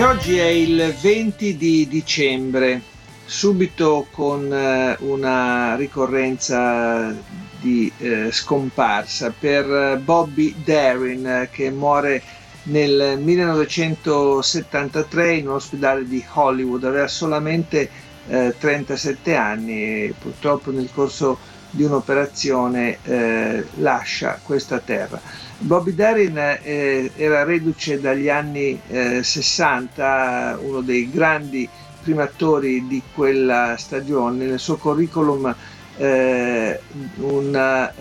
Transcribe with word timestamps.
E 0.00 0.02
oggi 0.02 0.38
è 0.38 0.46
il 0.46 0.96
20 0.98 1.58
di 1.58 1.86
dicembre, 1.86 2.80
subito 3.26 4.06
con 4.10 4.50
eh, 4.50 4.96
una 5.00 5.76
ricorrenza 5.76 7.14
di 7.60 7.92
eh, 7.98 8.32
scomparsa 8.32 9.30
per 9.38 10.00
Bobby 10.02 10.54
Darin 10.64 11.48
che 11.52 11.70
muore 11.70 12.22
nel 12.62 13.18
1973 13.18 15.34
in 15.34 15.48
un 15.48 15.56
ospedale 15.56 16.08
di 16.08 16.24
Hollywood, 16.32 16.84
aveva 16.84 17.06
solamente 17.06 17.90
eh, 18.26 18.54
37 18.58 19.36
anni 19.36 19.82
e 19.82 20.14
purtroppo 20.18 20.70
nel 20.70 20.88
corso 20.94 21.38
di 21.70 21.84
un'operazione 21.84 22.98
eh, 23.02 23.64
lascia 23.76 24.40
questa 24.42 24.78
terra. 24.78 25.20
Bobby 25.58 25.94
Darin 25.94 26.36
eh, 26.62 27.10
era 27.16 27.44
reduce 27.44 28.00
dagli 28.00 28.28
anni 28.28 28.80
eh, 28.88 29.22
60, 29.22 30.58
uno 30.62 30.80
dei 30.80 31.10
grandi 31.10 31.68
primatori 32.02 32.86
di 32.86 33.02
quella 33.14 33.76
stagione. 33.78 34.46
Nel 34.46 34.58
suo 34.58 34.76
curriculum 34.76 35.54
eh, 35.96 36.80
una 37.16 37.94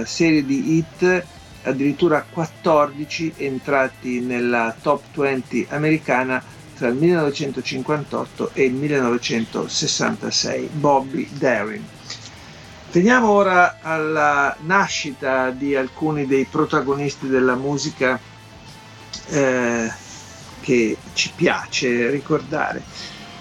eh, 0.00 0.06
serie 0.06 0.44
di 0.44 0.76
hit, 0.76 1.24
addirittura 1.64 2.24
14 2.28 3.34
entrati 3.38 4.20
nella 4.20 4.74
top 4.80 5.02
20 5.12 5.66
americana 5.70 6.42
tra 6.76 6.88
il 6.88 6.94
1958 6.94 8.50
e 8.52 8.64
il 8.64 8.74
1966. 8.74 10.68
Bobby 10.72 11.28
Darin. 11.32 11.95
Veniamo 12.96 13.28
ora 13.28 13.76
alla 13.82 14.56
nascita 14.60 15.50
di 15.50 15.76
alcuni 15.76 16.26
dei 16.26 16.46
protagonisti 16.46 17.28
della 17.28 17.54
musica 17.54 18.18
eh, 19.28 19.92
che 20.62 20.96
ci 21.12 21.30
piace 21.36 22.08
ricordare. 22.08 22.82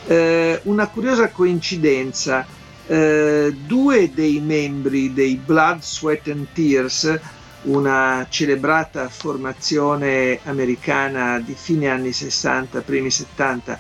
Eh, 0.08 0.60
una 0.64 0.88
curiosa 0.90 1.30
coincidenza, 1.30 2.46
eh, 2.86 3.56
due 3.66 4.12
dei 4.14 4.42
membri 4.42 5.14
dei 5.14 5.38
Blood, 5.38 5.82
Sweat 5.82 6.28
and 6.28 6.48
Tears, 6.52 7.18
una 7.62 8.28
celebrata 8.28 9.08
formazione 9.08 10.38
americana 10.44 11.40
di 11.40 11.56
fine 11.58 11.88
anni 11.88 12.12
60, 12.12 12.82
primi 12.82 13.10
70, 13.10 13.80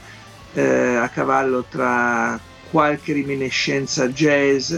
eh, 0.53 0.95
a 0.95 1.09
cavallo 1.09 1.65
tra 1.67 2.39
qualche 2.71 3.11
reminiscenza 3.11 4.07
jazz, 4.07 4.73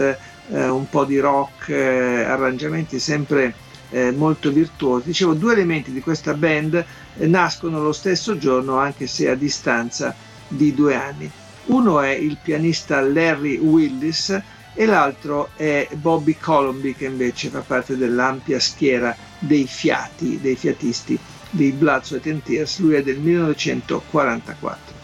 eh, 0.50 0.68
un 0.68 0.88
po' 0.88 1.04
di 1.04 1.18
rock, 1.18 1.68
eh, 1.68 2.22
arrangiamenti 2.24 2.98
sempre 2.98 3.54
eh, 3.90 4.10
molto 4.10 4.50
virtuosi. 4.50 5.06
Dicevo, 5.06 5.34
due 5.34 5.52
elementi 5.52 5.92
di 5.92 6.00
questa 6.00 6.34
band 6.34 6.84
eh, 7.16 7.26
nascono 7.26 7.82
lo 7.82 7.92
stesso 7.92 8.38
giorno, 8.38 8.78
anche 8.78 9.06
se 9.06 9.28
a 9.28 9.34
distanza 9.34 10.14
di 10.46 10.74
due 10.74 10.94
anni. 10.94 11.30
Uno 11.66 12.00
è 12.00 12.10
il 12.10 12.38
pianista 12.42 13.00
Larry 13.00 13.58
Willis 13.58 14.40
e 14.74 14.86
l'altro 14.86 15.50
è 15.56 15.88
Bobby 15.92 16.36
Colomby, 16.38 16.94
che 16.94 17.06
invece 17.06 17.48
fa 17.48 17.60
parte 17.60 17.96
dell'ampia 17.96 18.58
schiera 18.58 19.14
dei 19.38 19.66
fiati, 19.66 20.40
dei 20.40 20.56
fiatisti 20.56 21.18
di 21.50 21.72
Blood, 21.72 22.04
Sweat 22.04 22.26
and 22.26 22.42
Tears. 22.42 22.78
Lui 22.78 22.94
è 22.94 23.02
del 23.02 23.18
1944. 23.18 24.97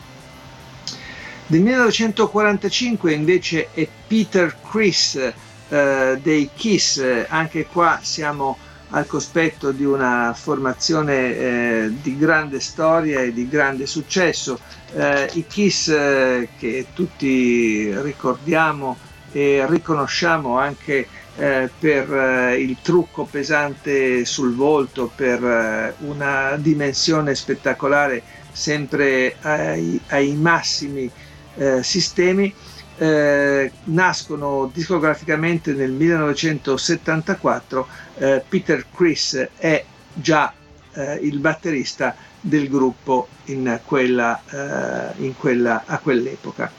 Del 1.47 1.60
1945 1.60 3.12
invece 3.12 3.69
è 3.75 3.87
Peter 4.06 4.56
Chris 4.66 5.32
eh, 5.69 6.19
dei 6.22 6.49
Kiss, 6.55 7.05
anche 7.28 7.66
qua 7.66 8.00
siamo 8.03 8.56
al 8.88 9.06
cospetto 9.06 9.71
di 9.71 9.84
una 9.84 10.32
formazione 10.34 11.37
eh, 11.37 11.93
di 12.00 12.16
grande 12.16 12.60
storia 12.60 13.21
e 13.21 13.34
di 13.34 13.47
grande 13.47 13.87
successo. 13.87 14.59
Eh, 14.94 15.31
I 15.34 15.47
Kiss 15.47 15.88
eh, 15.88 16.49
che 16.59 16.87
tutti 16.94 17.93
ricordiamo 18.00 18.97
e 19.31 19.66
riconosciamo 19.69 20.59
anche 20.59 21.06
eh, 21.37 21.69
per 21.78 22.11
eh, 22.15 22.59
il 22.59 22.76
trucco 22.81 23.25
pesante 23.25 24.25
sul 24.25 24.55
volto, 24.55 25.11
per 25.15 25.44
eh, 25.44 25.94
una 26.06 26.56
dimensione 26.56 27.34
spettacolare 27.34 28.22
sempre 28.53 29.34
ai, 29.41 30.00
ai 30.09 30.32
massimi 30.34 31.11
eh, 31.56 31.82
sistemi 31.82 32.54
eh, 32.97 33.72
nascono 33.84 34.70
discograficamente 34.72 35.72
nel 35.72 35.91
1974. 35.91 37.87
Eh, 38.16 38.44
Peter 38.48 38.87
Chris 38.94 39.48
è 39.56 39.84
già 40.12 40.53
eh, 40.93 41.14
il 41.22 41.38
batterista 41.38 42.14
del 42.41 42.69
gruppo 42.69 43.26
in 43.47 43.81
quella, 43.84 44.41
eh, 44.48 45.14
in 45.25 45.37
quella, 45.37 45.82
a 45.87 45.98
quell'epoca. 45.98 46.70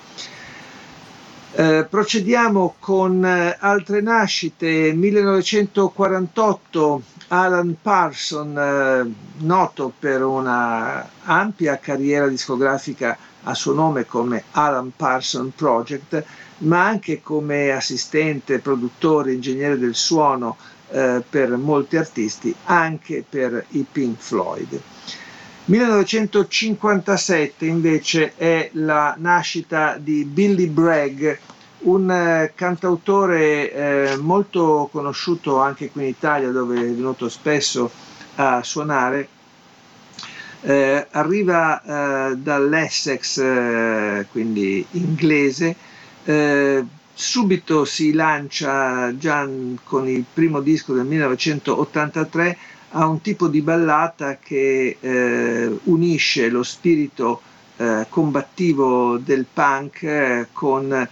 Eh, 1.57 1.87
procediamo 1.89 2.75
con 2.79 3.23
altre 3.23 4.01
nascite. 4.01 4.91
1948 4.93 7.01
Alan 7.29 7.77
Parson, 7.81 9.15
noto 9.37 9.93
per 9.97 10.21
una 10.23 11.09
ampia 11.23 11.79
carriera 11.79 12.27
discografica 12.27 13.17
a 13.45 13.53
suo 13.53 13.73
nome 13.73 14.05
come 14.05 14.43
Alan 14.51 14.91
Parson 14.95 15.51
Project, 15.55 16.23
ma 16.59 16.85
anche 16.85 17.21
come 17.21 17.71
assistente, 17.71 18.59
produttore, 18.59 19.33
ingegnere 19.33 19.77
del 19.77 19.95
suono 19.95 20.55
eh, 20.89 21.21
per 21.27 21.55
molti 21.57 21.97
artisti, 21.97 22.55
anche 22.65 23.25
per 23.27 23.65
i 23.69 23.85
Pink 23.89 24.19
Floyd. 24.19 24.81
1957 25.65 27.65
invece 27.65 28.35
è 28.35 28.69
la 28.73 29.15
nascita 29.17 29.97
di 29.97 30.23
Billy 30.23 30.67
Bragg, 30.67 31.37
un 31.79 32.11
eh, 32.11 32.51
cantautore 32.55 33.71
eh, 33.71 34.15
molto 34.17 34.87
conosciuto 34.91 35.59
anche 35.59 35.89
qui 35.89 36.03
in 36.03 36.09
Italia 36.09 36.49
dove 36.49 36.79
è 36.79 36.83
venuto 36.83 37.29
spesso 37.29 37.89
a 38.35 38.63
suonare 38.63 39.27
eh, 40.65 41.05
arriva 41.11 41.81
eh, 42.31 42.35
dall'Essex, 42.37 43.37
eh, 43.37 44.25
quindi 44.31 44.83
inglese, 44.91 45.75
eh, 46.23 46.83
subito 47.13 47.85
si 47.85 48.13
lancia 48.13 49.15
già 49.15 49.47
con 49.83 50.07
il 50.07 50.25
primo 50.33 50.61
disco 50.61 50.93
del 50.93 51.05
1983 51.05 52.57
a 52.89 53.05
un 53.07 53.21
tipo 53.21 53.47
di 53.47 53.61
ballata 53.61 54.37
che 54.37 54.97
eh, 54.99 55.79
unisce 55.83 56.49
lo 56.49 56.63
spirito 56.63 57.41
eh, 57.77 58.07
combattivo 58.09 59.17
del 59.17 59.45
punk 59.51 60.47
con 60.51 61.07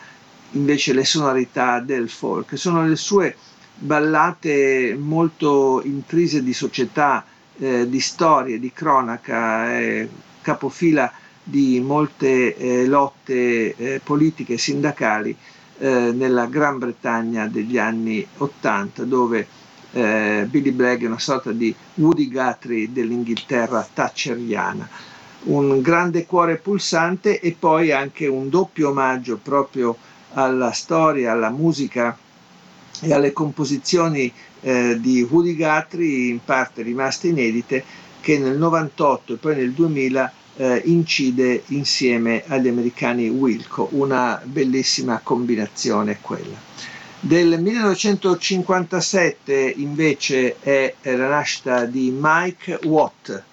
invece 0.51 0.93
le 0.93 1.05
sonorità 1.05 1.79
del 1.79 2.09
folk. 2.09 2.57
Sono 2.57 2.87
le 2.87 2.95
sue 2.95 3.35
ballate 3.75 4.95
molto 4.99 5.81
intrise 5.83 6.41
di 6.41 6.53
società, 6.53 7.23
eh, 7.59 7.89
di 7.89 7.99
storie, 7.99 8.59
di 8.59 8.71
cronaca, 8.71 9.79
eh, 9.79 10.09
capofila 10.41 11.11
di 11.43 11.81
molte 11.81 12.55
eh, 12.55 12.85
lotte 12.85 13.75
eh, 13.75 14.01
politiche 14.03 14.53
e 14.53 14.57
sindacali 14.57 15.35
eh, 15.79 16.11
nella 16.13 16.45
Gran 16.45 16.77
Bretagna 16.77 17.47
degli 17.47 17.77
anni 17.77 18.25
Ottanta, 18.37 19.03
dove 19.03 19.47
eh, 19.91 20.47
Billy 20.49 20.71
Bragg 20.71 21.03
è 21.03 21.07
una 21.07 21.19
sorta 21.19 21.51
di 21.51 21.73
Woody 21.95 22.29
Guthrie 22.29 22.91
dell'Inghilterra 22.91 23.87
thatcheriana. 23.93 24.87
Un 25.43 25.81
grande 25.81 26.25
cuore 26.25 26.55
pulsante 26.55 27.39
e 27.39 27.55
poi 27.57 27.91
anche 27.91 28.27
un 28.27 28.49
doppio 28.49 28.89
omaggio 28.89 29.37
proprio 29.37 29.95
alla 30.33 30.71
storia, 30.71 31.33
alla 31.33 31.49
musica 31.49 32.17
e 33.03 33.13
alle 33.13 33.33
composizioni 33.33 34.31
eh, 34.61 34.97
di 34.99 35.21
Woody 35.29 35.55
Guthrie, 35.55 36.29
in 36.29 36.43
parte 36.43 36.81
rimaste 36.81 37.27
inedite, 37.27 37.83
che 38.21 38.39
nel 38.39 38.57
98 38.57 39.33
e 39.33 39.37
poi 39.37 39.57
nel 39.57 39.73
2000 39.73 40.33
eh, 40.55 40.81
incide 40.85 41.63
insieme 41.67 42.43
agli 42.47 42.69
americani 42.69 43.27
Wilco, 43.27 43.89
una 43.91 44.41
bellissima 44.43 45.19
combinazione 45.21 46.19
quella. 46.21 46.71
Del 47.19 47.61
1957 47.61 49.73
invece 49.77 50.55
è 50.59 50.95
la 51.01 51.27
nascita 51.27 51.85
di 51.85 52.11
Mike 52.17 52.79
Watt. 52.83 53.43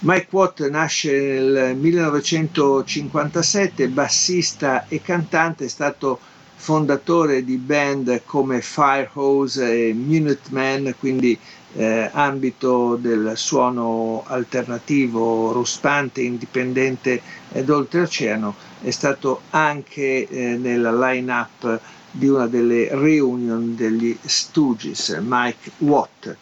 Mike 0.00 0.26
Watt 0.30 0.68
nasce 0.68 1.10
nel 1.10 1.74
1957, 1.76 3.88
bassista 3.88 4.86
e 4.88 5.00
cantante, 5.02 5.64
è 5.64 5.68
stato 5.68 6.20
fondatore 6.56 7.44
di 7.44 7.56
band 7.56 8.22
come 8.24 8.60
Firehose 8.60 9.88
e 9.88 9.92
Minutemen, 9.92 10.94
quindi 10.98 11.38
eh, 11.74 12.10
ambito 12.12 12.96
del 12.96 13.32
suono 13.36 14.24
alternativo, 14.26 15.52
ruspante, 15.52 16.22
indipendente 16.22 17.20
ed 17.52 17.68
oltreoceano, 17.68 18.54
è 18.82 18.90
stato 18.90 19.42
anche 19.50 20.26
eh, 20.26 20.56
nella 20.56 20.92
line-up 20.92 21.80
di 22.10 22.28
una 22.28 22.46
delle 22.46 22.88
reunion 22.92 23.76
degli 23.76 24.16
Stooges, 24.24 25.18
Mike 25.22 25.70
Watt. 25.78 26.36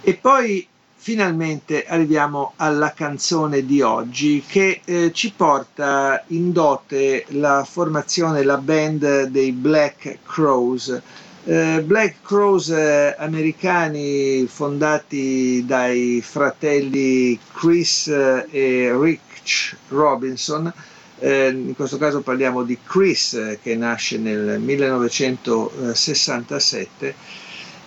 E 0.00 0.14
poi 0.14 0.66
finalmente 1.02 1.84
arriviamo 1.84 2.52
alla 2.54 2.92
canzone 2.92 3.66
di 3.66 3.82
oggi 3.82 4.44
che 4.46 4.82
eh, 4.84 5.10
ci 5.12 5.32
porta 5.34 6.22
in 6.28 6.52
dote 6.52 7.24
la 7.30 7.66
formazione, 7.68 8.44
la 8.44 8.58
band 8.58 9.24
dei 9.24 9.50
Black 9.50 10.18
Crows. 10.24 11.02
Eh, 11.44 11.82
Black 11.84 12.22
Crows 12.22 12.68
eh, 12.68 13.16
americani 13.18 14.46
fondati 14.46 15.64
dai 15.66 16.22
fratelli 16.24 17.36
Chris 17.52 18.06
eh, 18.06 18.46
e 18.48 18.96
Rich 18.96 19.76
Robinson, 19.88 20.72
in 21.18 21.72
questo 21.74 21.98
caso 21.98 22.20
parliamo 22.20 22.62
di 22.62 22.78
Chris 22.80 23.58
che 23.60 23.74
nasce 23.74 24.18
nel 24.18 24.60
1967 24.60 27.41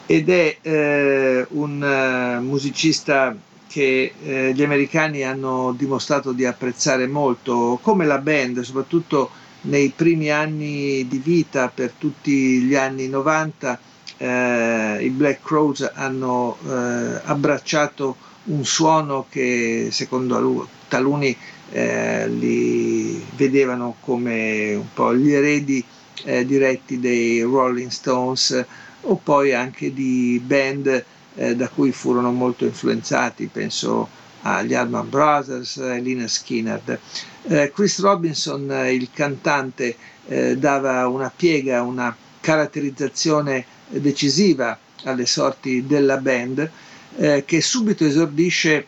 ed 0.06 0.30
è 0.30 1.46
un 1.50 2.40
musicista 2.42 3.36
che 3.68 4.14
gli 4.54 4.64
americani 4.64 5.24
hanno 5.24 5.74
dimostrato 5.78 6.32
di 6.32 6.46
apprezzare 6.46 7.08
molto, 7.08 7.80
come 7.82 8.06
la 8.06 8.20
band, 8.20 8.62
soprattutto 8.62 9.30
nei 9.66 9.92
primi 9.96 10.30
anni 10.30 11.08
di 11.08 11.18
vita, 11.18 11.70
per 11.74 11.92
tutti 11.98 12.62
gli 12.62 12.76
anni 12.76 13.08
90, 13.08 13.80
eh, 14.18 14.98
i 15.02 15.10
Black 15.10 15.44
Crows 15.44 15.90
hanno 15.94 16.58
eh, 16.66 17.22
abbracciato 17.24 18.16
un 18.46 18.64
suono 18.64 19.26
che 19.30 19.90
secondo 19.92 20.68
taluni 20.88 21.36
eh, 21.72 22.28
li 22.30 23.24
vedevano 23.36 23.96
come 24.02 24.76
un 24.76 24.94
po' 24.94 25.16
gli 25.16 25.32
eredi 25.32 25.84
eh, 26.24 26.46
diretti 26.46 27.00
dei 27.00 27.42
Rolling 27.42 27.90
Stones 27.90 28.66
o 29.08 29.16
poi 29.22 29.54
anche 29.54 29.94
di 29.94 30.42
band 30.44 31.06
eh, 31.36 31.56
da 31.56 31.70
cui 31.70 31.92
furono 31.92 32.32
molto 32.32 32.66
influenzati, 32.66 33.50
penso 33.52 34.08
agli 34.42 34.74
Allman 34.74 35.10
Brothers, 35.10 35.78
Lina 36.00 36.28
Skinner. 36.28 37.00
Eh, 37.44 37.72
Chris 37.74 38.00
Robinson, 38.00 38.72
eh, 38.72 38.94
il 38.94 39.10
cantante, 39.12 39.96
eh, 40.28 40.58
dava 40.58 41.08
una 41.08 41.32
piega, 41.36 41.82
una 41.82 42.16
caratterizzazione 42.40 43.66
decisiva 43.90 44.78
alle 45.04 45.26
sorti 45.26 45.86
della 45.86 46.18
band, 46.18 46.70
eh, 47.18 47.44
che 47.46 47.62
subito 47.62 48.06
esordisce 48.06 48.88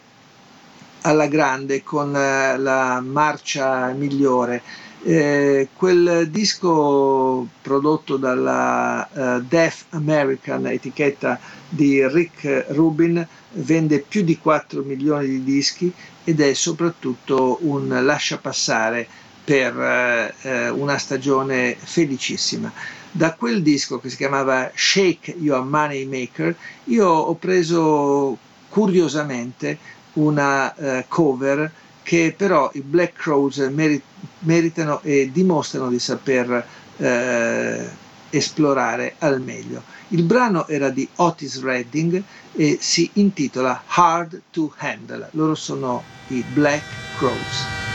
alla 1.01 1.27
grande 1.27 1.83
con 1.83 2.15
eh, 2.15 2.57
la 2.57 3.01
marcia 3.01 3.91
migliore. 3.91 4.61
Eh, 5.03 5.69
quel 5.75 6.27
disco 6.29 7.47
prodotto 7.61 8.17
dalla 8.17 9.07
uh, 9.11 9.41
Deaf 9.41 9.85
American, 9.91 10.65
etichetta 10.67 11.39
di 11.69 12.05
Rick 12.07 12.65
Rubin, 12.69 13.25
vende 13.51 13.99
più 13.99 14.23
di 14.23 14.37
4 14.37 14.81
milioni 14.83 15.27
di 15.27 15.43
dischi 15.43 15.93
ed 16.23 16.41
è 16.41 16.53
soprattutto 16.53 17.59
un 17.61 17.87
lasciapassare 18.03 19.07
per 19.47 20.33
eh, 20.41 20.69
una 20.69 20.97
stagione 20.97 21.77
felicissima. 21.79 22.69
Da 23.09 23.33
quel 23.33 23.61
disco 23.61 23.99
che 23.99 24.09
si 24.09 24.17
chiamava 24.17 24.69
Shake 24.75 25.37
Your 25.39 25.63
Money 25.63 26.05
Maker, 26.05 26.53
io 26.85 27.07
ho 27.07 27.33
preso 27.35 28.37
curiosamente 28.67 29.77
una 30.13 30.75
eh, 30.75 31.05
cover 31.07 31.71
che 32.07 32.33
però 32.37 32.71
i 32.73 32.79
Black 32.79 33.19
Crows 33.19 33.57
merit- 33.69 34.01
meritano 34.39 35.01
e 35.01 35.29
dimostrano 35.29 35.89
di 35.89 35.99
saper 35.99 36.65
eh, 36.95 37.89
esplorare 38.29 39.15
al 39.19 39.41
meglio. 39.41 39.83
Il 40.09 40.23
brano 40.23 40.69
era 40.69 40.89
di 40.89 41.05
Otis 41.17 41.61
Redding 41.61 42.23
e 42.53 42.77
si 42.79 43.09
intitola 43.15 43.83
Hard 43.87 44.43
to 44.51 44.73
Handle. 44.77 45.27
Loro 45.31 45.53
sono 45.53 46.01
i 46.27 46.41
Black 46.53 46.83
Crows. 47.17 47.86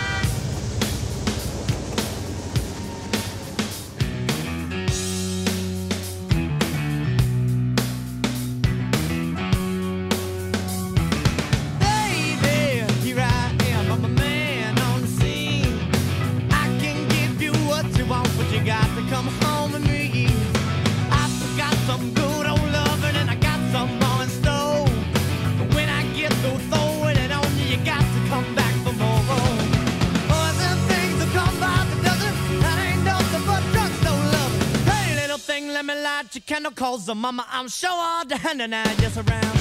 And 38.60 38.74
I 38.74 38.94
just 38.96 39.16
around. 39.16 39.60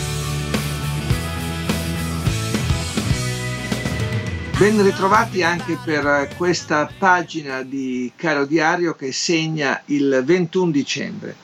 Ben 4.57 4.83
ritrovati 4.83 5.41
anche 5.43 5.77
per 5.83 6.29
questa 6.37 6.91
pagina 6.97 7.63
di 7.63 8.11
Caro 8.15 8.45
Diario 8.45 8.93
che 8.93 9.11
segna 9.11 9.81
il 9.85 10.21
21 10.23 10.71
dicembre. 10.71 11.35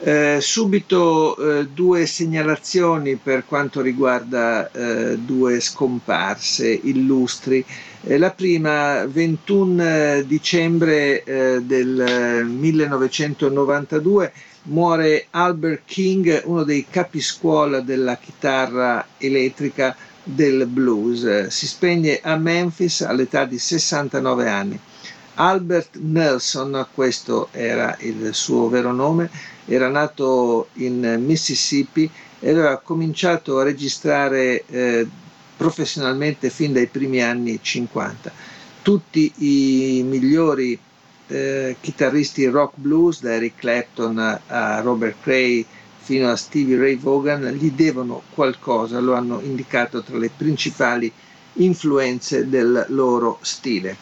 Eh, 0.00 0.38
subito 0.40 1.36
eh, 1.36 1.68
due 1.68 2.06
segnalazioni 2.06 3.16
per 3.16 3.46
quanto 3.46 3.80
riguarda 3.80 4.70
eh, 4.70 5.16
due 5.18 5.60
scomparse 5.60 6.68
illustri. 6.68 7.64
Eh, 8.02 8.18
la 8.18 8.30
prima, 8.30 9.06
21 9.06 10.22
dicembre 10.22 11.22
eh, 11.24 11.60
del 11.62 12.44
1992, 12.46 14.32
muore 14.66 15.26
Albert 15.30 15.82
King, 15.84 16.42
uno 16.44 16.62
dei 16.62 16.86
capiscuola 16.88 17.80
della 17.80 18.16
chitarra 18.16 19.06
elettrica 19.18 19.96
del 20.22 20.66
blues. 20.66 21.46
Si 21.48 21.66
spegne 21.66 22.20
a 22.22 22.36
Memphis 22.36 23.02
all'età 23.02 23.44
di 23.44 23.58
69 23.58 24.48
anni. 24.48 24.80
Albert 25.34 25.98
Nelson, 25.98 26.86
questo 26.94 27.48
era 27.52 27.96
il 28.00 28.30
suo 28.32 28.68
vero 28.68 28.92
nome, 28.92 29.30
era 29.66 29.88
nato 29.88 30.68
in 30.74 31.22
Mississippi 31.24 32.10
e 32.40 32.50
aveva 32.50 32.78
cominciato 32.78 33.58
a 33.58 33.64
registrare 33.64 34.64
eh, 34.66 35.06
professionalmente 35.56 36.50
fin 36.50 36.72
dai 36.72 36.86
primi 36.86 37.22
anni 37.22 37.58
50. 37.60 38.32
Tutti 38.82 39.32
i 39.38 40.02
migliori 40.04 40.78
eh, 41.28 41.76
chitarristi 41.80 42.46
rock 42.46 42.74
blues, 42.76 43.20
da 43.20 43.34
Eric 43.34 43.56
Clapton 43.56 44.40
a 44.46 44.80
Robert 44.80 45.16
Cray 45.22 45.64
fino 45.98 46.30
a 46.30 46.36
Stevie 46.36 46.78
Ray 46.78 46.96
Vaughan, 46.96 47.44
gli 47.58 47.72
devono 47.72 48.22
qualcosa, 48.32 49.00
lo 49.00 49.14
hanno 49.14 49.40
indicato 49.40 50.02
tra 50.02 50.16
le 50.16 50.30
principali 50.34 51.12
influenze 51.54 52.48
del 52.48 52.86
loro 52.90 53.38
stile. 53.40 53.96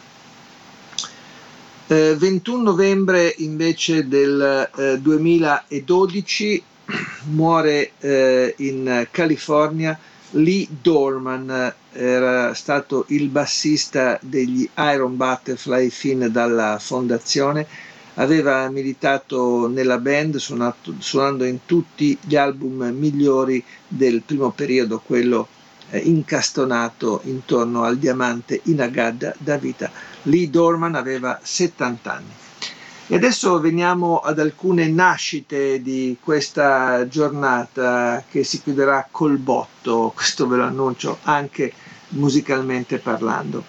Eh, 1.87 2.15
21 2.17 2.61
novembre 2.61 3.33
invece 3.37 4.07
del 4.07 4.69
eh, 4.75 4.99
2012 4.99 6.63
muore 7.29 7.91
eh, 7.99 8.53
in 8.57 9.07
California 9.09 9.97
Lee 10.31 10.67
Dorman 10.69 11.73
era 11.95 12.53
stato 12.53 13.05
il 13.09 13.29
bassista 13.29 14.19
degli 14.21 14.69
Iron 14.77 15.15
Butterfly 15.15 15.89
fin 15.89 16.27
dalla 16.29 16.77
fondazione, 16.79 17.65
aveva 18.15 18.69
militato 18.69 19.67
nella 19.67 19.97
band 19.97 20.35
suonato, 20.35 20.95
suonando 20.99 21.45
in 21.45 21.59
tutti 21.65 22.17
gli 22.21 22.35
album 22.35 22.83
migliori 22.93 23.63
del 23.87 24.21
primo 24.21 24.51
periodo, 24.51 25.01
quello 25.05 25.47
eh, 25.89 25.99
incastonato 25.99 27.21
intorno 27.23 27.83
al 27.83 27.97
diamante 27.97 28.59
Inagada 28.63 29.33
da 29.37 29.57
vita. 29.57 29.89
Lee 30.23 30.49
Dorman 30.49 30.95
aveva 30.95 31.39
70 31.41 32.13
anni. 32.13 32.31
E 33.07 33.15
adesso 33.15 33.59
veniamo 33.59 34.17
ad 34.17 34.39
alcune 34.39 34.87
nascite 34.87 35.79
di 35.83 36.17
questa 36.19 37.07
giornata 37.07 38.23
che 38.27 38.43
si 38.43 38.63
chiuderà 38.63 39.07
col 39.11 39.37
botto, 39.37 40.11
questo 40.15 40.47
ve 40.47 40.57
lo 40.57 40.63
annuncio 40.63 41.19
anche 41.21 41.71
musicalmente 42.15 42.97
parlando. 42.97 43.63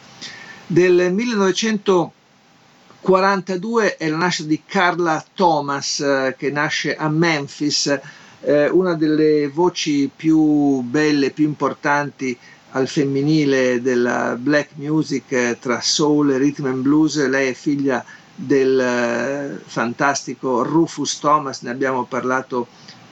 Del 0.67 1.13
1942 1.13 3.97
è 3.97 4.09
la 4.09 4.17
nascita 4.17 4.49
di 4.49 4.63
Carla 4.67 5.25
Thomas 5.35 6.01
eh, 6.01 6.35
che 6.37 6.51
nasce 6.51 6.97
a 6.97 7.09
Memphis, 7.09 8.01
eh, 8.41 8.69
una 8.69 8.95
delle 8.95 9.49
voci 9.49 10.11
più 10.15 10.81
belle, 10.81 11.31
più 11.31 11.45
importanti 11.45 12.37
al 12.71 12.89
femminile 12.89 13.81
della 13.81 14.37
black 14.39 14.71
music 14.75 15.33
eh, 15.33 15.57
tra 15.61 15.81
soul 15.81 16.33
e 16.33 16.39
rhythm 16.39 16.67
and 16.67 16.83
blues. 16.83 17.25
Lei 17.27 17.51
è 17.51 17.55
figlia 17.55 18.05
del 18.35 18.79
eh, 18.79 19.61
fantastico 19.65 20.63
Rufus 20.63 21.19
Thomas, 21.19 21.63
ne 21.63 21.71
abbiamo 21.71 22.05
parlato 22.05 22.67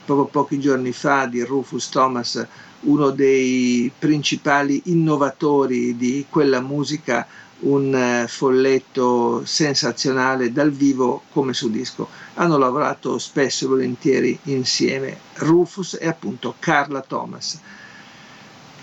proprio 0.05 0.27
pochi 0.27 0.59
giorni 0.59 0.91
fa 0.91 1.25
di 1.25 1.43
Rufus 1.43 1.89
Thomas, 1.89 2.45
uno 2.81 3.09
dei 3.09 3.91
principali 3.97 4.81
innovatori 4.85 5.95
di 5.97 6.25
quella 6.29 6.61
musica, 6.61 7.27
un 7.61 7.95
eh, 7.95 8.27
folletto 8.27 9.43
sensazionale 9.45 10.51
dal 10.51 10.71
vivo 10.71 11.23
come 11.31 11.53
su 11.53 11.69
disco. 11.69 12.07
Hanno 12.35 12.57
lavorato 12.57 13.17
spesso 13.17 13.65
e 13.65 13.69
volentieri 13.69 14.37
insieme, 14.43 15.17
Rufus 15.35 15.97
e 15.99 16.07
appunto 16.07 16.55
Carla 16.59 17.01
Thomas. 17.01 17.59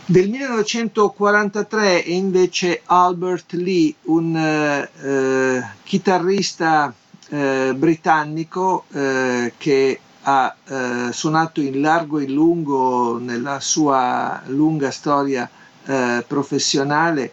Del 0.04 0.28
1943 0.28 2.02
è 2.02 2.10
invece 2.10 2.82
Albert 2.86 3.52
Lee, 3.52 3.94
un 4.04 4.36
eh, 4.36 4.90
eh, 5.00 5.62
chitarrista 5.84 6.92
eh, 7.28 7.72
britannico 7.74 8.84
eh, 8.92 9.52
che 9.56 10.00
ha 10.22 10.54
eh, 10.64 11.12
suonato 11.12 11.60
in 11.60 11.80
largo 11.80 12.18
e 12.18 12.24
in 12.24 12.32
lungo 12.32 13.18
nella 13.18 13.60
sua 13.60 14.42
lunga 14.46 14.90
storia 14.90 15.48
eh, 15.84 16.24
professionale, 16.26 17.32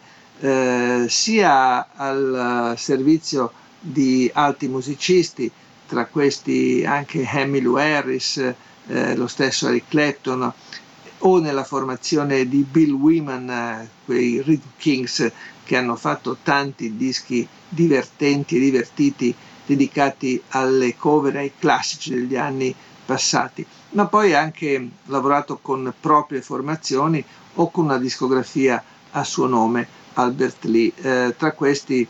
sia 1.10 1.88
al 1.96 2.74
servizio 2.78 3.52
di 3.78 4.32
alti 4.34 4.70
musicisti, 4.70 5.52
tra 5.86 6.06
questi 6.06 6.86
anche 6.86 7.28
Emmylou 7.30 7.76
Harris, 7.76 8.54
lo 9.16 9.28
stesso 9.28 9.68
Eric 9.68 9.90
Clapton, 9.90 10.54
o 11.20 11.40
nella 11.40 11.64
formazione 11.64 12.48
di 12.48 12.66
Bill 12.70 12.94
Wyman, 12.94 13.50
eh, 13.50 13.90
quei 14.06 14.42
Rhythm 14.42 14.70
Kings 14.78 15.32
che 15.64 15.76
hanno 15.76 15.96
fatto 15.96 16.38
tanti 16.42 16.96
dischi 16.96 17.48
divertenti 17.68 18.56
e 18.56 18.60
divertiti 18.60 19.36
dedicati 19.76 20.42
alle 20.50 20.96
cover 20.98 21.36
ai 21.36 21.52
classici 21.60 22.14
degli 22.16 22.36
anni 22.36 22.74
passati, 23.06 23.66
ma 23.92 24.08
poi 24.08 24.34
ha 24.34 24.40
anche 24.40 24.90
lavorato 25.06 25.60
con 25.62 25.94
proprie 26.00 26.42
formazioni 26.42 27.24
o 27.56 27.70
con 27.70 27.86
una 27.86 28.00
discografia 28.00 28.84
a 29.12 29.24
suo 29.24 29.46
nome, 29.46 29.88
Albert 30.14 30.64
Lee. 30.66 30.92
Eh, 30.96 31.36
tra 31.38 31.52
questi 31.52 32.08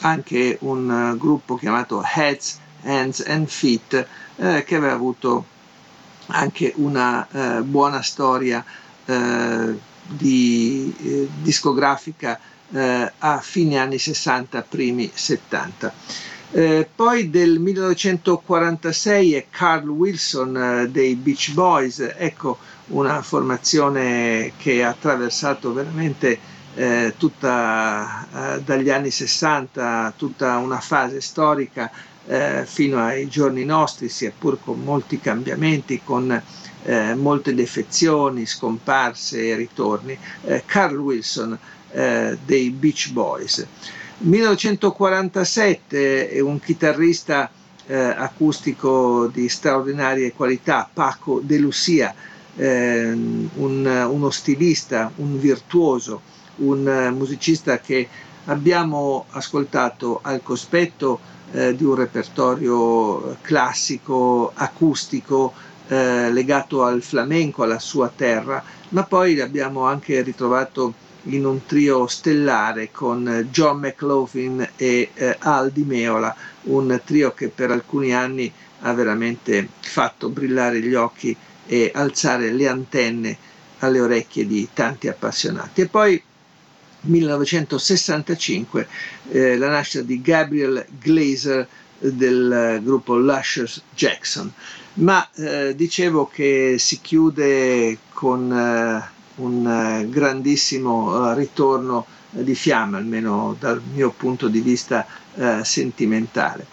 anche 0.00 0.58
un 0.60 0.88
uh, 0.88 1.16
gruppo 1.16 1.56
chiamato 1.56 2.02
Heads, 2.02 2.58
Hands 2.84 3.20
and 3.26 3.48
Feet 3.48 4.06
eh, 4.36 4.64
che 4.64 4.76
aveva 4.76 4.92
avuto 4.92 5.44
anche 6.28 6.72
una 6.76 7.26
eh, 7.30 7.62
buona 7.62 8.02
storia 8.02 8.64
eh, 9.06 9.78
di, 10.06 10.94
eh, 11.02 11.28
discografica 11.42 12.38
a 12.70 13.40
fine 13.40 13.78
anni 13.78 13.96
60, 13.96 14.60
primi 14.60 15.10
70. 15.10 15.90
Eh, 16.50 16.88
poi 16.94 17.28
del 17.28 17.58
1946 17.58 19.34
è 19.34 19.46
Carl 19.50 19.86
Wilson 19.86 20.56
eh, 20.56 20.88
dei 20.88 21.14
Beach 21.14 21.52
Boys, 21.52 21.98
ecco 22.16 22.56
una 22.86 23.20
formazione 23.20 24.52
che 24.56 24.82
ha 24.82 24.88
attraversato 24.88 25.74
veramente 25.74 26.38
eh, 26.74 27.12
tutta 27.18 28.54
eh, 28.56 28.62
dagli 28.62 28.88
anni 28.88 29.10
60, 29.10 30.14
tutta 30.16 30.56
una 30.56 30.80
fase 30.80 31.20
storica 31.20 31.90
eh, 32.26 32.64
fino 32.64 32.98
ai 32.98 33.28
giorni 33.28 33.66
nostri, 33.66 34.08
sia 34.08 34.32
pur 34.36 34.58
con 34.62 34.80
molti 34.82 35.20
cambiamenti, 35.20 36.00
con 36.02 36.42
molte 37.16 37.54
defezioni, 37.54 38.46
scomparse 38.46 39.48
e 39.48 39.56
ritorni. 39.56 40.16
Carl 40.64 40.96
Wilson 40.96 41.58
dei 41.90 42.70
Beach 42.70 43.10
Boys. 43.10 43.66
1947 44.20 46.30
è 46.30 46.40
un 46.40 46.58
chitarrista 46.58 47.48
eh, 47.86 47.96
acustico 47.96 49.28
di 49.28 49.48
straordinarie 49.48 50.32
qualità, 50.32 50.90
Paco 50.92 51.40
De 51.42 51.56
Lucia, 51.58 52.12
un, 52.56 53.48
uno 53.54 54.30
stilista, 54.30 55.12
un 55.16 55.38
virtuoso, 55.38 56.22
un 56.56 57.14
musicista 57.16 57.78
che 57.78 58.08
abbiamo 58.46 59.26
ascoltato 59.30 60.18
al 60.22 60.42
cospetto 60.42 61.20
eh, 61.52 61.76
di 61.76 61.84
un 61.84 61.94
repertorio 61.94 63.36
classico, 63.42 64.50
acustico, 64.54 65.52
eh, 65.86 66.32
legato 66.32 66.82
al 66.84 67.02
flamenco, 67.02 67.62
alla 67.62 67.78
sua 67.78 68.10
terra, 68.14 68.62
ma 68.90 69.04
poi 69.04 69.36
l'abbiamo 69.36 69.84
anche 69.84 70.20
ritrovato 70.22 70.92
in 71.28 71.44
un 71.44 71.64
trio 71.66 72.06
stellare 72.06 72.90
con 72.90 73.48
John 73.50 73.78
McLaughlin 73.80 74.66
e 74.76 75.10
eh, 75.14 75.36
Al 75.40 75.70
Di 75.70 75.82
Meola, 75.82 76.34
un 76.62 77.00
trio 77.04 77.32
che 77.32 77.48
per 77.48 77.70
alcuni 77.70 78.14
anni 78.14 78.52
ha 78.80 78.92
veramente 78.92 79.68
fatto 79.80 80.28
brillare 80.28 80.80
gli 80.80 80.94
occhi 80.94 81.36
e 81.66 81.90
alzare 81.94 82.50
le 82.52 82.68
antenne 82.68 83.36
alle 83.80 84.00
orecchie 84.00 84.46
di 84.46 84.68
tanti 84.72 85.08
appassionati. 85.08 85.82
E 85.82 85.86
poi 85.86 86.22
1965 87.02 88.88
eh, 89.30 89.56
la 89.56 89.68
nascita 89.68 90.02
di 90.02 90.20
Gabriel 90.20 90.84
Glazer 90.98 91.66
del 91.98 92.80
gruppo 92.82 93.16
Lushers 93.16 93.82
Jackson. 93.94 94.52
Ma 94.94 95.28
eh, 95.34 95.74
dicevo 95.76 96.26
che 96.26 96.76
si 96.78 97.00
chiude 97.00 97.98
con 98.12 98.52
eh, 98.52 99.16
un 99.38 99.66
eh, 99.66 100.08
grandissimo 100.08 101.30
eh, 101.30 101.34
ritorno 101.34 102.06
di 102.30 102.54
fiamma, 102.54 102.98
almeno 102.98 103.56
dal 103.58 103.80
mio 103.94 104.10
punto 104.10 104.48
di 104.48 104.60
vista 104.60 105.06
eh, 105.34 105.60
sentimentale. 105.64 106.66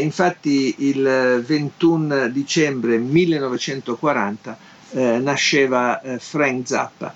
infatti 0.00 0.76
il 0.78 1.42
21 1.44 2.28
dicembre 2.28 2.98
1940 2.98 4.56
nasceva 4.92 6.00
Frank 6.20 6.68
Zappa 6.68 7.12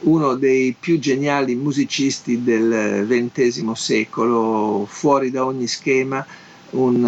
uno 0.00 0.34
dei 0.34 0.74
più 0.78 0.98
geniali 0.98 1.54
musicisti 1.54 2.42
del 2.42 3.06
XX 3.08 3.70
secolo, 3.72 4.84
fuori 4.86 5.30
da 5.30 5.46
ogni 5.46 5.66
schema, 5.66 6.26
un 6.70 7.04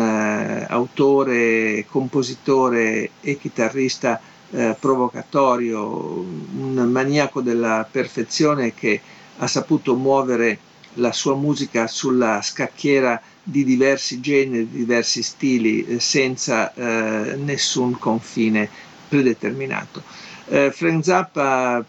autore, 0.68 1.84
compositore 1.90 3.10
e 3.20 3.36
chitarrista 3.38 4.18
uh, 4.52 4.76
provocatorio, 4.78 5.84
un 5.84 6.88
maniaco 6.90 7.40
della 7.40 7.86
perfezione 7.90 8.74
che 8.74 9.00
ha 9.38 9.46
saputo 9.46 9.96
muovere 9.96 10.58
la 10.94 11.12
sua 11.12 11.34
musica 11.34 11.86
sulla 11.86 12.40
scacchiera 12.42 13.20
di 13.42 13.64
diversi 13.64 14.20
generi, 14.20 14.68
di 14.70 14.78
diversi 14.78 15.22
stili, 15.22 15.84
eh, 15.84 16.00
senza 16.00 16.72
eh, 16.74 17.36
nessun 17.36 17.98
confine 17.98 18.68
predeterminato. 19.08 20.02
Eh, 20.46 20.70
Frank 20.70 21.04
Zappa 21.04 21.84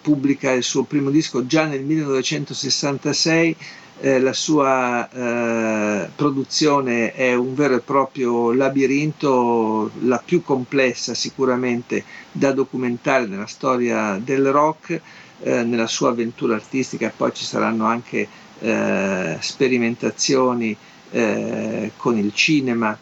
pubblica 0.00 0.52
il 0.52 0.62
suo 0.62 0.84
primo 0.84 1.10
disco 1.10 1.46
già 1.46 1.64
nel 1.64 1.82
1966, 1.82 3.56
eh, 4.00 4.18
la 4.20 4.32
sua 4.32 5.08
eh, 5.08 6.08
produzione 6.14 7.12
è 7.12 7.34
un 7.34 7.54
vero 7.54 7.76
e 7.76 7.80
proprio 7.80 8.52
labirinto, 8.52 9.90
la 10.02 10.20
più 10.24 10.42
complessa 10.42 11.14
sicuramente 11.14 12.04
da 12.32 12.52
documentare 12.52 13.26
nella 13.26 13.46
storia 13.46 14.20
del 14.22 14.50
rock, 14.50 15.00
eh, 15.40 15.62
nella 15.62 15.86
sua 15.86 16.10
avventura 16.10 16.56
artistica, 16.56 17.12
poi 17.16 17.32
ci 17.34 17.44
saranno 17.44 17.86
anche 17.86 18.26
eh, 18.60 19.36
sperimentazioni 19.40 20.76
eh, 21.10 21.92
con 21.96 22.18
il 22.18 22.32
cinema, 22.34 22.96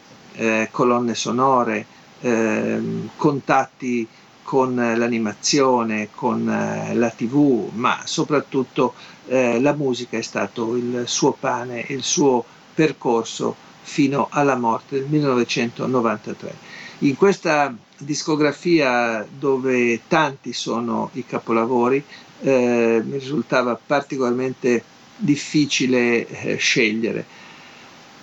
colonne 0.71 1.13
sonore, 1.13 1.85
ehm, 2.21 3.09
contatti 3.17 4.07
con 4.41 4.73
l'animazione, 4.73 6.09
con 6.13 6.43
la 6.91 7.09
tv, 7.11 7.69
ma 7.73 7.99
soprattutto 8.03 8.95
eh, 9.27 9.59
la 9.61 9.73
musica 9.73 10.17
è 10.17 10.21
stato 10.21 10.75
il 10.75 11.03
suo 11.05 11.31
pane, 11.37 11.85
il 11.89 12.03
suo 12.03 12.43
percorso 12.73 13.55
fino 13.81 14.27
alla 14.31 14.55
morte 14.55 14.99
del 14.99 15.07
1993. 15.09 16.55
In 16.99 17.15
questa 17.17 17.75
discografia 17.97 19.25
dove 19.29 20.01
tanti 20.07 20.53
sono 20.53 21.09
i 21.13 21.25
capolavori, 21.25 22.03
eh, 22.41 23.01
mi 23.05 23.17
risultava 23.17 23.79
particolarmente 23.85 24.83
difficile 25.17 26.27
eh, 26.27 26.55
scegliere. 26.55 27.25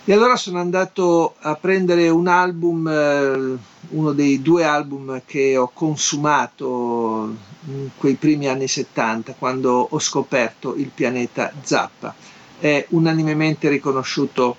E 0.03 0.15
allora 0.15 0.35
sono 0.37 0.59
andato 0.59 1.35
a 1.41 1.55
prendere 1.57 2.09
un 2.09 2.27
album, 2.27 2.89
eh, 2.89 3.59
uno 3.91 4.13
dei 4.13 4.41
due 4.41 4.65
album 4.65 5.21
che 5.27 5.59
ho 5.59 5.71
consumato 5.75 7.37
in 7.67 7.91
quei 7.99 8.15
primi 8.15 8.49
anni 8.49 8.67
70, 8.67 9.35
quando 9.35 9.89
ho 9.91 9.99
scoperto 9.99 10.75
il 10.75 10.91
pianeta 10.93 11.53
Zappa. 11.61 12.15
È 12.59 12.87
unanimemente 12.91 13.69
riconosciuto 13.69 14.57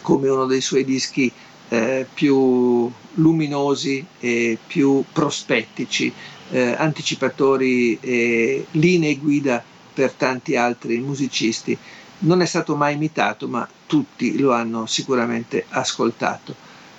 come 0.00 0.30
uno 0.30 0.46
dei 0.46 0.62
suoi 0.62 0.84
dischi 0.84 1.30
eh, 1.68 2.06
più 2.12 2.90
luminosi 3.14 4.04
e 4.18 4.56
più 4.66 5.04
prospettici, 5.12 6.10
eh, 6.50 6.74
anticipatori 6.78 7.98
e 8.00 8.66
linee 8.70 9.16
guida 9.16 9.62
per 9.92 10.12
tanti 10.12 10.56
altri 10.56 10.98
musicisti 10.98 11.76
non 12.20 12.40
è 12.40 12.46
stato 12.46 12.76
mai 12.76 12.94
imitato, 12.94 13.48
ma 13.48 13.68
tutti 13.86 14.38
lo 14.38 14.52
hanno 14.52 14.86
sicuramente 14.86 15.66
ascoltato. 15.68 16.54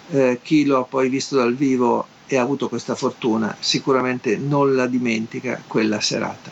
Eh, 0.10 0.40
chi 0.42 0.66
lo 0.66 0.80
ha 0.80 0.84
poi 0.84 1.10
visto 1.10 1.36
dal 1.36 1.56
vivo 1.56 2.08
e 2.28 2.38
ha 2.38 2.42
avuto 2.42 2.68
questa 2.70 2.96
fortuna 2.96 3.56
sicuramente 3.60 4.38
non 4.38 4.76
la 4.76 4.86
dimentica 4.86 5.62
quella 5.66 6.00
serata. 6.02 6.52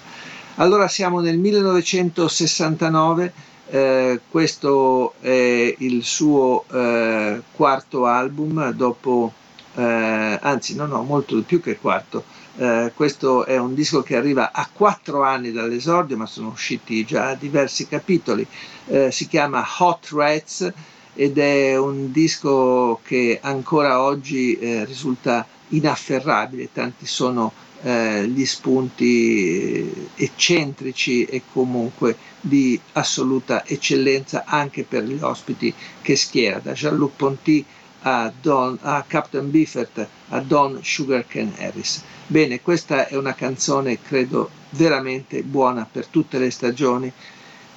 Allora 0.55 0.87
siamo 0.87 1.19
nel 1.19 1.37
1969, 1.37 3.33
eh, 3.67 4.21
questo 4.29 5.15
è 5.19 5.75
il 5.79 6.03
suo 6.03 6.63
eh, 6.71 7.41
quarto 7.51 8.05
album 8.05 8.71
dopo, 8.71 9.33
eh, 9.75 10.39
anzi 10.41 10.75
no 10.75 10.85
no, 10.85 11.03
molto 11.03 11.41
più 11.41 11.59
che 11.61 11.77
quarto, 11.77 12.23
eh, 12.57 12.91
questo 12.95 13.45
è 13.45 13.57
un 13.57 13.73
disco 13.73 14.01
che 14.01 14.15
arriva 14.15 14.51
a 14.51 14.67
quattro 14.71 15.23
anni 15.23 15.51
dall'esordio, 15.51 16.15
ma 16.17 16.25
sono 16.25 16.49
usciti 16.49 17.03
già 17.05 17.33
diversi 17.35 17.87
capitoli. 17.87 18.45
Eh, 18.87 19.11
si 19.11 19.27
chiama 19.27 19.65
Hot 19.79 20.09
Rats 20.11 20.71
ed 21.13 21.37
è 21.37 21.77
un 21.77 22.11
disco 22.11 22.99
che 23.03 23.39
ancora 23.41 24.01
oggi 24.01 24.57
eh, 24.57 24.85
risulta 24.85 25.45
inafferrabile, 25.69 26.69
tanti 26.71 27.05
sono 27.05 27.51
eh, 27.81 28.27
gli 28.27 28.45
spunti 28.45 30.09
eccentrici 30.15 31.25
e 31.25 31.41
comunque 31.51 32.17
di 32.39 32.79
assoluta 32.93 33.65
eccellenza 33.65 34.43
anche 34.45 34.83
per 34.83 35.03
gli 35.03 35.17
ospiti 35.21 35.73
che 36.01 36.15
schiera, 36.15 36.59
da 36.59 36.71
Jean-Luc 36.73 37.11
Ponty 37.15 37.65
a, 38.05 38.31
Don, 38.41 38.77
a 38.81 39.03
Captain 39.07 39.49
Biffert, 39.49 40.07
a 40.29 40.39
Don 40.39 40.79
Sugarcane 40.81 41.53
Harris. 41.57 42.03
Bene, 42.27 42.61
questa 42.61 43.07
è 43.07 43.15
una 43.15 43.33
canzone 43.33 44.01
credo 44.01 44.49
veramente 44.71 45.41
buona 45.43 45.87
per 45.89 46.07
tutte 46.07 46.37
le 46.37 46.51
stagioni, 46.51 47.11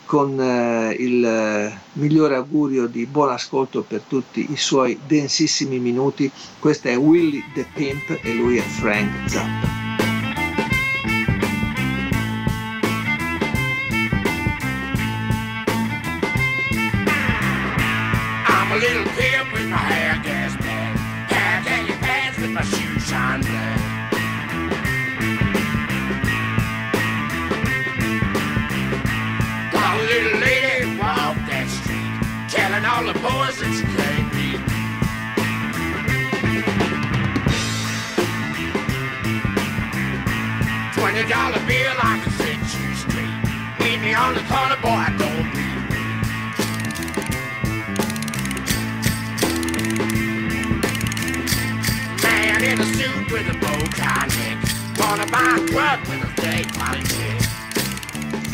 con 0.04 0.40
eh, 0.40 0.94
il 0.98 1.24
eh, 1.24 1.78
migliore 1.94 2.34
augurio 2.34 2.86
di 2.86 3.04
buon 3.04 3.30
ascolto 3.30 3.82
per 3.82 4.00
tutti 4.00 4.46
i 4.50 4.56
suoi 4.56 4.98
densissimi 5.06 5.78
minuti. 5.78 6.30
Questa 6.58 6.88
è 6.88 6.96
Willy 6.96 7.44
the 7.52 7.66
Pimp 7.74 8.18
e 8.22 8.32
lui 8.32 8.56
è 8.56 8.62
Frank 8.62 9.28
Zappa. 9.28 9.77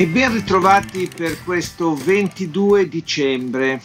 E 0.05 0.07
ben 0.07 0.35
ritrovati 0.35 1.09
per 1.09 1.43
questo 1.45 1.95
22 1.95 2.91
dicembre. 2.91 3.81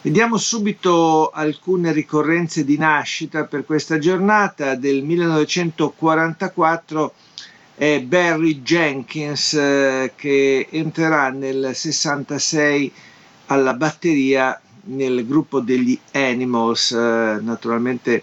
Vediamo 0.00 0.36
subito 0.36 1.30
alcune 1.30 1.90
ricorrenze 1.90 2.64
di 2.64 2.78
nascita 2.78 3.42
per 3.42 3.64
questa 3.64 3.98
giornata 3.98 4.76
del 4.76 5.02
1944 5.02 7.14
è 7.74 8.00
Barry 8.00 8.62
Jenkins 8.62 9.54
eh, 9.54 10.12
che 10.14 10.68
entrerà 10.70 11.30
nel 11.30 11.74
66 11.74 12.92
alla 13.46 13.74
batteria 13.74 14.60
nel 14.84 15.26
gruppo 15.26 15.58
degli 15.58 15.98
Animals, 16.12 16.92
eh, 16.92 17.38
naturalmente 17.40 18.22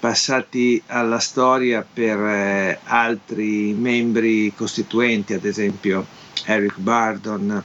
passati 0.00 0.82
alla 0.86 1.20
storia 1.20 1.86
per 1.88 2.18
eh, 2.18 2.80
altri 2.82 3.74
membri 3.74 4.52
costituenti, 4.56 5.34
ad 5.34 5.44
esempio 5.44 6.18
Eric 6.44 6.78
Bardon, 6.78 7.62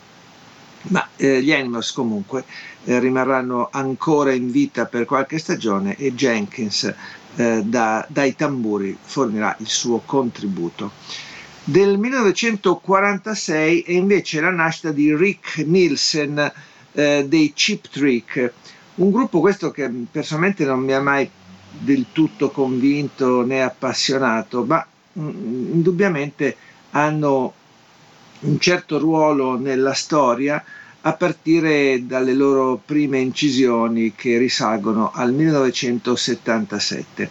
ma 0.90 1.08
eh, 1.16 1.42
gli 1.42 1.52
Animals 1.52 1.92
comunque 1.92 2.46
eh, 2.86 3.00
rimarranno 3.00 3.70
ancora 3.72 4.32
in 4.32 4.52
vita 4.52 4.86
per 4.86 5.06
qualche 5.06 5.38
stagione 5.38 5.96
e 5.96 6.14
Jenkins 6.14 6.94
eh, 7.36 7.62
da, 7.64 8.06
dai 8.10 8.36
tamburi 8.36 8.98
fornirà 9.00 9.56
il 9.60 9.68
suo 9.68 10.02
contributo. 10.06 10.92
Del 11.64 11.98
1946 11.98 13.82
è 13.82 13.92
invece 13.92 14.40
la 14.40 14.52
nascita 14.52 14.92
di 14.92 15.14
Rick 15.14 15.58
Nielsen 15.58 16.52
eh, 16.94 17.26
dei 17.28 17.52
Chip 17.54 17.90
Trick, 17.90 18.54
un 18.96 19.12
gruppo 19.12 19.42
questo 19.42 19.70
che 19.72 19.92
personalmente 20.10 20.64
non 20.64 20.80
mi 20.80 20.94
ha 20.94 21.02
mai 21.02 21.30
del 21.70 22.06
tutto 22.12 22.50
convinto 22.50 23.46
né 23.46 23.62
appassionato, 23.62 24.64
ma 24.64 24.86
mh, 25.14 25.22
mm, 25.22 25.74
indubbiamente 25.74 26.56
hanno 26.92 27.54
un 28.42 28.60
certo 28.60 29.00
ruolo 29.00 29.58
nella 29.58 29.94
storia 29.94 30.64
a 31.02 31.14
partire 31.14 32.06
dalle 32.06 32.34
loro 32.34 32.82
prime 32.84 33.20
incisioni 33.20 34.14
che 34.16 34.38
risalgono 34.38 35.12
al 35.14 35.32
1977. 35.34 37.30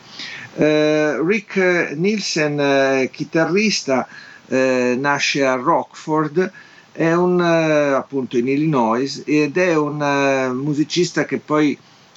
Eh, 0.54 1.22
Rick 1.22 1.92
Nielsen, 1.96 2.58
eh, 2.58 3.10
chitarrista, 3.12 4.08
eh, 4.48 4.96
nasce 4.98 5.44
a 5.44 5.54
Rockford, 5.54 6.50
è 6.92 7.12
un, 7.12 7.38
eh, 7.40 7.92
appunto 7.92 8.38
in 8.38 8.48
Illinois 8.48 9.22
ed 9.26 9.58
è 9.58 9.76
un 9.76 10.00
uh, 10.00 10.54
musicista 10.54 11.26
che 11.26 11.36
poi 11.38 11.76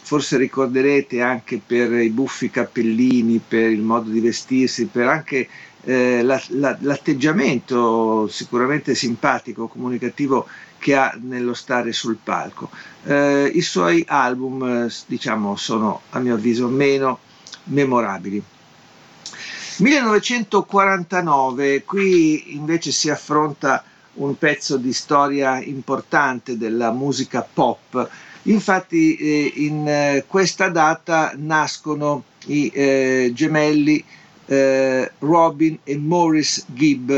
forse 0.10 0.38
ricorderete 0.38 1.22
anche 1.22 1.62
per 1.64 1.92
i 1.92 2.10
buffi 2.10 2.50
cappellini, 2.50 3.40
per 3.48 3.70
il 3.70 3.82
modo 3.82 4.10
di 4.10 4.20
vestirsi, 4.20 4.88
per 4.88 5.06
anche 5.06 5.48
eh, 5.84 6.24
la, 6.24 6.42
la, 6.48 6.76
l'atteggiamento 6.82 8.28
sicuramente 8.28 8.96
simpatico, 8.96 9.68
comunicativo 9.68 10.48
che 10.80 10.96
ha 10.96 11.16
nello 11.22 11.54
stare 11.54 11.92
sul 11.92 12.18
palco. 12.24 12.72
Eh, 13.04 13.52
I 13.54 13.62
suoi 13.62 14.04
album, 14.08 14.64
eh, 14.64 14.92
diciamo, 15.06 15.56
sono 15.56 16.02
a 16.10 16.18
mio 16.18 16.34
avviso 16.34 16.68
meno 16.70 17.20
memorabili. 17.66 18.42
1949, 19.78 21.84
qui 21.84 22.56
invece 22.56 22.92
si 22.92 23.12
affronta 23.12 23.84
un 24.14 24.36
pezzo 24.40 24.78
di 24.78 24.92
storia 24.92 25.62
importante 25.62 26.58
della 26.58 26.92
musica 26.92 27.48
pop. 27.54 28.10
Infatti 28.44 29.16
eh, 29.16 29.52
in 29.56 29.88
eh, 29.88 30.24
questa 30.28 30.70
data 30.70 31.34
nascono 31.36 32.24
i 32.48 32.72
eh, 32.74 33.32
gemelli 33.34 34.04
eh, 34.46 35.12
Robin 35.20 35.78
e 35.84 35.98
Morris 35.98 36.66
Gibb, 36.68 37.12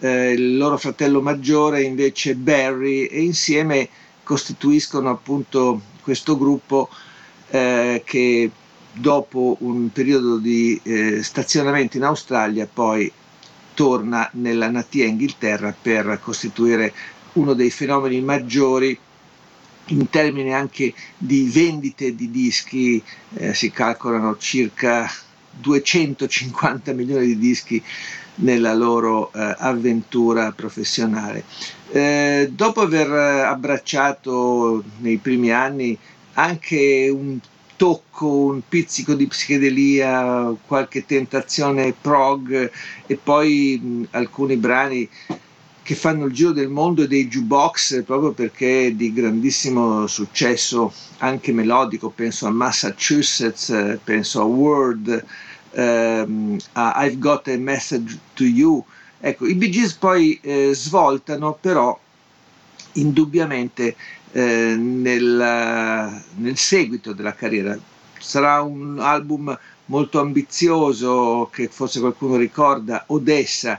il 0.00 0.58
loro 0.58 0.76
fratello 0.76 1.22
maggiore 1.22 1.80
invece 1.82 2.34
Barry 2.34 3.06
e 3.06 3.22
insieme 3.22 3.88
costituiscono 4.22 5.08
appunto 5.08 5.80
questo 6.02 6.36
gruppo 6.36 6.90
che 7.48 8.50
dopo 8.92 9.56
un 9.60 9.90
periodo 9.90 10.36
di 10.36 10.78
eh, 10.82 11.22
stazionamento 11.22 11.96
in 11.96 12.04
Australia 12.04 12.68
poi 12.72 13.10
torna 13.74 14.28
nella 14.34 14.68
natia 14.70 15.04
Inghilterra 15.04 15.74
per 15.80 16.20
costituire 16.22 16.92
uno 17.34 17.54
dei 17.54 17.70
fenomeni 17.70 18.20
maggiori 18.20 18.96
in 19.86 20.08
termini 20.08 20.54
anche 20.54 20.94
di 21.16 21.48
vendite 21.48 22.14
di 22.14 22.30
dischi, 22.30 23.02
eh, 23.34 23.54
si 23.54 23.70
calcolano 23.70 24.36
circa 24.38 25.10
250 25.50 26.92
milioni 26.92 27.26
di 27.26 27.38
dischi 27.38 27.82
nella 28.36 28.74
loro 28.74 29.32
eh, 29.32 29.54
avventura 29.58 30.52
professionale. 30.52 31.44
Eh, 31.90 32.50
dopo 32.52 32.80
aver 32.80 33.10
abbracciato 33.10 34.82
nei 34.98 35.18
primi 35.18 35.52
anni 35.52 35.96
anche 36.34 37.08
un 37.12 37.38
tocco, 37.76 38.26
un 38.26 38.60
pizzico 38.68 39.14
di 39.14 39.26
psichedelia, 39.26 40.54
qualche 40.66 41.04
tentazione 41.04 41.92
prog 41.98 42.70
e 43.06 43.16
poi 43.16 43.80
mh, 43.82 44.02
alcuni 44.12 44.56
brani 44.56 45.08
che 45.84 45.94
fanno 45.94 46.24
il 46.24 46.32
giro 46.32 46.52
del 46.52 46.70
mondo 46.70 47.02
e 47.02 47.06
dei 47.06 47.28
jukebox 47.28 48.04
proprio 48.04 48.32
perché 48.32 48.86
è 48.86 48.92
di 48.92 49.12
grandissimo 49.12 50.06
successo 50.06 50.90
anche 51.18 51.52
melodico, 51.52 52.08
penso 52.08 52.46
a 52.46 52.50
Massachusetts, 52.50 53.98
penso 54.02 54.40
a 54.40 54.44
Word, 54.44 55.24
ehm, 55.72 56.58
a 56.72 57.04
I've 57.04 57.18
Got 57.18 57.48
a 57.48 57.58
Message 57.58 58.18
to 58.32 58.44
You. 58.44 58.82
Ecco, 59.20 59.46
i 59.46 59.54
Bee 59.54 59.68
Gees 59.68 59.92
poi 59.92 60.38
eh, 60.40 60.70
svoltano 60.72 61.56
però 61.60 61.98
indubbiamente 62.92 63.94
eh, 64.32 64.74
nel, 64.78 66.22
nel 66.36 66.56
seguito 66.56 67.12
della 67.12 67.34
carriera. 67.34 67.78
Sarà 68.18 68.62
un 68.62 68.98
album 69.00 69.56
molto 69.86 70.18
ambizioso 70.18 71.50
che 71.52 71.68
forse 71.68 72.00
qualcuno 72.00 72.36
ricorda, 72.36 73.04
Odessa, 73.08 73.78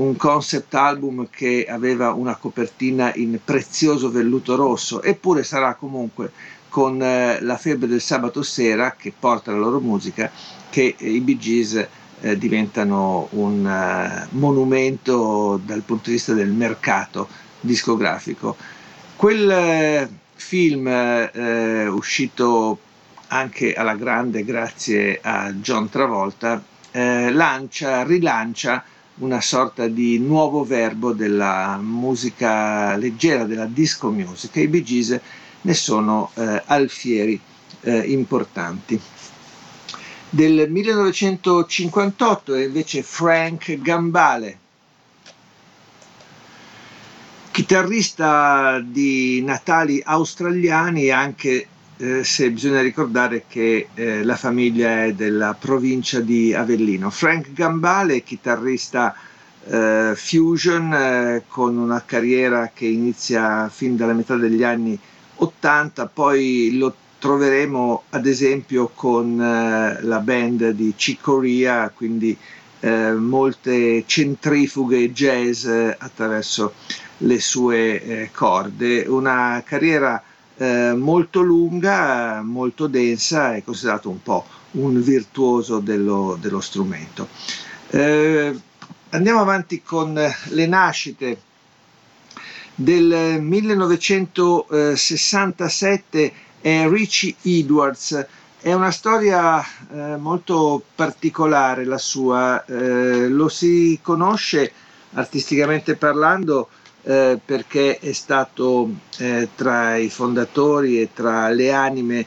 un 0.00 0.16
concept 0.16 0.74
album 0.74 1.28
che 1.30 1.66
aveva 1.68 2.12
una 2.12 2.36
copertina 2.36 3.12
in 3.16 3.38
prezioso 3.44 4.10
velluto 4.10 4.56
rosso, 4.56 5.02
eppure 5.02 5.44
sarà 5.44 5.74
comunque 5.74 6.32
con 6.68 7.02
eh, 7.02 7.38
la 7.42 7.58
febbre 7.58 7.86
del 7.86 8.00
sabato 8.00 8.42
sera 8.42 8.94
che 8.96 9.12
porta 9.16 9.52
la 9.52 9.58
loro 9.58 9.78
musica 9.80 10.30
che 10.70 10.94
i 10.96 11.20
Bee 11.20 11.36
Gees 11.36 11.86
eh, 12.20 12.38
diventano 12.38 13.28
un 13.32 13.64
uh, 13.64 14.36
monumento 14.38 15.60
dal 15.62 15.82
punto 15.82 16.04
di 16.06 16.12
vista 16.12 16.32
del 16.32 16.50
mercato 16.50 17.28
discografico. 17.60 18.56
Quel 19.16 19.50
eh, 19.50 20.08
film 20.34 20.86
eh, 20.86 21.86
uscito 21.88 22.78
anche 23.28 23.74
alla 23.74 23.96
grande 23.96 24.44
grazie 24.44 25.18
a 25.22 25.52
John 25.52 25.88
Travolta 25.90 26.62
eh, 26.90 27.30
lancia, 27.30 28.02
rilancia 28.02 28.82
una 29.20 29.40
sorta 29.40 29.86
di 29.86 30.18
nuovo 30.18 30.64
verbo 30.64 31.12
della 31.12 31.78
musica 31.80 32.96
leggera, 32.96 33.44
della 33.44 33.66
disco 33.66 34.10
music 34.10 34.56
e 34.56 34.62
i 34.62 34.68
Bee 34.68 34.82
Gees 34.82 35.20
ne 35.62 35.74
sono 35.74 36.30
eh, 36.34 36.62
alfieri 36.66 37.38
eh, 37.82 37.98
importanti. 37.98 39.00
Del 40.30 40.70
1958 40.70 42.54
è 42.54 42.64
invece 42.64 43.02
Frank 43.02 43.78
Gambale, 43.80 44.58
chitarrista 47.50 48.80
di 48.80 49.42
natali 49.42 50.00
australiani 50.04 51.10
anche 51.10 51.66
eh, 52.00 52.24
se 52.24 52.50
bisogna 52.50 52.80
ricordare 52.80 53.44
che 53.46 53.88
eh, 53.92 54.24
la 54.24 54.36
famiglia 54.36 55.04
è 55.04 55.12
della 55.12 55.54
provincia 55.58 56.20
di 56.20 56.54
Avellino. 56.54 57.10
Frank 57.10 57.52
Gambale, 57.52 58.22
chitarrista 58.22 59.14
eh, 59.66 60.14
fusion 60.16 60.94
eh, 60.94 61.42
con 61.46 61.76
una 61.76 62.02
carriera 62.06 62.70
che 62.72 62.86
inizia 62.86 63.68
fin 63.68 63.96
dalla 63.96 64.14
metà 64.14 64.34
degli 64.36 64.62
anni 64.62 64.98
80, 65.36 66.06
poi 66.06 66.78
lo 66.78 66.94
troveremo 67.18 68.04
ad 68.08 68.24
esempio 68.24 68.90
con 68.94 69.38
eh, 69.38 69.98
la 70.00 70.18
band 70.20 70.70
di 70.70 70.94
Cicoria, 70.96 71.92
quindi 71.94 72.36
molte 72.82 74.04
centrifughe 74.06 75.12
jazz 75.12 75.66
attraverso 75.66 76.72
le 77.18 77.38
sue 77.38 78.30
corde. 78.32 79.04
Una 79.06 79.62
carriera 79.66 80.24
eh, 80.60 80.94
molto 80.94 81.40
lunga, 81.40 82.42
molto 82.42 82.86
densa, 82.86 83.54
è 83.54 83.64
considerato 83.64 84.10
un 84.10 84.22
po' 84.22 84.44
un 84.72 85.00
virtuoso 85.00 85.78
dello, 85.78 86.36
dello 86.38 86.60
strumento. 86.60 87.28
Eh, 87.88 88.54
andiamo 89.08 89.40
avanti 89.40 89.80
con 89.82 90.12
le 90.12 90.66
nascite. 90.66 91.40
Del 92.74 93.40
1967 93.40 96.32
è 96.60 96.86
Richie 96.88 97.36
Edwards, 97.40 98.26
è 98.60 98.74
una 98.74 98.90
storia 98.90 99.62
eh, 99.62 100.16
molto 100.16 100.82
particolare 100.94 101.86
la 101.86 101.96
sua, 101.96 102.62
eh, 102.66 103.28
lo 103.28 103.48
si 103.48 103.98
conosce 104.02 104.72
artisticamente 105.14 105.96
parlando 105.96 106.68
eh, 107.02 107.38
perché 107.44 107.98
è 107.98 108.12
stato 108.12 108.90
eh, 109.18 109.48
tra 109.54 109.96
i 109.96 110.10
fondatori 110.10 111.00
e 111.00 111.10
tra 111.12 111.48
le 111.48 111.72
anime 111.72 112.26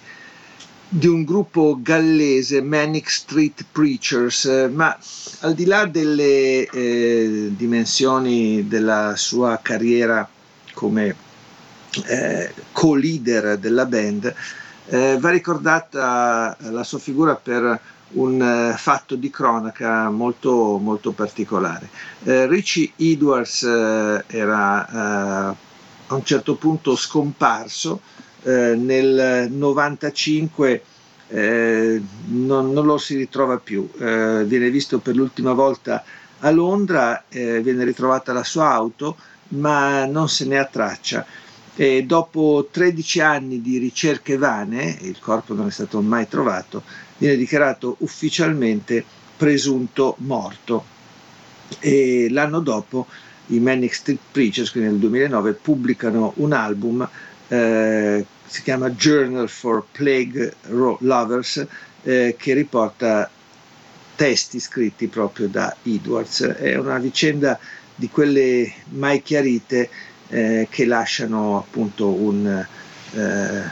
di 0.88 1.08
un 1.08 1.24
gruppo 1.24 1.80
gallese, 1.82 2.62
Manic 2.62 3.10
Street 3.10 3.66
Preachers, 3.72 4.70
ma 4.72 4.96
al 5.40 5.56
di 5.56 5.66
là 5.66 5.86
delle 5.86 6.68
eh, 6.68 7.52
dimensioni 7.56 8.68
della 8.68 9.16
sua 9.16 9.60
carriera 9.62 10.28
come 10.74 11.16
eh, 12.06 12.54
co-leader 12.72 13.58
della 13.58 13.86
band, 13.86 14.34
eh, 14.88 15.18
va 15.20 15.30
ricordata 15.32 16.56
la 16.60 16.84
sua 16.84 17.00
figura 17.00 17.36
per 17.36 17.80
un 18.14 18.42
uh, 18.42 18.78
fatto 18.78 19.16
di 19.16 19.30
cronaca 19.30 20.10
molto, 20.10 20.78
molto 20.78 21.12
particolare. 21.12 21.90
Uh, 22.24 22.46
Richie 22.48 22.92
Edwards 22.98 23.62
uh, 23.62 24.24
era 24.28 24.88
a 26.08 26.16
un 26.16 26.24
certo 26.26 26.56
punto 26.56 26.96
scomparso, 26.96 28.02
nel 28.44 29.48
95 29.50 30.84
non, 31.30 32.04
non, 32.74 32.86
lo 32.86 32.98
si 32.98 33.16
ritrova 33.16 33.58
più, 33.58 33.90
viene 33.96 34.70
visto 34.70 35.00
per 35.00 35.16
l'ultima 35.16 35.54
volta 35.54 36.04
a 36.40 36.52
Londra, 36.52 37.24
viene 37.30 37.86
ritrovata 37.86 38.34
la 38.34 38.44
sua 38.44 38.70
auto, 38.70 39.16
ma 39.50 40.06
non 40.06 40.28
se 40.28 40.46
ne 40.46 40.60
ha 40.60 40.66
traccia. 40.66 41.26
E 41.76 42.04
dopo 42.04 42.68
13 42.70 43.20
anni 43.22 43.62
di 43.62 43.78
ricerche 43.78 44.38
vane, 44.38 44.98
il 45.02 45.18
corpo 45.20 45.54
non 45.54 45.68
è 45.68 45.72
stato 45.72 46.02
mai 46.02 46.28
trovato, 46.28 46.84
viene 47.18 47.36
dichiarato 47.36 47.96
ufficialmente 48.00 49.04
presunto 49.36 50.16
morto. 50.20 50.86
E 51.80 52.28
l'anno 52.30 52.60
dopo 52.60 53.08
i 53.48 53.60
Manic 53.60 53.94
Street 53.94 54.20
Preachers, 54.32 54.72
quindi 54.72 54.92
nel 54.92 55.00
2009, 55.00 55.54
pubblicano 55.54 56.34
un 56.38 56.54
album 56.54 57.10
eh, 57.48 58.26
si 58.46 58.62
chiama 58.62 58.90
Journal 58.92 59.50
for 59.50 59.86
Plague 59.92 60.54
Lovers 60.68 61.66
eh, 62.04 62.36
che 62.38 62.54
riporta 62.54 63.30
testi 64.16 64.60
scritti 64.60 65.08
proprio 65.08 65.48
da 65.48 65.76
Edwards. 65.84 66.42
È 66.42 66.76
una 66.76 66.98
vicenda 66.98 67.60
di 67.96 68.10
quelle 68.10 68.72
mai 68.90 69.22
chiarite 69.22 69.90
eh, 70.34 70.68
che 70.70 70.86
lasciano 70.86 71.58
appunto 71.60 72.08
un, 72.08 72.66
eh, 73.14 73.64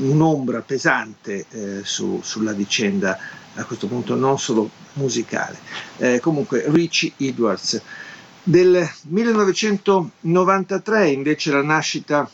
un'ombra 0.00 0.60
pesante 0.60 1.46
eh, 1.50 1.80
su, 1.84 2.20
sulla 2.22 2.52
vicenda 2.52 3.18
a 3.54 3.64
questo 3.64 3.86
punto 3.86 4.14
non 4.14 4.38
solo 4.38 4.68
musicale. 4.94 5.56
Eh, 5.96 6.20
comunque 6.20 6.64
Richie 6.68 7.12
Edwards. 7.16 7.80
Del 8.42 8.86
1993 9.08 11.08
invece 11.08 11.50
la 11.50 11.62
nascita 11.62 12.28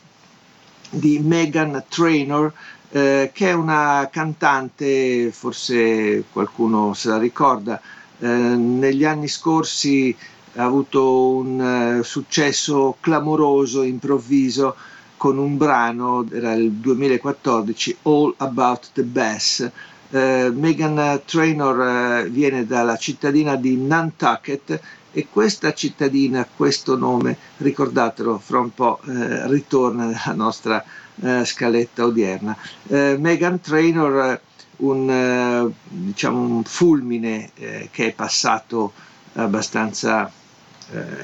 di 0.91 1.21
Megan 1.21 1.85
Trainor, 1.89 2.53
eh, 2.91 3.31
che 3.33 3.49
è 3.49 3.53
una 3.53 4.09
cantante, 4.13 5.31
forse 5.33 6.25
qualcuno 6.33 6.93
se 6.95 7.09
la 7.09 7.19
ricorda, 7.19 7.81
eh, 8.19 8.27
negli 8.27 9.05
anni 9.05 9.29
scorsi 9.29 10.15
ha 10.57 10.65
avuto 10.65 11.37
un 11.37 11.99
uh, 11.99 12.03
successo 12.03 12.97
clamoroso, 13.01 13.83
improvviso, 13.83 14.75
con 15.17 15.39
un 15.39 15.57
brano, 15.57 16.27
era 16.31 16.53
il 16.53 16.71
2014, 16.71 17.97
All 18.03 18.35
About 18.37 18.91
the 18.93 19.05
Bass. 19.05 19.71
Eh, 20.11 20.53
Megan 20.55 21.23
Trainor 21.25 21.81
eh, 22.27 22.29
viene 22.29 22.67
dalla 22.67 22.97
cittadina 22.97 23.57
di 23.57 23.75
Nantucket 23.77 24.79
e 25.13 25.27
questa 25.31 25.73
cittadina, 25.73 26.47
questo 26.55 26.97
nome, 26.99 27.39
ricordatelo, 27.57 28.39
fra 28.39 28.59
un 28.61 28.75
po' 28.75 29.01
eh, 29.07 29.49
ritorna 29.49 30.05
nella 30.05 30.35
nostra 30.35 30.85
eh, 31.23 31.45
scaletta 31.45 32.05
odierna. 32.05 32.55
Eh, 32.89 33.17
Megan 33.19 33.61
Trainor, 33.61 34.41
un, 34.77 35.09
eh, 35.11 35.73
diciamo 35.89 36.39
un 36.41 36.65
fulmine 36.65 37.51
che 37.55 38.07
è 38.09 38.13
passato 38.13 38.93
abbastanza 39.35 40.31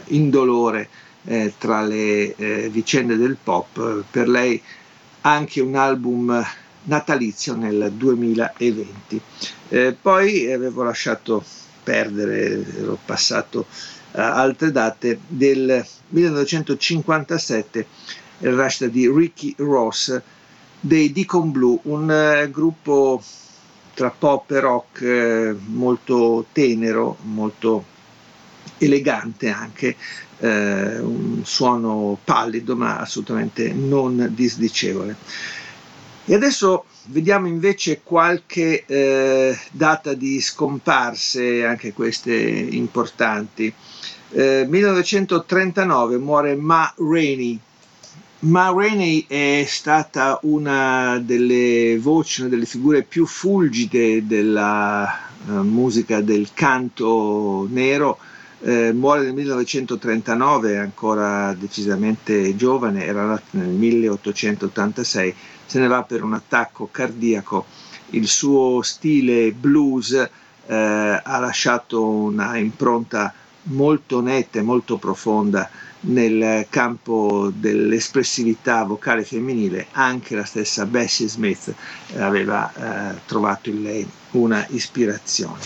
indolore 0.07 0.89
eh, 1.25 1.53
tra 1.59 1.83
le 1.83 2.35
eh, 2.35 2.69
vicende 2.71 3.17
del 3.17 3.37
pop, 3.43 4.05
per 4.11 4.29
lei 4.29 4.61
anche 5.23 5.61
un 5.61 5.75
album 5.75 6.45
natalizio 6.85 7.55
nel 7.55 7.93
2020. 7.95 9.21
Eh, 9.69 9.97
poi 10.01 10.51
avevo 10.51 10.83
lasciato 10.83 11.45
perdere, 11.83 12.67
ero 12.79 12.99
passato 13.05 13.67
a 14.13 14.35
altre 14.35 14.73
date, 14.73 15.19
del 15.27 15.85
1957 16.09 17.87
il 18.39 18.53
rush 18.53 18.87
di 18.87 19.09
Ricky 19.09 19.55
Ross, 19.59 20.21
dei 20.81 21.13
Deacon 21.13 21.51
Blue, 21.53 21.79
un 21.83 22.11
eh, 22.11 22.51
gruppo 22.51 23.23
tra 23.93 24.11
pop 24.11 24.51
e 24.51 24.61
rock 24.61 25.03
eh, 25.03 25.55
molto 25.67 26.47
tenero, 26.53 27.19
molto 27.23 27.85
elegante 28.81 29.49
anche, 29.51 29.97
eh, 30.39 30.99
un 30.99 31.43
suono 31.45 32.19
pallido 32.25 32.75
ma 32.77 32.99
assolutamente 32.99 33.73
non 33.73 34.31
disdicevole. 34.35 35.17
E 36.25 36.35
adesso 36.35 36.85
vediamo 37.07 37.47
invece 37.47 38.03
qualche 38.03 38.85
eh, 38.87 39.59
data 39.73 40.15
di 40.15 40.41
scomparse, 40.41 41.65
anche 41.65 41.93
queste 41.93 42.35
importanti. 42.35 43.73
1939 44.33 46.19
muore 46.19 46.55
Ma 46.55 46.95
Rainey, 46.97 47.59
Ma 48.41 48.73
Rainey 48.75 49.27
è 49.29 49.65
stata 49.67 50.39
una 50.45 51.19
delle 51.23 51.99
voci, 51.99 52.41
una 52.41 52.49
delle 52.49 52.65
figure 52.65 53.03
più 53.03 53.27
fulgide 53.27 54.27
della 54.27 55.29
uh, 55.47 55.53
musica 55.61 56.23
del 56.23 56.49
canto 56.55 57.67
nero. 57.71 58.19
Eh, 58.63 58.93
muore 58.93 59.23
nel 59.23 59.33
1939, 59.33 60.77
ancora 60.77 61.55
decisamente 61.55 62.55
giovane, 62.57 63.07
era 63.07 63.25
nata 63.25 63.45
nel 63.53 63.69
1886, 63.69 65.35
se 65.65 65.79
ne 65.79 65.87
va 65.87 66.03
per 66.03 66.23
un 66.23 66.35
attacco 66.35 66.89
cardiaco. 66.91 67.65
Il 68.11 68.27
suo 68.29 68.83
stile 68.83 69.53
blues 69.53 70.13
eh, 70.13 70.75
ha 70.77 71.39
lasciato 71.39 72.05
una 72.07 72.59
impronta 72.59 73.33
molto 73.65 74.21
netta 74.21 74.59
e 74.59 74.63
molto 74.63 74.99
profonda 74.99 75.71
nel 76.03 76.67
campo 76.71 77.53
dell'espressività 77.55 78.85
vocale 78.85 79.23
femminile, 79.25 79.89
anche 79.93 80.35
la 80.35 80.45
stessa 80.45 80.87
Bessie 80.87 81.29
Smith 81.29 81.75
eh, 82.15 82.21
aveva 82.21 82.73
eh, 82.73 83.17
trovato 83.27 83.69
in 83.69 83.83
lei 83.83 84.09
una 84.33 84.65
ispirazione. 84.71 85.59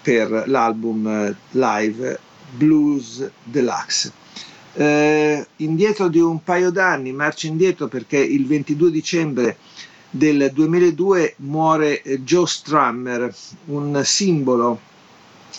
per 0.00 0.44
l'album 0.46 1.06
eh, 1.06 1.36
live 1.50 2.18
Blues 2.56 3.28
Deluxe. 3.44 4.10
Eh, 4.72 5.46
indietro 5.56 6.08
di 6.08 6.20
un 6.20 6.42
paio 6.42 6.70
d'anni, 6.70 7.12
marcia 7.12 7.46
indietro 7.46 7.88
perché 7.88 8.18
il 8.18 8.46
22 8.46 8.90
dicembre 8.90 9.56
del 10.16 10.50
2002 10.52 11.34
muore 11.38 12.00
eh, 12.02 12.22
Joe 12.22 12.46
Strummer, 12.46 13.34
un 13.66 14.00
simbolo 14.04 14.80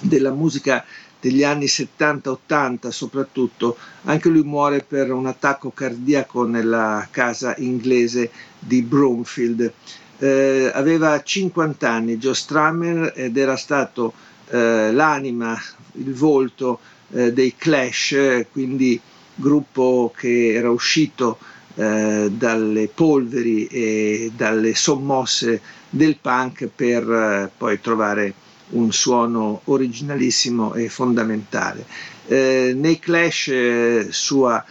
della 0.01 0.31
musica 0.31 0.83
degli 1.19 1.43
anni 1.43 1.65
70-80 1.65 2.89
soprattutto, 2.89 3.77
anche 4.03 4.29
lui 4.29 4.43
muore 4.43 4.81
per 4.81 5.11
un 5.11 5.27
attacco 5.27 5.71
cardiaco 5.71 6.45
nella 6.45 7.07
casa 7.11 7.55
inglese 7.57 8.31
di 8.59 8.81
Broomfield. 8.81 9.71
Eh, 10.19 10.71
aveva 10.73 11.21
50 11.21 11.89
anni 11.89 12.17
Joe 12.17 12.33
Strummer 12.33 13.13
ed 13.15 13.37
era 13.37 13.55
stato 13.55 14.13
eh, 14.49 14.91
l'anima, 14.91 15.59
il 15.93 16.13
volto 16.13 16.79
eh, 17.11 17.31
dei 17.31 17.53
Clash, 17.55 18.45
quindi 18.51 18.99
gruppo 19.35 20.11
che 20.15 20.53
era 20.53 20.71
uscito 20.71 21.37
eh, 21.79 22.31
dalle 22.31 22.87
polveri 22.87 23.67
e 23.67 24.31
dalle 24.35 24.73
sommosse 24.73 25.61
del 25.89 26.17
punk 26.19 26.67
per 26.75 27.03
eh, 27.07 27.51
poi 27.55 27.79
trovare 27.79 28.33
un 28.69 28.91
suono 28.91 29.61
originalissimo 29.65 30.73
e 30.73 30.89
fondamentale. 30.89 31.85
Eh, 32.25 32.73
nei 32.75 32.97
Clash 32.97 33.47
eh, 33.49 34.07
sua 34.09 34.63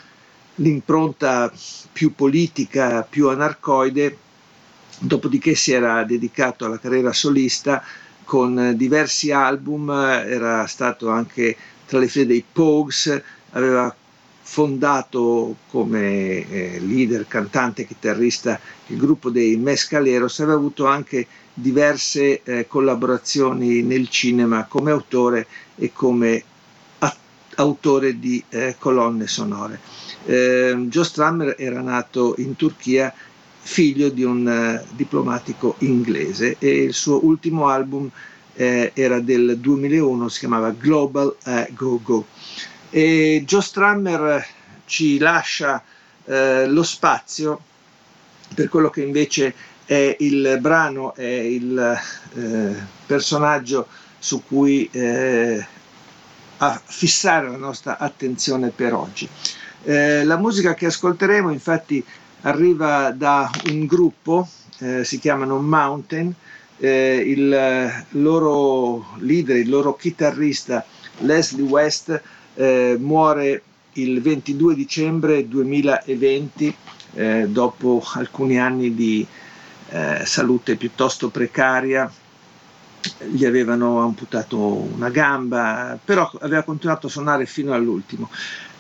l'impronta 0.57 1.53
più 1.93 2.13
politica, 2.15 3.07
più 3.09 3.29
anarcoide, 3.29 4.19
dopodiché 4.99 5.55
si 5.55 5.73
era 5.73 6.03
dedicato 6.03 6.65
alla 6.65 6.79
carriera 6.79 7.13
solista 7.13 7.83
con 8.25 8.73
diversi 8.75 9.31
album, 9.31 9.91
era 9.91 10.67
stato 10.67 11.09
anche 11.09 11.57
tra 11.87 12.01
le 12.01 12.09
file 12.09 12.27
dei 12.27 12.45
Pogues, 12.51 13.23
aveva 13.53 13.95
fondato 14.49 15.57
come 15.71 16.49
eh, 16.49 16.79
leader, 16.81 17.27
cantante, 17.27 17.85
chitarrista 17.85 18.59
il 18.87 18.97
gruppo 18.97 19.29
dei 19.31 19.57
Mescaleros, 19.57 20.39
aveva 20.39 20.57
avuto 20.57 20.87
anche 20.87 21.27
diverse 21.53 22.43
eh, 22.45 22.67
collaborazioni 22.69 23.83
nel 23.83 24.09
cinema 24.09 24.67
come 24.67 24.93
autore 24.93 25.47
e 25.75 25.91
come 25.93 26.43
a- 26.99 27.17
autore 27.57 28.19
di 28.21 28.43
eh, 28.49 28.77
colonne 28.79 29.27
sonore. 29.27 29.81
Ehm, 30.27 30.89
Joe 30.89 31.05
Strummer 31.05 31.57
era 31.59 31.81
nato 31.81 32.35
in 32.39 32.55
Turchia 32.57 33.13
figlio 33.59 34.11
di 34.11 34.23
un 34.23 34.47
eh, 34.49 34.87
diplomatico 34.91 35.75
inglese 35.81 36.57
e 36.59 36.83
il 36.85 36.95
suo 36.95 37.25
ultimo 37.25 37.67
album 37.69 38.09
eh, 38.55 38.93
era 38.95 39.19
del 39.21 39.59
2001, 39.59 40.29
si 40.29 40.39
chiamava 40.41 40.71
Global 40.71 41.37
eh, 41.45 41.69
Go 41.75 42.01
Go. 42.03 42.27
E 42.91 43.43
Joe 43.45 43.63
Strummer 43.63 44.47
ci 44.85 45.19
lascia 45.19 45.83
eh, 46.25 46.67
lo 46.67 46.83
spazio 46.83 47.61
per 48.55 48.69
quello 48.69 48.91
che 48.91 49.03
invece 49.03 49.55
è 49.85 50.17
il 50.21 50.59
brano, 50.61 51.15
è 51.15 51.25
il 51.25 52.01
eh, 52.35 52.75
personaggio 53.07 53.87
su 54.19 54.43
cui 54.45 54.89
eh, 54.91 55.65
fissare 56.85 57.49
la 57.49 57.57
nostra 57.57 57.99
attenzione 57.99 58.71
per 58.71 58.95
oggi. 58.95 59.29
Eh, 59.85 60.25
la 60.25 60.37
musica 60.37 60.75
che 60.75 60.87
ascolteremo 60.87 61.51
infatti 61.51 62.05
arriva 62.43 63.11
da 63.13 63.51
un 63.69 63.87
gruppo, 63.87 64.49
eh, 64.79 65.05
si 65.05 65.19
chiamano 65.19 65.61
Mountain, 65.61 66.35
eh, 66.79 67.23
il 67.25 68.05
loro 68.11 69.15
leader, 69.19 69.57
il 69.57 69.69
loro 69.69 69.95
chitarrista 69.97 70.85
Leslie 71.19 71.63
West 71.63 72.21
eh, 72.57 72.97
muore 72.99 73.63
il 73.93 74.21
22 74.21 74.75
dicembre 74.75 75.49
2020 75.49 76.77
eh, 77.15 77.47
dopo 77.49 78.03
alcuni 78.15 78.59
anni 78.59 78.95
di 78.95 79.27
eh, 79.91 80.23
salute 80.25 80.77
piuttosto 80.77 81.29
precaria. 81.29 82.11
Gli 83.31 83.45
avevano 83.45 84.01
amputato 84.01 84.59
una 84.59 85.11
gamba 85.11 85.97
però 86.03 86.29
aveva 86.41 86.63
continuato 86.63 87.07
a 87.07 87.11
suonare 87.11 87.47
fino 87.47 87.73
all'ultimo. 87.73 88.29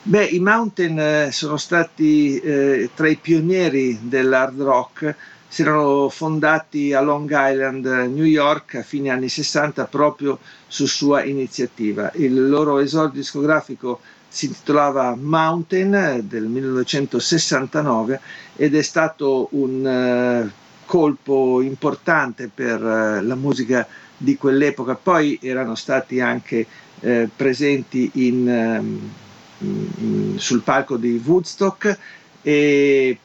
Beh, 0.03 0.25
i 0.25 0.41
Mountain 0.41 0.99
eh, 0.99 1.33
sono 1.33 1.57
stati 1.57 2.39
eh, 2.39 2.91
tra 2.95 3.09
i 3.09 3.17
pionieri 3.17 3.99
dell'hard 4.03 4.61
rock 4.61 5.15
si 5.49 5.63
erano 5.63 6.09
fondati 6.09 6.93
a 6.93 7.01
Long 7.01 7.31
Island, 7.33 7.87
New 7.87 8.25
York, 8.25 8.77
a 8.77 8.83
fine 8.83 9.11
anni 9.11 9.29
60 9.29 9.85
proprio 9.87 10.39
su 10.67 10.87
sua 10.87 11.23
iniziativa. 11.25 12.11
Il 12.15 12.49
loro 12.49 12.79
esordio 12.79 13.21
discografico 13.21 14.01
si 14.29 14.47
intitolava 14.47 15.17
Mountain 15.19 16.21
del 16.25 16.45
1969 16.45 18.21
ed 18.57 18.75
è 18.75 18.83
stato 18.83 19.49
un 19.53 20.47
uh, 20.47 20.51
colpo 20.85 21.63
importante 21.63 22.51
per 22.53 22.83
uh, 22.83 23.25
la 23.25 23.35
musica 23.35 23.87
di 24.17 24.37
quell'epoca. 24.37 24.95
Poi 24.95 25.39
erano 25.41 25.75
stati 25.75 26.21
anche 26.21 26.67
uh, 27.01 27.29
presenti 27.35 28.11
in, 28.15 28.47
um, 28.81 29.11
in, 29.59 30.35
sul 30.39 30.61
palco 30.61 30.97
di 30.97 31.23
Woodstock 31.25 31.99
e 32.43 33.19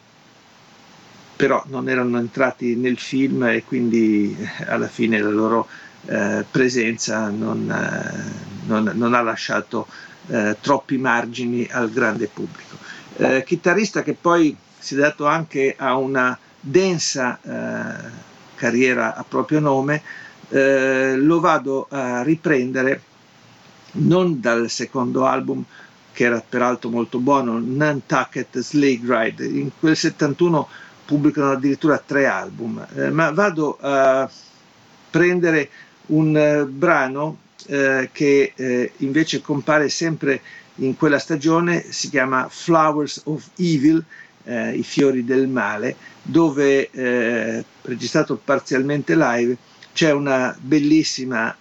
però 1.36 1.64
non 1.68 1.90
erano 1.90 2.18
entrati 2.18 2.76
nel 2.76 2.98
film 2.98 3.44
e 3.44 3.64
quindi 3.64 4.36
alla 4.68 4.88
fine 4.88 5.20
la 5.20 5.30
loro 5.30 5.68
eh, 6.06 6.46
presenza 6.50 7.30
non, 7.30 7.70
eh, 7.70 8.68
non, 8.68 8.92
non, 8.96 9.14
ha 9.14 9.22
lasciato 9.22 9.88
eh, 10.28 10.58
troppi 10.62 10.98
margini 10.98 11.68
al 11.70 11.92
grande 11.92 12.28
pubblico. 12.28 12.78
Eh, 13.18 13.44
chitarrista 13.46 14.04
che 14.04 14.14
poi 14.20 14.56
si 14.78 14.96
è 14.96 14.98
dato 14.98 15.26
anche 15.28 15.76
a 15.78 15.96
una 15.96 16.38
densa 16.60 17.40
eh, 17.42 18.10
carriera 18.56 19.16
a 19.16 19.26
proprio 19.28 19.60
nome, 19.60 20.02
eh, 20.50 21.16
lo 21.16 21.40
vado 21.40 21.88
a 21.90 22.22
riprendere 22.24 23.02
non 23.94 24.40
dal 24.40 24.70
secondo 24.70 25.26
album 25.26 25.64
che 26.14 26.26
era 26.26 26.44
peraltro 26.48 26.90
molto 26.90 27.20
buono, 27.20 27.60
Nantucket 27.64 28.60
Slave 28.60 29.00
Ride, 29.04 29.46
in 29.46 29.72
quel 29.80 29.96
71 29.96 30.68
pubblicano 31.06 31.52
addirittura 31.52 32.02
tre 32.04 32.26
album, 32.26 32.86
eh, 32.96 33.10
ma 33.10 33.32
vado 33.32 33.78
a 33.80 34.30
prendere 35.10 35.70
un 36.08 36.36
eh, 36.38 36.66
brano 36.66 37.38
eh, 37.68 38.10
che 38.12 38.54
eh, 38.56 38.92
invece 38.98 39.42
compare 39.42 39.90
sempre 39.90 40.42
in 40.76 40.96
quella 40.98 41.20
stagione, 41.20 41.92
si 41.92 42.10
chiama 42.10 42.48
Flowers 42.50 43.22
of 43.26 43.50
Evil, 43.58 44.04
eh, 44.44 44.76
I 44.76 44.84
fiori 44.84 45.24
del 45.24 45.48
male, 45.48 45.96
dove 46.22 46.90
eh, 46.90 47.64
registrato 47.84 48.40
parzialmente 48.44 49.16
live 49.16 49.58
c'è 49.94 50.12
una 50.12 50.56
bellissima 50.58 51.54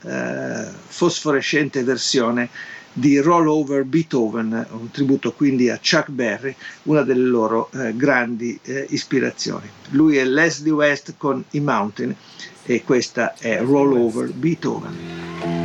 fosforescente 0.87 1.83
versione 1.83 2.49
di 2.93 3.19
Roll 3.19 3.49
Over 3.49 3.85
Beethoven, 3.85 4.67
un 4.71 4.91
tributo 4.91 5.33
quindi 5.33 5.71
a 5.71 5.79
Chuck 5.79 6.11
Berry, 6.11 6.55
una 6.85 7.03
delle 7.03 7.25
loro 7.25 7.71
eh, 7.73 7.95
grandi 7.97 8.59
eh, 8.63 8.87
ispirazioni. 8.91 9.69
Lui 9.91 10.17
è 10.17 10.25
Leslie 10.25 10.73
West 10.73 11.15
con 11.17 11.43
I 11.51 11.61
Mountain 11.61 12.15
e 12.65 12.83
questa 12.83 13.35
è 13.35 13.61
Roll 13.61 13.97
Over 13.97 14.33
Beethoven. 14.33 15.60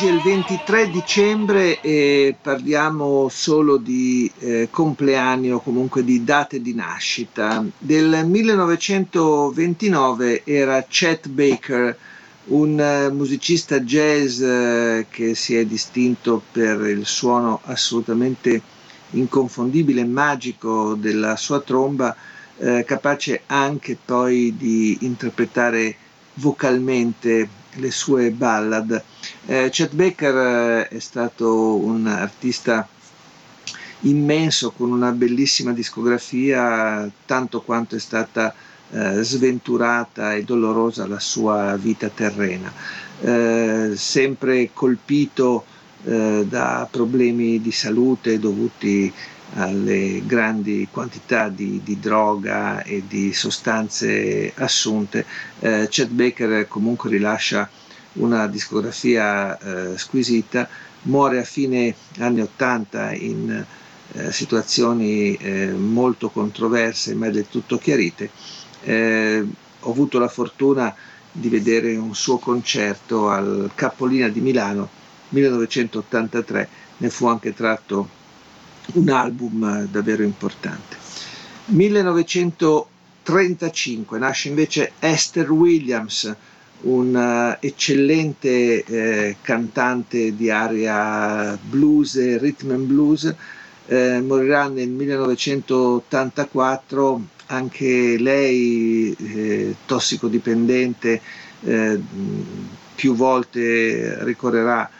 Oggi 0.00 0.10
è 0.10 0.12
il 0.12 0.22
23 0.22 0.90
dicembre 0.90 1.80
e 1.80 2.36
parliamo 2.40 3.28
solo 3.28 3.78
di 3.78 4.30
eh, 4.38 4.68
compleanni 4.70 5.50
o 5.50 5.58
comunque 5.58 6.04
di 6.04 6.22
date 6.22 6.62
di 6.62 6.72
nascita. 6.72 7.64
Del 7.76 8.24
1929 8.24 10.44
era 10.44 10.86
Chet 10.88 11.26
Baker, 11.26 11.98
un 12.44 12.78
uh, 12.78 13.12
musicista 13.12 13.80
jazz 13.80 14.38
uh, 14.38 15.04
che 15.10 15.34
si 15.34 15.56
è 15.56 15.66
distinto 15.66 16.42
per 16.52 16.80
il 16.82 17.04
suono 17.04 17.60
assolutamente 17.64 18.62
inconfondibile 19.10 20.02
e 20.02 20.06
magico 20.06 20.94
della 20.94 21.34
sua 21.34 21.58
tromba, 21.58 22.14
uh, 22.58 22.84
capace 22.84 23.42
anche 23.46 23.98
poi 24.04 24.54
di 24.56 24.98
interpretare 25.00 25.96
vocalmente 26.34 27.48
le 27.74 27.90
sue 27.90 28.30
ballad. 28.30 29.02
Eh, 29.46 29.68
Chet 29.70 29.94
Baker 29.94 30.34
eh, 30.34 30.88
è 30.88 30.98
stato 30.98 31.76
un 31.76 32.06
artista 32.06 32.88
immenso 34.00 34.70
con 34.70 34.92
una 34.92 35.10
bellissima 35.10 35.72
discografia, 35.72 37.10
tanto 37.26 37.62
quanto 37.62 37.96
è 37.96 37.98
stata 37.98 38.54
eh, 38.90 39.22
sventurata 39.22 40.34
e 40.34 40.44
dolorosa 40.44 41.06
la 41.06 41.18
sua 41.18 41.76
vita 41.76 42.08
terrena. 42.08 42.72
Eh, 43.20 43.92
sempre 43.96 44.70
colpito 44.72 45.64
eh, 46.04 46.46
da 46.48 46.86
problemi 46.90 47.60
di 47.60 47.72
salute 47.72 48.38
dovuti 48.38 49.12
alle 49.54 50.22
grandi 50.26 50.86
quantità 50.90 51.48
di, 51.48 51.80
di, 51.82 51.98
droga 51.98 52.82
e 52.82 53.02
di 53.08 53.32
sostanze 53.32 54.52
assunte, 54.56 55.24
eh, 55.60 55.86
Chet 55.90 56.10
Baker 56.10 56.68
comunque 56.68 57.10
rilascia 57.10 57.68
una 58.18 58.46
discografia 58.46 59.58
eh, 59.58 59.98
squisita, 59.98 60.68
muore 61.02 61.40
a 61.40 61.44
fine 61.44 61.94
anni 62.18 62.40
80 62.40 63.12
in 63.14 63.64
eh, 64.12 64.32
situazioni 64.32 65.34
eh, 65.34 65.70
molto 65.70 66.30
controverse 66.30 67.14
ma 67.14 67.28
del 67.28 67.48
tutto 67.48 67.78
chiarite. 67.78 68.30
Eh, 68.82 69.46
ho 69.80 69.90
avuto 69.90 70.18
la 70.18 70.28
fortuna 70.28 70.94
di 71.30 71.48
vedere 71.48 71.94
un 71.96 72.14
suo 72.14 72.38
concerto 72.38 73.28
al 73.28 73.70
Capolina 73.74 74.28
di 74.28 74.40
Milano 74.40 74.88
1983, 75.30 76.68
ne 76.98 77.10
fu 77.10 77.26
anche 77.26 77.52
tratto 77.54 78.08
un 78.94 79.10
album 79.10 79.84
davvero 79.84 80.22
importante. 80.22 80.96
1935 81.66 84.18
nasce 84.18 84.48
invece 84.48 84.92
Esther 84.98 85.50
Williams, 85.50 86.34
un 86.82 87.14
uh, 87.14 87.56
eccellente 87.64 88.84
eh, 88.84 89.36
cantante 89.42 90.34
di 90.36 90.50
aria 90.50 91.58
blues 91.60 92.38
rhythm 92.38 92.70
and 92.72 92.84
blues, 92.86 93.34
eh, 93.86 94.20
morirà 94.20 94.68
nel 94.68 94.88
1984, 94.90 97.22
anche 97.46 98.16
lei 98.18 99.16
eh, 99.18 99.74
tossicodipendente, 99.86 101.20
eh, 101.64 101.98
più 102.94 103.14
volte 103.14 104.22
ricorrerà 104.24 104.90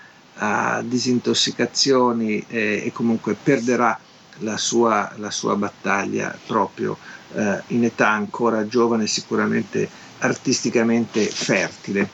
a 0.41 0.83
disintossicazioni 0.85 2.45
e, 2.49 2.83
e 2.85 2.93
comunque 2.93 3.35
perderà 3.41 3.99
la 4.39 4.57
sua, 4.57 5.13
la 5.17 5.31
sua 5.31 5.57
battaglia 5.57 6.37
proprio 6.47 6.97
eh, 7.35 7.63
in 7.69 7.85
età 7.85 8.11
ancora 8.11 8.67
giovane, 8.67 9.07
sicuramente 9.07 9.89
artisticamente 10.19 11.25
fertile. 11.27 12.09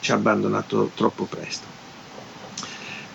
ci 0.00 0.12
ha 0.12 0.14
abbandonato 0.14 0.90
troppo 0.94 1.24
presto. 1.24 1.77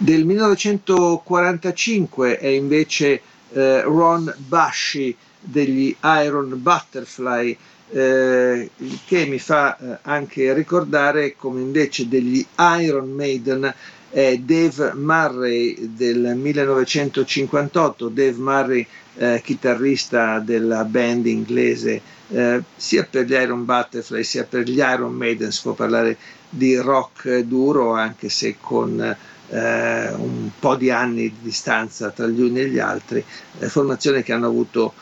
Del 0.03 0.25
1945 0.25 2.37
è 2.37 2.47
invece 2.47 3.21
eh, 3.53 3.83
Ron 3.83 4.35
Basci 4.35 5.15
degli 5.39 5.95
Iron 6.01 6.61
Butterfly, 6.61 7.57
eh, 7.89 8.69
che 9.05 9.25
mi 9.27 9.39
fa 9.39 9.77
eh, 9.77 9.99
anche 10.01 10.53
ricordare 10.53 11.37
come 11.37 11.61
invece 11.61 12.09
degli 12.09 12.45
Iron 12.81 13.11
Maiden 13.11 13.73
è 14.09 14.35
Dave 14.39 14.91
Murray 14.93 15.95
del 15.95 16.35
1958, 16.35 18.09
Dave 18.09 18.37
Murray 18.39 18.85
eh, 19.15 19.39
chitarrista 19.41 20.39
della 20.39 20.83
band 20.83 21.27
inglese 21.27 22.01
eh, 22.27 22.61
sia 22.75 23.07
per 23.09 23.23
gli 23.23 23.35
Iron 23.35 23.63
Butterfly 23.63 24.25
sia 24.25 24.43
per 24.43 24.67
gli 24.67 24.79
Iron 24.79 25.13
Maiden, 25.13 25.53
si 25.53 25.61
può 25.61 25.71
parlare 25.71 26.17
di 26.49 26.75
rock 26.75 27.37
duro 27.39 27.93
anche 27.93 28.27
se 28.27 28.57
con 28.59 29.15
eh, 29.53 30.11
un 30.13 30.49
po' 30.57 30.75
di 30.75 30.89
anni 30.89 31.29
di 31.29 31.35
distanza 31.41 32.09
tra 32.09 32.25
gli 32.25 32.41
uni 32.41 32.61
e 32.61 32.69
gli 32.69 32.79
altri, 32.79 33.23
eh, 33.59 33.69
formazioni 33.69 34.23
che 34.23 34.33
hanno 34.33 34.47
avuto 34.47 34.93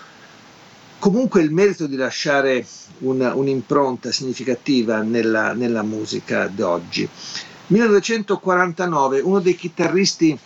comunque 1.00 1.42
il 1.42 1.52
merito 1.52 1.88
di 1.88 1.96
lasciare 1.96 2.66
una, 3.00 3.34
un'impronta 3.34 4.12
significativa 4.12 5.02
nella, 5.02 5.54
nella 5.54 5.84
musica 5.84 6.48
d'oggi. 6.48 7.08
1949, 7.68 9.22
uno 9.22 9.40
dei 9.40 9.56
chitarristi 9.56 10.38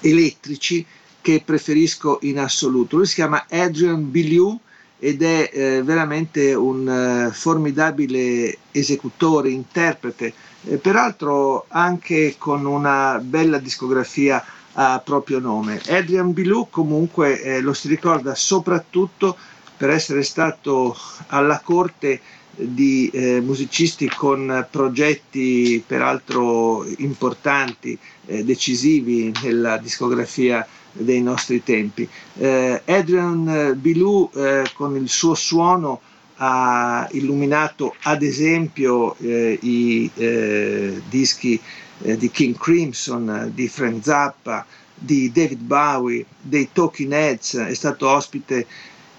elettrici 0.00 0.84
che 1.22 1.42
preferisco 1.42 2.18
in 2.22 2.38
assoluto. 2.38 2.96
Lui 2.96 3.06
si 3.06 3.14
chiama 3.14 3.46
Adrian 3.48 4.10
Biliou 4.10 4.60
ed 4.98 5.22
è 5.22 5.50
eh, 5.52 5.82
veramente 5.82 6.54
un 6.54 6.88
eh, 6.88 7.32
formidabile 7.32 8.58
esecutore, 8.70 9.50
interprete, 9.50 10.32
eh, 10.66 10.76
peraltro 10.76 11.66
anche 11.68 12.34
con 12.38 12.64
una 12.66 13.18
bella 13.22 13.58
discografia 13.58 14.44
a 14.72 15.00
proprio 15.04 15.38
nome. 15.38 15.80
Adrian 15.88 16.32
Biliou 16.32 16.68
comunque 16.68 17.40
eh, 17.40 17.60
lo 17.60 17.72
si 17.72 17.88
ricorda 17.88 18.34
soprattutto 18.34 19.36
per 19.76 19.90
essere 19.90 20.22
stato 20.22 20.96
alla 21.28 21.60
corte 21.62 22.20
di 22.58 23.08
eh, 23.12 23.40
musicisti 23.40 24.08
con 24.08 24.66
progetti 24.70 25.82
peraltro 25.86 26.86
importanti, 26.98 27.98
eh, 28.26 28.44
decisivi 28.44 29.32
nella 29.42 29.76
discografia 29.76 30.66
dei 30.92 31.20
nostri 31.20 31.62
tempi. 31.62 32.08
Eh, 32.38 32.82
Adrian 32.86 33.74
Bilou 33.76 34.30
eh, 34.34 34.64
con 34.74 34.96
il 34.96 35.08
suo 35.08 35.34
suono 35.34 36.00
ha 36.36 37.08
illuminato 37.12 37.94
ad 38.02 38.22
esempio 38.22 39.16
eh, 39.18 39.58
i 39.60 40.10
eh, 40.14 41.02
dischi 41.08 41.60
di 41.98 42.30
King 42.30 42.58
Crimson, 42.58 43.50
di 43.54 43.68
Frank 43.68 44.04
Zappa, 44.04 44.66
di 44.94 45.30
David 45.32 45.60
Bowie, 45.60 46.24
dei 46.40 46.68
Talking 46.72 47.12
Heads, 47.12 47.56
è 47.56 47.74
stato 47.74 48.08
ospite 48.08 48.66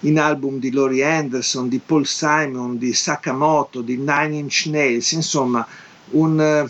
in 0.02 0.20
album 0.20 0.60
di 0.60 0.72
Laurie 0.72 1.04
Anderson, 1.04 1.70
di 1.70 1.80
Paul 1.84 2.06
Simon, 2.06 2.78
di 2.78 2.94
Sakamoto, 2.94 3.82
di 3.82 3.98
Nine 3.98 4.36
Inch 4.36 4.66
Nails, 4.68 5.12
insomma 5.12 5.66
un 6.12 6.40
eh, 6.40 6.70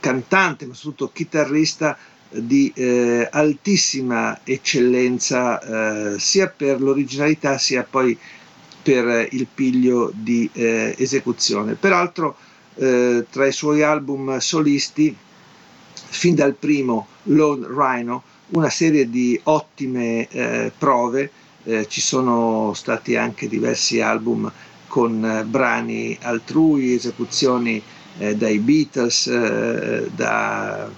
cantante, 0.00 0.66
ma 0.66 0.74
soprattutto 0.74 1.12
chitarrista 1.12 1.96
di 2.32 2.72
eh, 2.74 3.28
altissima 3.30 4.40
eccellenza 4.44 6.14
eh, 6.14 6.18
sia 6.18 6.48
per 6.48 6.80
l'originalità 6.80 7.58
sia 7.58 7.82
poi 7.88 8.16
per 8.82 9.28
il 9.30 9.46
piglio 9.52 10.10
di 10.14 10.48
eh, 10.52 10.94
esecuzione. 10.98 11.74
Peraltro 11.74 12.36
eh, 12.76 13.26
tra 13.30 13.46
i 13.46 13.52
suoi 13.52 13.82
album 13.82 14.38
solisti, 14.38 15.14
fin 15.92 16.34
dal 16.34 16.54
primo 16.54 17.06
Lone 17.24 17.66
Rhino, 17.68 18.22
una 18.50 18.70
serie 18.70 19.08
di 19.08 19.38
ottime 19.44 20.28
eh, 20.28 20.72
prove 20.76 21.30
eh, 21.64 21.86
ci 21.88 22.00
sono 22.00 22.72
stati 22.74 23.16
anche 23.16 23.48
diversi 23.48 24.00
album 24.00 24.50
con 24.88 25.24
eh, 25.24 25.44
brani 25.44 26.18
altrui, 26.22 26.94
esecuzioni 26.94 27.80
eh, 28.18 28.34
dai 28.34 28.58
Beatles, 28.58 29.26
eh, 29.28 30.10
da 30.14 30.90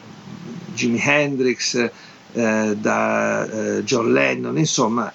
Jimi 0.74 1.00
Hendrix, 1.02 1.90
eh, 2.32 2.76
da 2.78 3.50
eh, 3.50 3.84
John 3.84 4.12
Lennon, 4.12 4.56
insomma 4.56 5.12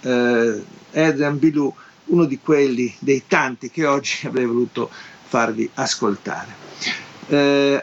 Adrian 0.93 1.39
Bilou, 1.39 1.74
uno 2.08 2.26
di 2.26 2.39
quelli 2.39 2.93
dei 2.99 3.24
tanti 3.28 3.70
che 3.70 3.86
oggi 3.86 4.26
avrei 4.28 4.45
voluto 4.45 4.89
farvi 5.28 5.70
ascoltare. 5.76 6.66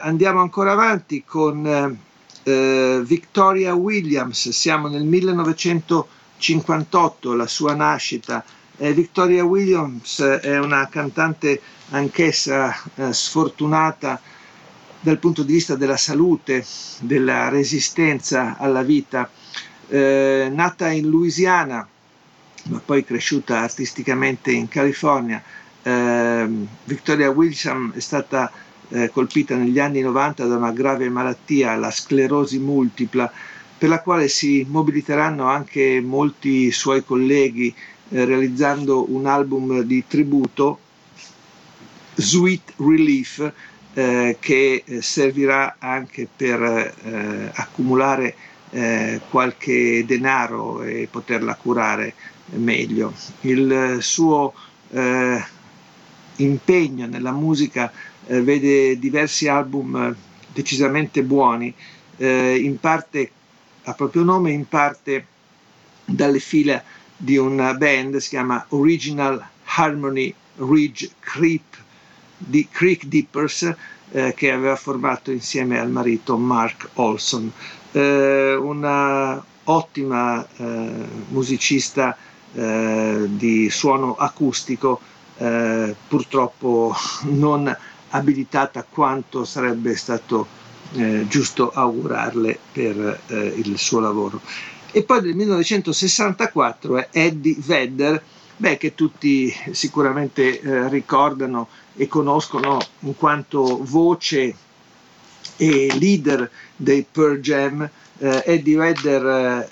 andiamo 0.01 0.41
ancora 0.41 0.72
avanti 0.72 1.25
con 1.25 1.99
Victoria 2.45 3.75
Williams, 3.75 4.49
siamo 4.51 4.89
nel 4.89 5.05
1900 5.05 6.09
58 6.39 7.35
la 7.35 7.47
sua 7.47 7.75
nascita. 7.75 8.45
Eh, 8.77 8.93
Victoria 8.93 9.45
Williams 9.45 10.20
è 10.20 10.59
una 10.59 10.89
cantante 10.89 11.61
anch'essa 11.91 12.75
eh, 12.97 13.12
sfortunata 13.12 14.20
dal 15.01 15.18
punto 15.18 15.43
di 15.43 15.53
vista 15.53 15.75
della 15.75 15.97
salute, 15.97 16.64
della 17.01 17.49
resistenza 17.49 18.57
alla 18.59 18.83
vita. 18.83 19.31
Eh, 19.89 20.51
nata 20.53 20.91
in 20.91 21.09
Louisiana, 21.09 21.87
ma 22.65 22.81
poi 22.85 23.05
cresciuta 23.05 23.61
artisticamente 23.61 24.51
in 24.53 24.69
California, 24.69 25.43
ehm, 25.83 26.67
Victoria 26.85 27.31
Williams 27.31 27.95
è 27.95 28.01
stata 28.01 28.51
eh, 28.89 29.11
colpita 29.11 29.57
negli 29.57 29.79
anni 29.79 30.01
90 30.01 30.47
da 30.47 30.57
una 30.57 30.73
grave 30.73 31.09
malattia, 31.09 31.75
la 31.77 31.91
sclerosi 31.91 32.59
multipla, 32.59 33.31
per 33.77 33.89
la 33.89 34.01
quale 34.01 34.29
si 34.29 34.65
mobiliteranno 34.69 35.47
anche 35.47 36.01
molti 36.01 36.71
suoi 36.71 37.05
colleghi 37.05 37.75
eh, 38.11 38.25
realizzando 38.25 39.12
un 39.12 39.27
album 39.27 39.81
di 39.81 40.05
tributo, 40.07 40.79
Sweet 42.15 42.75
Relief, 42.77 43.53
eh, 43.95 44.37
che 44.41 44.83
eh, 44.85 45.03
servirà 45.03 45.77
anche 45.79 46.29
per 46.35 46.62
eh, 46.62 47.51
accumulare 47.55 48.35
eh, 48.71 49.21
qualche 49.31 50.05
denaro 50.07 50.83
e 50.83 51.09
poterla 51.11 51.55
curare 51.55 52.15
meglio. 52.51 53.13
Il 53.43 53.99
suo 54.01 54.55
eh, 54.91 55.45
impegno 56.37 57.07
nella 57.07 57.33
musica 57.33 57.93
vede 58.27 58.99
diversi 58.99 59.49
album 59.49 60.15
decisamente 60.53 61.23
buoni, 61.23 61.75
in 62.17 62.79
parte 62.81 63.31
a 63.85 63.93
proprio 63.93 64.23
nome 64.23 64.51
in 64.51 64.67
parte 64.67 65.27
dalle 66.05 66.39
fila 66.39 66.83
di 67.17 67.37
una 67.37 67.75
band, 67.75 68.17
si 68.17 68.31
chiama 68.31 68.65
Original 68.71 69.45
Harmony 69.65 70.35
Ridge 70.57 71.11
Creep 71.21 71.83
di 72.37 72.67
Creek 72.71 73.05
Dippers, 73.07 73.75
eh, 74.11 74.35
che 74.37 74.53
aveva 74.53 74.77
formato 74.77 75.31
insieme 75.31 75.79
al 75.79 75.91
marito 75.91 76.37
Mark 76.37 76.91
Olson. 76.95 77.51
Eh, 77.93 78.55
una 78.55 79.43
ottima 79.65 80.47
eh, 80.57 80.91
musicista 81.29 82.17
eh, 82.55 83.25
di 83.27 83.69
suono 83.71 84.15
acustico, 84.15 85.01
eh, 85.39 85.95
purtroppo 86.07 86.95
non 87.31 87.77
abilitata 88.11 88.85
quanto 88.89 89.45
sarebbe 89.45 89.97
stato 89.97 90.47
eh, 90.93 91.27
giusto 91.27 91.71
augurarle 91.71 92.59
per 92.73 93.21
eh, 93.27 93.37
il 93.57 93.77
suo 93.79 94.01
lavoro. 94.01 94.41
E 94.93 95.03
poi 95.03 95.21
del 95.23 95.35
1964 95.35 96.97
è 96.99 97.09
Eddie 97.11 97.57
Vedder, 97.59 98.23
beh, 98.57 98.77
che 98.77 98.95
tutti 98.95 99.53
sicuramente 99.73 100.61
eh, 100.61 100.89
ricordano 100.89 101.69
e 101.97 102.07
conoscono 102.07 102.79
in 103.01 103.17
quanto 103.17 103.81
voce 103.83 104.55
e 105.57 105.97
leader 105.99 106.49
dei 106.77 107.05
Pearl 107.11 107.41
Jam. 107.41 107.89
Eddie 108.17 108.77
Vedder 108.77 109.69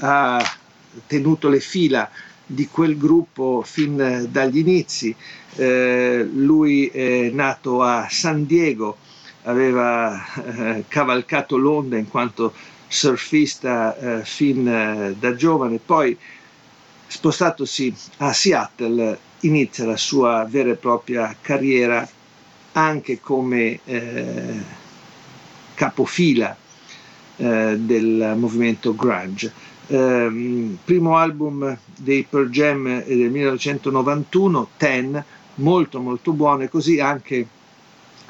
ha 0.00 0.56
tenuto 1.06 1.48
le 1.48 1.60
fila 1.60 2.10
di 2.46 2.68
quel 2.68 2.96
gruppo 2.96 3.62
fin 3.64 4.28
dagli 4.30 4.58
inizi. 4.58 5.14
Eh, 5.56 6.28
lui 6.32 6.86
è 6.88 7.30
nato 7.30 7.82
a 7.82 8.08
San 8.10 8.44
Diego 8.46 8.98
aveva 9.44 10.24
eh, 10.34 10.84
cavalcato 10.88 11.56
l'onda 11.56 11.96
in 11.96 12.08
quanto 12.08 12.52
surfista 12.86 13.96
eh, 13.96 14.24
fin 14.24 14.66
eh, 14.66 15.16
da 15.18 15.34
giovane, 15.34 15.78
poi 15.84 16.16
spostatosi 17.06 17.94
a 18.18 18.32
Seattle 18.32 19.18
inizia 19.40 19.84
la 19.84 19.96
sua 19.96 20.46
vera 20.48 20.70
e 20.70 20.76
propria 20.76 21.34
carriera 21.40 22.08
anche 22.72 23.20
come 23.20 23.80
eh, 23.84 24.62
capofila 25.74 26.56
eh, 27.36 27.76
del 27.78 28.34
movimento 28.36 28.94
grunge. 28.94 29.52
Eh, 29.86 30.76
primo 30.84 31.16
album 31.16 31.76
dei 31.96 32.26
Pearl 32.28 32.48
Jam 32.48 33.04
del 33.04 33.30
1991, 33.30 34.68
Ten, 34.76 35.24
molto 35.56 36.00
molto 36.00 36.32
buono 36.32 36.62
e 36.62 36.68
così 36.68 37.00
anche 37.00 37.46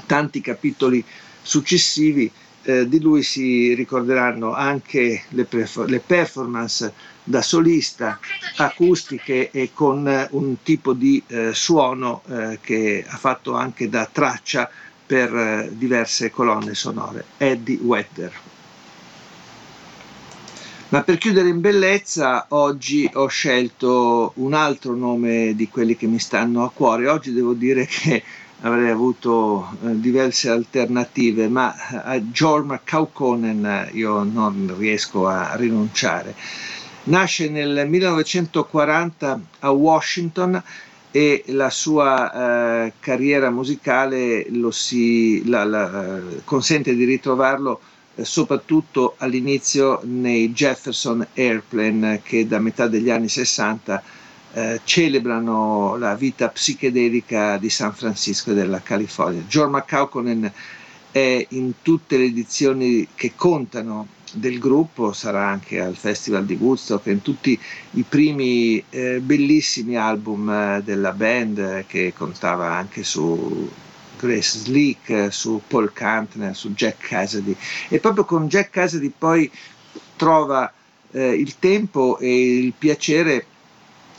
tanti 0.06 0.40
capitoli 0.40 1.02
successivi 1.42 2.30
eh, 2.64 2.88
di 2.88 3.00
lui 3.00 3.22
si 3.22 3.74
ricorderanno 3.74 4.54
anche 4.54 5.24
le, 5.28 5.44
perf- 5.44 5.86
le, 5.86 6.00
performance 6.00 6.92
da 7.22 7.42
solista, 7.42 8.18
acustiche 8.56 9.50
e 9.50 9.70
con 9.72 10.08
eh, 10.08 10.28
un 10.30 10.62
tipo 10.62 10.94
di 10.94 11.22
eh, 11.26 11.52
suono 11.52 12.22
eh, 12.26 12.58
che 12.60 13.04
ha 13.06 13.16
fatto 13.16 13.54
anche 13.54 13.88
da 13.88 14.08
traccia 14.10 14.70
per 15.06 15.34
eh, 15.34 15.70
diverse 15.72 16.30
colonne 16.30 16.74
sonore, 16.74 17.24
Eddie 17.36 17.78
Vedder. 17.80 18.32
Ma 20.94 21.02
per 21.02 21.18
chiudere 21.18 21.48
in 21.48 21.60
bellezza, 21.60 22.46
oggi 22.50 23.10
ho 23.14 23.26
scelto 23.26 24.30
un 24.36 24.54
altro 24.54 24.94
nome 24.94 25.56
di 25.56 25.68
quelli 25.68 25.96
che 25.96 26.06
mi 26.06 26.20
stanno 26.20 26.62
a 26.62 26.70
cuore. 26.70 27.08
Oggi 27.08 27.32
devo 27.32 27.52
dire 27.52 27.84
che 27.90 28.22
avrei 28.60 28.90
avuto 28.90 29.76
eh, 29.82 29.98
diverse 29.98 30.50
alternative, 30.50 31.48
ma 31.48 31.74
a 32.04 32.16
Jorma 32.20 32.80
Kaukonen 32.84 33.88
io 33.94 34.22
non 34.22 34.72
riesco 34.78 35.26
a 35.26 35.56
rinunciare. 35.56 36.36
Nasce 37.06 37.48
nel 37.48 37.88
1940 37.88 39.40
a 39.58 39.70
Washington 39.72 40.62
e 41.10 41.42
la 41.48 41.70
sua 41.70 42.84
eh, 42.84 42.92
carriera 43.00 43.50
musicale 43.50 44.46
si, 44.70 45.44
la, 45.48 45.64
la, 45.64 46.20
consente 46.44 46.94
di 46.94 47.02
ritrovarlo 47.02 47.80
eh, 47.80 47.93
soprattutto 48.22 49.14
all'inizio 49.18 50.00
nei 50.04 50.52
Jefferson 50.52 51.26
Airplane 51.34 52.20
che 52.22 52.46
da 52.46 52.58
metà 52.58 52.86
degli 52.86 53.10
anni 53.10 53.28
60 53.28 54.02
eh, 54.52 54.80
celebrano 54.84 55.96
la 55.96 56.14
vita 56.14 56.48
psichedelica 56.48 57.56
di 57.56 57.68
San 57.68 57.92
Francisco 57.92 58.52
e 58.52 58.54
della 58.54 58.80
California. 58.80 59.42
John 59.48 59.70
McCauconen 59.72 60.50
è 61.10 61.46
in 61.50 61.74
tutte 61.82 62.16
le 62.16 62.24
edizioni 62.24 63.08
che 63.14 63.32
contano 63.34 64.08
del 64.32 64.58
gruppo, 64.58 65.12
sarà 65.12 65.48
anche 65.48 65.80
al 65.80 65.96
Festival 65.96 66.44
di 66.44 66.56
Woodstock, 66.58 67.06
in 67.06 67.22
tutti 67.22 67.58
i 67.92 68.02
primi 68.02 68.82
eh, 68.90 69.20
bellissimi 69.20 69.96
album 69.96 70.48
eh, 70.48 70.82
della 70.84 71.12
band 71.12 71.58
eh, 71.58 71.84
che 71.86 72.12
contava 72.16 72.72
anche 72.74 73.04
su 73.04 73.70
Grace 74.24 74.58
Slick, 74.58 75.32
su 75.32 75.60
Paul 75.66 75.92
Kantner, 75.92 76.56
su 76.56 76.70
Jack 76.70 77.08
Cassidy. 77.08 77.54
E 77.88 77.98
proprio 78.00 78.24
con 78.24 78.48
Jack 78.48 78.70
Cassidy 78.70 79.12
poi 79.16 79.50
trova 80.16 80.72
eh, 81.10 81.34
il 81.34 81.58
tempo 81.58 82.18
e 82.18 82.58
il 82.58 82.72
piacere 82.76 83.46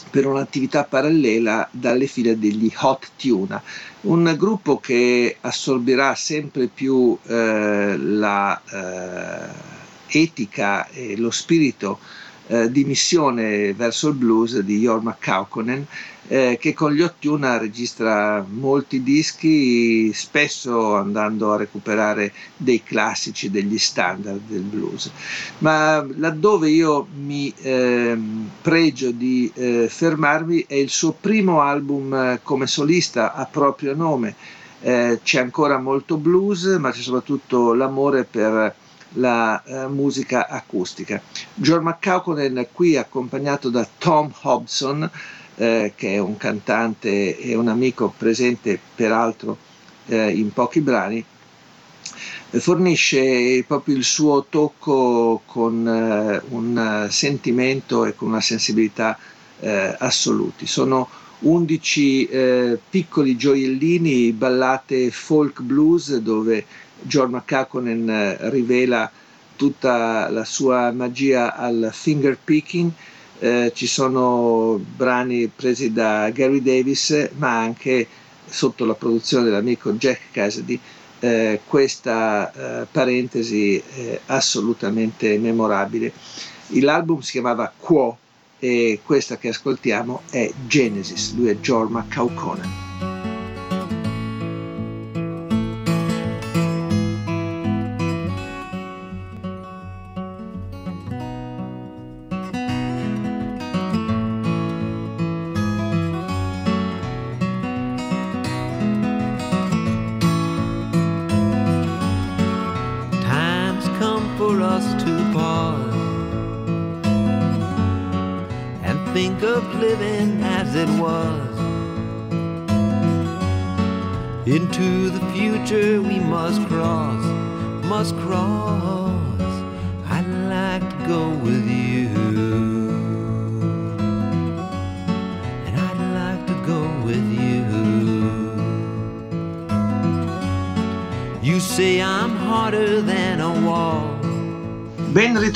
per 0.10 0.28
un'attività 0.28 0.84
parallela 0.84 1.68
dalle 1.72 2.08
file 2.08 2.40
degli 2.40 2.72
Hot 2.82 3.12
Tuna, 3.18 3.62
un 4.02 4.34
gruppo 4.38 4.80
che 4.80 5.38
assorbirà 5.42 6.16
sempre 6.16 6.68
più 6.68 7.18
eh, 7.26 7.98
la 7.98 8.62
eh, 8.72 10.22
etica 10.22 10.88
e 10.90 11.18
lo 11.18 11.32
spirito 11.32 12.00
eh, 12.48 12.72
di 12.72 12.86
missione 12.86 13.74
verso 13.74 14.10
il 14.10 14.14
blues 14.14 14.60
di 14.60 14.80
Jorma 14.80 15.18
Kaukonen 15.20 15.86
eh, 16.28 16.58
che 16.60 16.74
con 16.74 16.94
gli 16.94 17.02
Ottuna 17.02 17.58
registra 17.58 18.46
molti 18.48 19.04
dischi, 19.04 20.12
spesso 20.14 20.96
andando 20.96 21.54
a 21.54 21.58
recuperare 21.58 22.34
dei 22.58 22.84
classici, 22.84 23.52
degli 23.52 23.78
standard 23.78 24.42
del 24.48 24.62
blues. 24.62 25.12
Ma 25.60 26.06
laddove 26.16 26.70
io 26.70 27.08
mi 27.16 27.54
eh, 27.62 28.18
pregio 28.62 29.12
di 29.12 29.52
eh, 29.54 29.88
fermarmi 29.90 30.66
è 30.68 30.76
il 30.76 30.90
suo 30.90 31.12
primo 31.20 31.62
album 31.62 32.14
eh, 32.14 32.40
come 32.42 32.68
solista 32.68 33.34
a 33.34 33.46
proprio 33.46 33.96
nome. 33.96 34.36
Eh, 34.82 35.20
c'è 35.24 35.40
ancora 35.40 35.80
molto 35.80 36.18
blues, 36.18 36.66
ma 36.80 36.92
c'è 36.92 37.02
soprattutto 37.02 37.74
l'amore 37.74 38.24
per 38.24 38.76
la 39.18 39.62
uh, 39.66 39.88
musica 39.88 40.48
acustica. 40.48 41.22
John 41.54 41.84
McCauconen 41.84 42.68
qui 42.72 42.98
accompagnato 42.98 43.70
da 43.70 43.88
Tom 43.98 44.32
Hobson 44.42 45.10
eh, 45.58 45.94
che 45.96 46.14
è 46.14 46.18
un 46.18 46.38
cantante 46.38 47.38
e 47.38 47.56
un 47.56 47.68
amico 47.68 48.14
presente 48.16 48.80
peraltro 48.96 49.58
eh, 50.08 50.32
in 50.32 50.52
pochi 50.52 50.82
brani, 50.82 51.24
eh, 52.52 52.60
fornisce 52.60 53.64
proprio 53.68 53.96
il 53.96 54.04
suo 54.04 54.46
tocco 54.50 55.42
con 55.46 55.88
eh, 55.88 56.42
un 56.50 57.08
sentimento 57.10 58.06
e 58.06 58.16
con 58.16 58.30
una 58.30 58.42
sensibilità 58.42 59.18
eh, 59.60 59.96
assoluti. 60.00 60.68
Sono 60.68 61.08
11 61.40 62.26
eh, 62.28 62.80
piccoli 62.90 63.36
gioiellini, 63.36 64.32
ballate 64.32 65.12
folk 65.12 65.62
blues 65.62 66.18
dove 66.18 66.66
John 67.02 67.32
McCaconen 67.32 68.38
rivela 68.50 69.12
tutta 69.56 70.30
la 70.30 70.44
sua 70.44 70.92
magia 70.92 71.56
al 71.56 71.90
finger 71.94 72.38
picking 72.44 72.92
eh, 73.40 73.72
ci 73.74 73.88
sono 73.88 74.80
brani 74.80 75.48
presi 75.48 75.92
da 75.92 76.30
Gary 76.30 76.62
Davis, 76.62 77.30
ma 77.38 77.60
anche 77.60 78.08
sotto 78.46 78.86
la 78.86 78.94
produzione 78.94 79.46
dell'amico 79.46 79.94
Jack 79.94 80.32
Cassidy, 80.32 80.80
eh, 81.20 81.62
questa 81.66 82.52
eh, 82.52 82.88
parentesi 82.90 83.82
assolutamente 84.28 85.38
memorabile. 85.38 86.12
L'album 86.80 87.20
si 87.20 87.32
chiamava 87.32 87.72
Quo 87.76 88.18
e 88.60 89.00
questa 89.04 89.38
che 89.38 89.50
ascoltiamo 89.50 90.22
è 90.30 90.52
Genesis, 90.68 91.34
lui 91.36 91.50
è 91.50 91.56
Jorma 91.58 92.06
Kaukonen. 92.08 92.85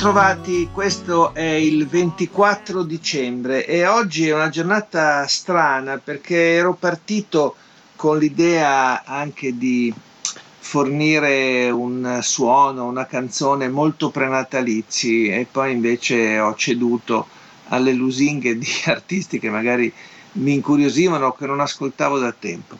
Ritrovati, 0.02 0.70
questo 0.72 1.34
è 1.34 1.42
il 1.42 1.86
24 1.86 2.84
dicembre 2.84 3.66
e 3.66 3.86
oggi 3.86 4.26
è 4.26 4.34
una 4.34 4.48
giornata 4.48 5.26
strana 5.26 5.98
perché 5.98 6.54
ero 6.54 6.72
partito 6.72 7.56
con 7.96 8.16
l'idea 8.16 9.04
anche 9.04 9.58
di 9.58 9.92
fornire 10.58 11.68
un 11.68 12.20
suono, 12.22 12.86
una 12.86 13.04
canzone 13.04 13.68
molto 13.68 14.08
prenatalizi 14.08 15.28
e 15.28 15.46
poi 15.50 15.72
invece 15.72 16.38
ho 16.38 16.54
ceduto 16.54 17.28
alle 17.68 17.92
lusinghe 17.92 18.56
di 18.56 18.70
artisti 18.86 19.38
che 19.38 19.50
magari 19.50 19.92
mi 20.32 20.54
incuriosivano 20.54 21.26
o 21.26 21.34
che 21.34 21.44
non 21.44 21.60
ascoltavo 21.60 22.18
da 22.18 22.32
tempo. 22.32 22.78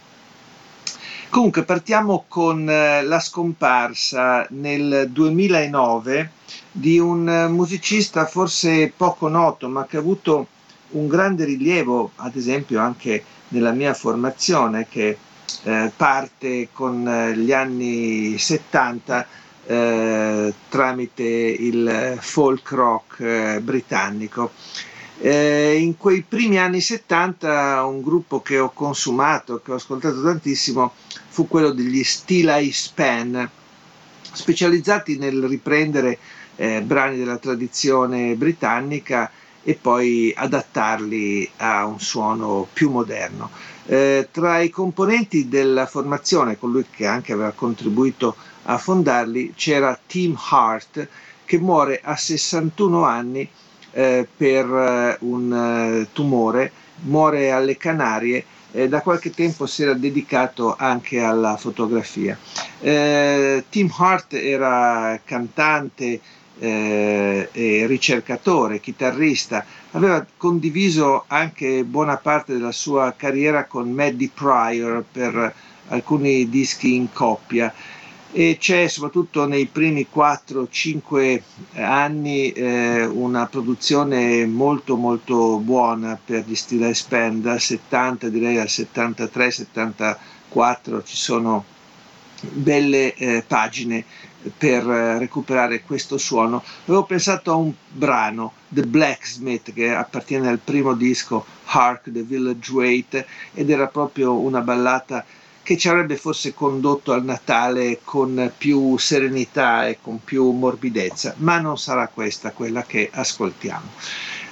Comunque 1.29 1.65
partiamo 1.65 2.25
con 2.27 2.67
eh, 2.67 3.03
la 3.03 3.21
scomparsa 3.21 4.47
nel 4.51 5.11
2009 5.11 6.31
di 6.73 6.99
un 6.99 7.49
musicista 7.51 8.27
forse 8.27 8.93
poco 8.97 9.29
noto 9.29 9.69
ma 9.69 9.87
che 9.87 9.97
ha 9.97 10.01
avuto 10.01 10.47
un 10.91 11.09
grande 11.09 11.45
rilievo 11.45 12.13
ad 12.17 12.37
esempio 12.37 12.81
anche 12.81 13.25
nella 13.49 13.73
mia 13.73 13.95
formazione 13.95 14.87
che 14.89 15.17
eh, 15.65 15.91
parte 15.95 16.69
con 16.73 17.07
eh, 17.07 17.37
gli 17.37 17.53
anni 17.53 18.39
70 18.39 19.27
eh, 19.67 20.55
tramite 20.69 21.23
il 21.23 22.17
folk 22.21 22.71
rock 22.71 23.21
eh, 23.21 23.61
britannico. 23.61 24.53
Eh, 25.21 25.77
in 25.79 25.99
quei 25.99 26.25
primi 26.27 26.59
anni 26.59 26.81
70 26.81 27.85
un 27.85 28.01
gruppo 28.01 28.41
che 28.41 28.59
ho 28.59 28.71
consumato, 28.71 29.61
che 29.63 29.73
ho 29.73 29.75
ascoltato 29.75 30.23
tantissimo, 30.23 30.93
fu 31.29 31.47
quello 31.47 31.71
degli 31.73 32.03
Steel 32.03 32.49
Eye 32.49 32.73
Span, 32.73 33.49
specializzati 34.33 35.19
nel 35.19 35.43
riprendere 35.45 36.19
eh, 36.61 36.83
brani 36.83 37.17
della 37.17 37.39
tradizione 37.39 38.35
britannica 38.35 39.31
e 39.63 39.79
poi 39.81 40.31
adattarli 40.37 41.51
a 41.57 41.87
un 41.87 41.99
suono 41.99 42.69
più 42.71 42.91
moderno. 42.91 43.49
Eh, 43.87 44.29
tra 44.31 44.59
i 44.61 44.69
componenti 44.69 45.49
della 45.49 45.87
formazione, 45.87 46.59
colui 46.59 46.85
che 46.91 47.07
anche 47.07 47.33
aveva 47.33 47.53
contribuito 47.53 48.37
a 48.65 48.77
fondarli 48.77 49.55
c'era 49.57 49.99
Tim 50.07 50.39
Hart 50.51 51.09
che 51.47 51.59
muore 51.59 51.99
a 52.03 52.15
61 52.15 53.05
anni 53.05 53.49
eh, 53.93 54.29
per 54.37 54.67
eh, 54.67 55.17
un 55.21 55.53
eh, 55.53 56.09
tumore, 56.13 56.73
muore 57.05 57.53
alle 57.53 57.79
Canarie 57.79 58.45
e 58.71 58.87
da 58.87 59.01
qualche 59.01 59.31
tempo 59.31 59.65
si 59.67 59.83
era 59.83 59.95
dedicato 59.95 60.77
anche 60.79 61.21
alla 61.21 61.57
fotografia. 61.57 62.39
Eh, 62.81 63.65
Tim 63.71 63.91
Hart 63.97 64.35
era 64.35 65.19
cantante 65.25 66.21
eh, 66.61 67.49
e 67.51 67.87
ricercatore, 67.87 68.79
chitarrista, 68.81 69.65
aveva 69.93 70.27
condiviso 70.37 71.25
anche 71.27 71.83
buona 71.85 72.19
parte 72.19 72.53
della 72.53 72.71
sua 72.71 73.15
carriera 73.17 73.65
con 73.65 73.91
Maddie 73.91 74.31
Pryor 74.33 75.03
per 75.11 75.53
alcuni 75.89 76.49
dischi 76.49 76.95
in 76.95 77.13
coppia. 77.13 77.75
E 78.33 78.59
c'è 78.61 78.87
soprattutto 78.87 79.49
nei 79.49 79.67
primi 79.67 80.07
4-5 80.15 81.43
anni 81.75 82.53
eh, 82.53 83.05
una 83.05 83.47
produzione 83.47 84.47
molto 84.47 84.95
molto 84.95 85.59
buona 85.59 86.17
per 86.23 86.45
gli 86.47 86.55
Steel 86.55 86.95
Band. 87.09 87.43
Dal 87.43 87.59
70 87.59 88.29
direi 88.29 88.59
al 88.59 88.69
73-74 88.69 91.05
ci 91.05 91.17
sono 91.17 91.65
belle 92.43 93.15
eh, 93.15 93.43
pagine 93.47 94.05
per 94.57 94.89
eh, 94.89 95.19
recuperare 95.19 95.83
questo 95.83 96.17
suono 96.19 96.63
avevo 96.85 97.05
pensato 97.05 97.53
a 97.53 97.57
un 97.57 97.73
brano 97.89 98.53
The 98.69 98.83
Blacksmith 98.83 99.73
che 99.73 99.93
appartiene 99.95 100.49
al 100.49 100.59
primo 100.59 100.95
disco 100.95 101.45
Hark 101.67 102.11
the 102.11 102.23
Village 102.23 102.73
Wait 102.73 103.25
ed 103.55 103.71
era 103.71 103.87
proprio 103.87 104.35
una 104.35 104.61
ballata 104.61 105.25
che 105.63 105.77
ci 105.77 105.89
avrebbe 105.89 106.17
forse 106.17 106.55
condotto 106.55 107.13
al 107.13 107.25
Natale 107.25 108.01
con 108.03 108.51
più 108.57 108.97
serenità 108.97 109.87
e 109.87 109.99
con 110.01 110.19
più 110.25 110.51
morbidezza, 110.51 111.35
ma 111.39 111.61
non 111.61 111.79
sarà 111.79 112.09
questa 112.09 112.51
quella 112.51 112.83
che 112.83 113.11
ascoltiamo. 113.13 113.89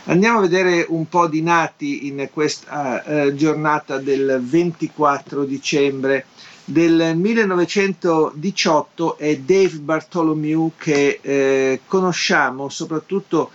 Andiamo 0.04 0.38
a 0.38 0.42
vedere 0.42 0.86
un 0.88 1.08
po' 1.08 1.26
di 1.26 1.42
nati 1.42 2.06
in 2.06 2.28
questa 2.32 3.02
eh, 3.02 3.34
giornata 3.34 3.98
del 3.98 4.40
24 4.42 5.44
dicembre 5.44 6.26
del 6.70 7.16
1918 7.16 9.16
è 9.16 9.38
Dave 9.38 9.78
Bartholomew 9.78 10.72
che 10.76 11.18
eh, 11.22 11.80
conosciamo 11.86 12.68
soprattutto 12.68 13.50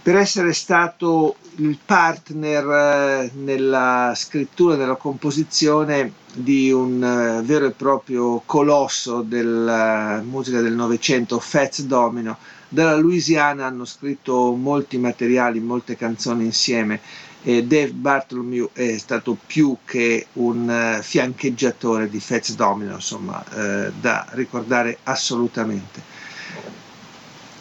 per 0.00 0.16
essere 0.16 0.54
stato 0.54 1.36
il 1.56 1.76
partner 1.84 3.24
eh, 3.24 3.30
nella 3.34 4.14
scrittura, 4.16 4.76
nella 4.76 4.94
composizione 4.94 6.14
di 6.32 6.72
un 6.72 7.04
eh, 7.04 7.42
vero 7.44 7.66
e 7.66 7.72
proprio 7.72 8.40
colosso 8.46 9.20
della 9.20 10.22
musica 10.24 10.62
del 10.62 10.72
Novecento, 10.72 11.38
Fats 11.38 11.82
Domino. 11.82 12.38
Dalla 12.66 12.96
Louisiana 12.96 13.66
hanno 13.66 13.84
scritto 13.84 14.54
molti 14.54 14.96
materiali, 14.96 15.60
molte 15.60 15.98
canzoni 15.98 16.46
insieme 16.46 16.98
e 17.42 17.64
Dave 17.64 17.92
Bartholomew 17.92 18.70
è 18.72 18.96
stato 18.98 19.36
più 19.46 19.76
che 19.84 20.26
un 20.34 20.96
uh, 20.98 21.02
fiancheggiatore 21.02 22.08
di 22.08 22.20
Fats 22.20 22.54
Domino, 22.54 22.94
insomma, 22.94 23.44
uh, 23.50 23.92
da 24.00 24.26
ricordare 24.30 24.98
assolutamente. 25.04 26.02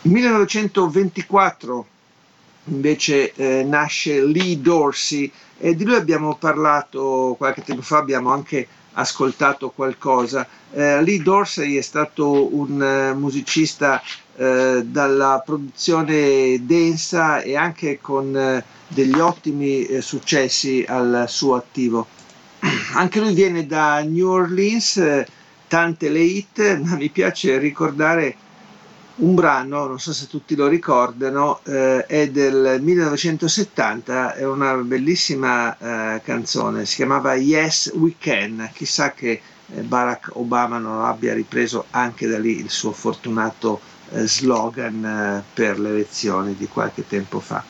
1924 0.04 1.86
invece 2.66 3.34
eh, 3.34 3.64
nasce 3.64 4.24
Lee 4.24 4.60
Dorsey 4.60 5.32
e 5.58 5.76
di 5.76 5.84
lui 5.84 5.96
abbiamo 5.96 6.36
parlato 6.36 7.36
qualche 7.38 7.64
tempo 7.64 7.82
fa, 7.82 7.98
abbiamo 7.98 8.32
anche 8.32 8.68
ascoltato 8.94 9.70
qualcosa. 9.70 10.48
Eh, 10.72 11.02
Lee 11.04 11.22
Dorsey 11.22 11.76
è 11.76 11.82
stato 11.82 12.56
un 12.56 12.82
uh, 12.82 13.18
musicista 13.18 14.02
uh, 14.36 14.82
dalla 14.84 15.42
produzione 15.46 16.60
densa 16.66 17.42
e 17.42 17.56
anche 17.56 18.00
con 18.02 18.64
degli 18.94 19.20
ottimi 19.20 20.02
successi 20.02 20.84
al 20.88 21.26
suo 21.28 21.56
attivo. 21.56 22.08
Anche 22.94 23.20
lui 23.20 23.34
viene 23.34 23.66
da 23.66 24.02
New 24.02 24.28
Orleans, 24.28 25.24
tante 25.68 26.10
le 26.10 26.20
hit, 26.20 26.80
ma 26.84 26.96
mi 26.96 27.10
piace 27.10 27.58
ricordare 27.58 28.36
un 29.16 29.36
brano, 29.36 29.86
non 29.88 30.00
so 30.00 30.14
se 30.14 30.28
tutti 30.28 30.56
lo 30.56 30.68
ricordano, 30.68 31.60
eh, 31.64 32.06
è 32.06 32.30
del 32.30 32.80
1970, 32.82 34.36
è 34.36 34.46
una 34.46 34.76
bellissima 34.76 36.16
eh, 36.16 36.22
canzone, 36.24 36.86
si 36.86 36.96
chiamava 36.96 37.36
Yes 37.36 37.92
We 37.94 38.16
Can, 38.18 38.70
chissà 38.74 39.12
che 39.12 39.42
eh, 39.74 39.82
Barack 39.82 40.36
Obama 40.36 40.78
non 40.78 41.04
abbia 41.04 41.34
ripreso 41.34 41.86
anche 41.92 42.28
da 42.28 42.40
lì 42.40 42.60
il 42.60 42.70
suo 42.70 42.92
fortunato 42.92 43.80
eh, 44.12 44.28
slogan 44.28 45.06
eh, 45.06 45.44
per 45.54 45.80
le 45.80 45.90
elezioni 45.90 46.56
di 46.56 46.68
qualche 46.68 47.08
tempo 47.08 47.40
fa. 47.40 47.64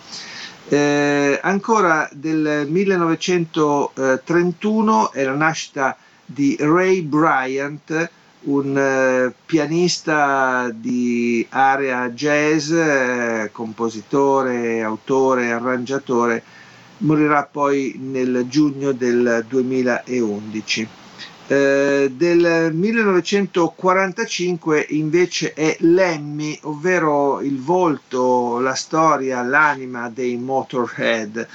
Eh, 0.73 1.37
ancora 1.43 2.07
del 2.13 2.65
1931 2.65 5.11
è 5.11 5.25
la 5.25 5.33
nascita 5.33 5.97
di 6.23 6.55
Ray 6.57 7.01
Bryant, 7.01 8.09
un 8.43 8.77
eh, 8.77 9.33
pianista 9.45 10.71
di 10.73 11.45
area 11.49 12.09
jazz, 12.11 12.71
eh, 12.71 13.49
compositore, 13.51 14.81
autore, 14.81 15.51
arrangiatore, 15.51 16.41
morirà 16.99 17.43
poi 17.43 17.97
nel 17.99 18.45
giugno 18.47 18.93
del 18.93 19.45
2011. 19.49 20.87
Eh, 21.51 22.13
del 22.15 22.71
1945 22.73 24.85
invece 24.91 25.51
è 25.51 25.75
Lemmy, 25.81 26.57
ovvero 26.61 27.41
il 27.41 27.59
volto, 27.59 28.61
la 28.61 28.73
storia, 28.73 29.41
l'anima 29.41 30.09
dei 30.09 30.37
Motorhead, 30.37 31.45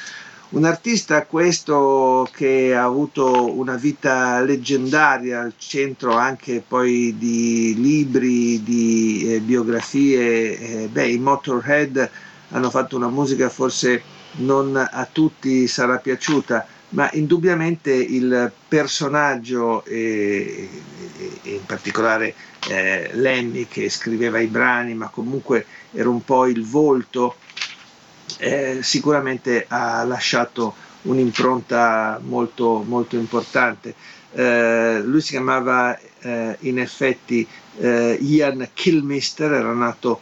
un 0.51 0.64
artista 0.66 1.24
questo 1.24 2.28
che 2.30 2.74
ha 2.74 2.84
avuto 2.84 3.59
una 3.59 3.76
vita 3.76 4.42
leggendaria 4.42 5.40
al 5.40 5.55
centro 5.57 6.12
anche 6.12 6.62
poi 6.66 7.16
di 7.16 7.74
libri, 7.78 8.62
di 8.62 9.32
eh, 9.32 9.40
biografie. 9.40 10.59
Eh, 10.59 10.88
beh, 10.92 11.09
i 11.09 11.18
Motorhead 11.18 12.11
hanno 12.51 12.68
fatto 12.68 12.97
una 12.97 13.09
musica 13.09 13.49
forse 13.49 14.03
non 14.38 14.76
a 14.76 15.09
tutti 15.11 15.66
sarà 15.66 15.97
piaciuta, 15.97 16.66
ma 16.91 17.11
indubbiamente 17.12 17.93
il 17.93 18.51
personaggio 18.68 19.84
e, 19.84 20.68
e 21.43 21.51
in 21.51 21.64
particolare 21.64 22.34
eh, 22.68 23.11
Lemmy 23.14 23.66
che 23.66 23.89
scriveva 23.89 24.39
i 24.39 24.47
brani, 24.47 24.95
ma 24.95 25.09
comunque 25.09 25.66
era 25.93 26.09
un 26.09 26.24
po' 26.24 26.47
il 26.47 26.64
volto 26.64 27.37
eh, 28.39 28.80
sicuramente 28.82 29.64
ha 29.68 30.05
lasciato 30.05 30.74
un'impronta 31.03 32.20
molto, 32.22 32.84
molto 32.87 33.16
importante. 33.16 33.95
Eh, 34.32 35.01
lui 35.03 35.20
si 35.20 35.30
chiamava 35.30 35.99
eh, 36.20 36.57
in 36.61 36.78
effetti 36.78 37.47
eh, 37.78 38.18
Ian 38.20 38.68
Kilmister, 38.74 39.53
era 39.53 39.72
nato 39.72 40.20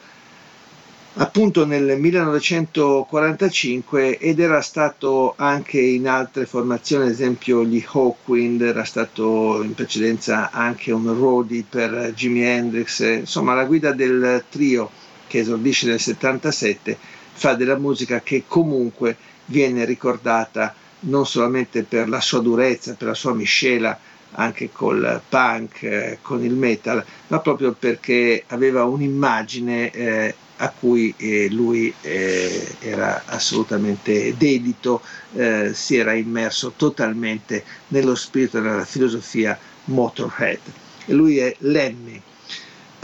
appunto 1.16 1.64
nel 1.64 1.96
1945 1.98 4.18
ed 4.18 4.40
era 4.40 4.60
stato 4.60 5.34
anche 5.36 5.80
in 5.80 6.08
altre 6.08 6.44
formazioni, 6.44 7.04
ad 7.04 7.10
esempio 7.10 7.64
gli 7.64 7.84
Hawkwind, 7.86 8.62
era 8.62 8.82
stato 8.84 9.62
in 9.62 9.74
precedenza 9.74 10.50
anche 10.50 10.90
un 10.90 11.16
roadie 11.16 11.64
per 11.68 12.12
Jimi 12.14 12.42
Hendrix, 12.42 12.98
insomma 13.00 13.54
la 13.54 13.64
guida 13.64 13.92
del 13.92 14.42
trio 14.48 14.90
che 15.28 15.38
esordisce 15.40 15.86
nel 15.86 16.00
77 16.00 16.98
fa 17.32 17.54
della 17.54 17.76
musica 17.76 18.20
che 18.20 18.42
comunque 18.46 19.16
viene 19.46 19.84
ricordata 19.84 20.74
non 21.00 21.26
solamente 21.26 21.82
per 21.84 22.08
la 22.08 22.20
sua 22.20 22.40
durezza, 22.40 22.94
per 22.94 23.08
la 23.08 23.14
sua 23.14 23.34
miscela 23.34 23.98
anche 24.36 24.70
col 24.72 25.20
punk, 25.28 25.82
eh, 25.82 26.18
con 26.20 26.42
il 26.42 26.54
metal, 26.54 27.04
ma 27.28 27.38
proprio 27.38 27.72
perché 27.72 28.42
aveva 28.48 28.82
un'immagine 28.84 29.90
eh, 29.92 30.34
a 30.56 30.70
cui 30.70 31.14
eh, 31.16 31.48
lui 31.50 31.92
eh, 32.00 32.76
era 32.80 33.22
assolutamente 33.26 34.34
dedito, 34.36 35.02
eh, 35.34 35.72
si 35.74 35.96
era 35.96 36.14
immerso 36.14 36.72
totalmente 36.76 37.64
nello 37.88 38.14
spirito 38.14 38.58
e 38.58 38.60
nella 38.60 38.84
filosofia 38.84 39.58
Motorhead. 39.84 40.60
E 41.06 41.12
lui 41.12 41.38
è 41.38 41.54
Lemmy, 41.58 42.22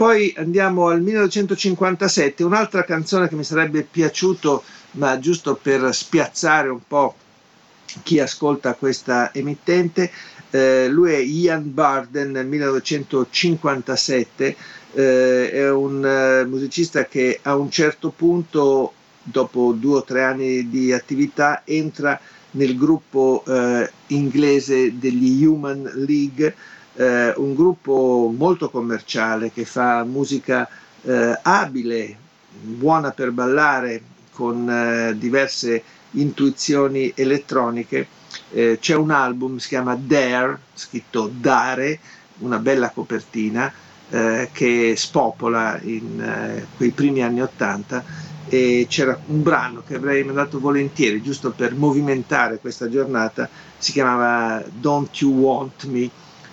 poi 0.01 0.33
andiamo 0.35 0.87
al 0.87 0.99
1957, 0.99 2.43
un'altra 2.43 2.83
canzone 2.83 3.27
che 3.27 3.35
mi 3.35 3.43
sarebbe 3.43 3.83
piaciuto, 3.83 4.63
ma 4.93 5.19
giusto 5.19 5.55
per 5.55 5.93
spiazzare 5.93 6.69
un 6.69 6.79
po' 6.87 7.13
chi 8.01 8.19
ascolta 8.19 8.73
questa 8.73 9.31
emittente, 9.31 10.11
eh, 10.49 10.87
lui 10.87 11.13
è 11.13 11.17
Ian 11.17 11.71
Barden 11.71 12.31
nel 12.31 12.47
1957, 12.47 14.55
eh, 14.93 15.51
è 15.51 15.69
un 15.69 16.03
uh, 16.03 16.47
musicista 16.49 17.05
che 17.05 17.39
a 17.41 17.55
un 17.55 17.69
certo 17.69 18.09
punto, 18.09 18.93
dopo 19.23 19.73
due 19.73 19.97
o 19.97 20.03
tre 20.03 20.23
anni 20.23 20.69
di 20.69 20.91
attività, 20.91 21.61
entra 21.65 22.19
nel 22.51 22.75
gruppo 22.75 23.43
eh, 23.47 23.89
inglese 24.07 24.97
degli 24.97 25.45
Human 25.45 25.89
League 26.05 26.55
eh, 26.95 27.33
un 27.37 27.55
gruppo 27.55 28.33
molto 28.35 28.69
commerciale 28.69 29.51
che 29.51 29.65
fa 29.65 30.03
musica 30.03 30.67
eh, 31.03 31.39
abile, 31.41 32.17
buona 32.61 33.11
per 33.11 33.31
ballare, 33.31 34.01
con 34.31 34.69
eh, 34.69 35.17
diverse 35.17 35.83
intuizioni 36.11 37.11
elettroniche. 37.15 38.07
Eh, 38.51 38.77
c'è 38.79 38.95
un 38.95 39.11
album, 39.11 39.57
si 39.57 39.69
chiama 39.69 39.95
Dare, 39.95 40.59
scritto 40.73 41.31
Dare, 41.33 41.99
una 42.39 42.59
bella 42.59 42.89
copertina 42.89 43.71
eh, 44.11 44.49
che 44.51 44.93
spopola 44.95 45.79
in 45.81 46.21
eh, 46.21 46.67
quei 46.77 46.91
primi 46.91 47.23
anni 47.23 47.41
Ottanta 47.41 48.03
e 48.47 48.85
c'era 48.89 49.17
un 49.27 49.41
brano 49.41 49.81
che 49.87 49.95
avrei 49.95 50.23
mandato 50.23 50.59
volentieri 50.59 51.21
giusto 51.21 51.51
per 51.51 51.73
movimentare 51.73 52.59
questa 52.59 52.89
giornata, 52.89 53.49
si 53.77 53.93
chiamava 53.93 54.61
Don't 54.67 55.15
You 55.21 55.31
Want 55.31 55.85
Me, 55.85 56.09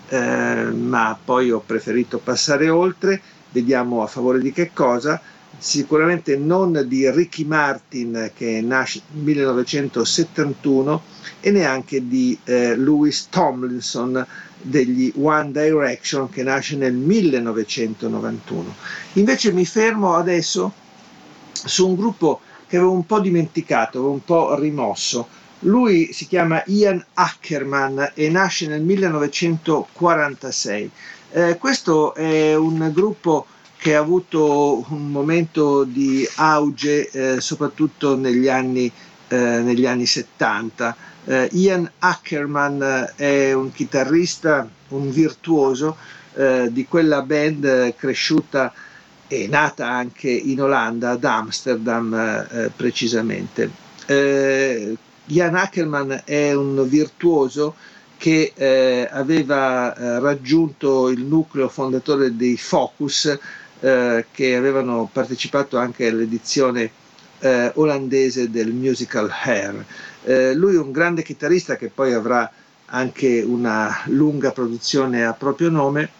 eh, 0.08 0.70
ma 0.72 1.18
poi 1.22 1.50
ho 1.50 1.60
preferito 1.64 2.18
passare 2.18 2.68
oltre, 2.68 3.20
vediamo 3.50 4.02
a 4.02 4.06
favore 4.06 4.38
di 4.40 4.52
che 4.52 4.70
cosa, 4.72 5.20
sicuramente 5.58 6.36
non 6.36 6.84
di 6.86 7.10
Ricky 7.10 7.44
Martin 7.44 8.30
che 8.32 8.60
nasce 8.62 9.02
nel 9.10 9.24
1971 9.24 11.02
e 11.40 11.50
neanche 11.50 12.06
di 12.06 12.38
eh, 12.44 12.76
Louis 12.76 13.28
Tomlinson 13.28 14.24
degli 14.60 15.10
One 15.16 15.52
Direction 15.52 16.28
che 16.28 16.42
nasce 16.42 16.76
nel 16.76 16.92
1991. 16.94 18.74
Invece 19.14 19.52
mi 19.52 19.64
fermo 19.64 20.14
adesso 20.14 20.70
su 21.52 21.88
un 21.88 21.96
gruppo 21.96 22.40
che 22.66 22.76
avevo 22.76 22.92
un 22.92 23.06
po' 23.06 23.20
dimenticato, 23.20 24.10
un 24.10 24.22
po' 24.24 24.54
rimosso. 24.54 25.28
Lui 25.60 26.12
si 26.12 26.26
chiama 26.26 26.62
Ian 26.66 27.02
Ackerman 27.14 28.12
e 28.14 28.28
nasce 28.28 28.68
nel 28.68 28.82
1946. 28.82 30.90
Eh, 31.30 31.58
questo 31.58 32.14
è 32.14 32.54
un 32.54 32.90
gruppo 32.92 33.46
che 33.78 33.94
ha 33.94 34.00
avuto 34.00 34.84
un 34.88 35.10
momento 35.10 35.84
di 35.84 36.28
auge 36.36 37.08
eh, 37.10 37.40
soprattutto 37.40 38.16
negli 38.16 38.48
anni, 38.48 38.90
eh, 39.28 39.36
negli 39.36 39.86
anni 39.86 40.04
70. 40.04 40.96
Eh, 41.30 41.46
Ian 41.52 41.90
Ackerman 41.98 43.12
è 43.14 43.52
un 43.52 43.70
chitarrista, 43.70 44.66
un 44.88 45.10
virtuoso 45.10 45.94
eh, 46.34 46.68
di 46.72 46.86
quella 46.86 47.20
band 47.20 47.94
cresciuta 47.96 48.72
e 49.28 49.46
nata 49.46 49.86
anche 49.90 50.30
in 50.30 50.62
Olanda, 50.62 51.10
ad 51.10 51.24
Amsterdam 51.24 52.14
eh, 52.50 52.70
precisamente. 52.74 53.70
Eh, 54.06 54.96
Jan 55.26 55.54
Ackerman 55.54 56.22
è 56.24 56.54
un 56.54 56.88
virtuoso 56.88 57.74
che 58.16 58.52
eh, 58.54 59.06
aveva 59.12 59.94
eh, 59.94 60.18
raggiunto 60.20 61.10
il 61.10 61.20
nucleo 61.24 61.68
fondatore 61.68 62.34
dei 62.36 62.56
Focus, 62.56 63.38
eh, 63.80 64.24
che 64.32 64.56
avevano 64.56 65.10
partecipato 65.12 65.76
anche 65.76 66.06
all'edizione 66.08 66.90
eh, 67.40 67.70
olandese 67.74 68.50
del 68.50 68.72
musical 68.72 69.30
Hair. 69.30 69.84
Lui 70.54 70.74
è 70.74 70.78
un 70.78 70.92
grande 70.92 71.22
chitarrista 71.22 71.76
che 71.76 71.88
poi 71.88 72.12
avrà 72.12 72.52
anche 72.90 73.42
una 73.42 74.02
lunga 74.06 74.50
produzione 74.52 75.24
a 75.24 75.32
proprio 75.32 75.70
nome. 75.70 76.10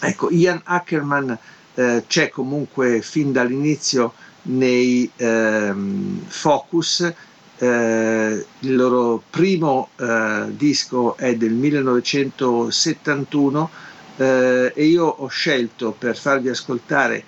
Ecco, 0.00 0.30
Ian 0.30 0.60
Ackerman 0.64 1.38
eh, 1.74 2.04
c'è 2.06 2.30
comunque 2.30 3.02
fin 3.02 3.32
dall'inizio 3.32 4.14
nei 4.42 5.10
ehm, 5.16 6.24
Focus, 6.26 7.12
eh, 7.58 8.46
il 8.60 8.74
loro 8.74 9.22
primo 9.28 9.90
eh, 9.96 10.46
disco 10.48 11.14
è 11.16 11.34
del 11.36 11.52
1971 11.52 13.70
eh, 14.16 14.72
e 14.74 14.84
io 14.84 15.04
ho 15.04 15.28
scelto 15.28 15.94
per 15.96 16.16
farvi 16.16 16.48
ascoltare 16.48 17.22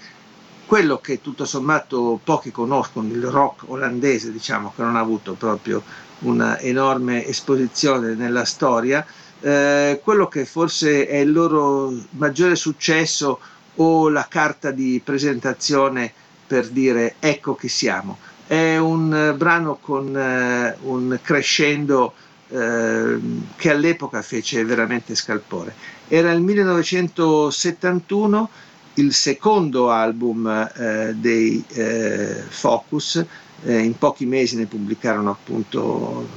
quello 0.73 1.01
che 1.01 1.21
tutto 1.21 1.45
sommato 1.45 2.19
pochi 2.25 2.51
conoscono, 2.51 3.13
il 3.13 3.27
rock 3.27 3.69
olandese, 3.69 4.33
diciamo 4.33 4.73
che 4.75 4.81
non 4.81 4.97
ha 4.97 5.01
avuto 5.01 5.35
proprio 5.35 5.83
una 6.21 6.59
enorme 6.61 7.27
esposizione 7.27 8.15
nella 8.15 8.47
storia, 8.47 9.05
eh, 9.41 10.01
quello 10.03 10.29
che 10.29 10.47
forse 10.47 11.07
è 11.07 11.19
il 11.19 11.31
loro 11.31 11.93
maggiore 12.13 12.57
successo 12.57 13.39
o 13.75 14.09
la 14.09 14.27
carta 14.31 14.71
di 14.71 14.99
presentazione 15.05 16.11
per 16.47 16.69
dire 16.69 17.17
ecco 17.19 17.55
chi 17.55 17.69
siamo. 17.69 18.17
È 18.47 18.79
un 18.79 19.15
eh, 19.15 19.35
brano 19.35 19.77
con 19.79 20.17
eh, 20.17 20.75
un 20.85 21.19
crescendo 21.21 22.15
eh, 22.49 23.19
che 23.57 23.71
all'epoca 23.71 24.23
fece 24.23 24.65
veramente 24.65 25.15
scalpore. 25.15 25.75
Era 26.09 26.33
il 26.33 26.41
1971, 26.41 28.49
il 28.95 29.15
secondo 29.15 29.91
album 29.91 30.47
eh, 30.47 31.15
dei 31.15 31.63
eh, 31.69 32.43
Focus, 32.49 33.25
eh, 33.65 33.79
in 33.79 33.97
pochi 33.97 34.27
mesi 34.27 34.57
ne 34.57 34.67
pubblicarono 34.67 35.31
appunto 35.31 36.29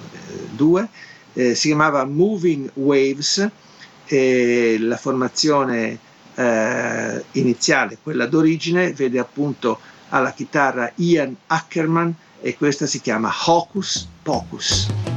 due, 0.52 0.88
si 1.34 1.68
chiamava 1.68 2.06
Moving 2.06 2.70
Waves, 2.76 3.50
la 4.08 4.96
formazione 4.98 6.00
eh, 6.36 7.24
iniziale, 7.32 7.98
quella 8.02 8.26
d'origine, 8.26 8.94
vede 8.94 9.20
appunto 9.20 9.80
alla 10.10 10.32
chitarra 10.32 10.92
Ian 10.96 11.36
Ackerman 11.48 12.14
e 12.42 12.56
questa 12.56 12.86
si 12.86 13.02
chiama 13.02 13.34
Hocus 13.48 14.08
Pocus. 14.22 15.15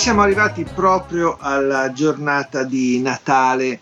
Siamo 0.00 0.22
arrivati 0.22 0.64
proprio 0.64 1.36
alla 1.38 1.92
giornata 1.92 2.64
di 2.64 3.02
Natale, 3.02 3.80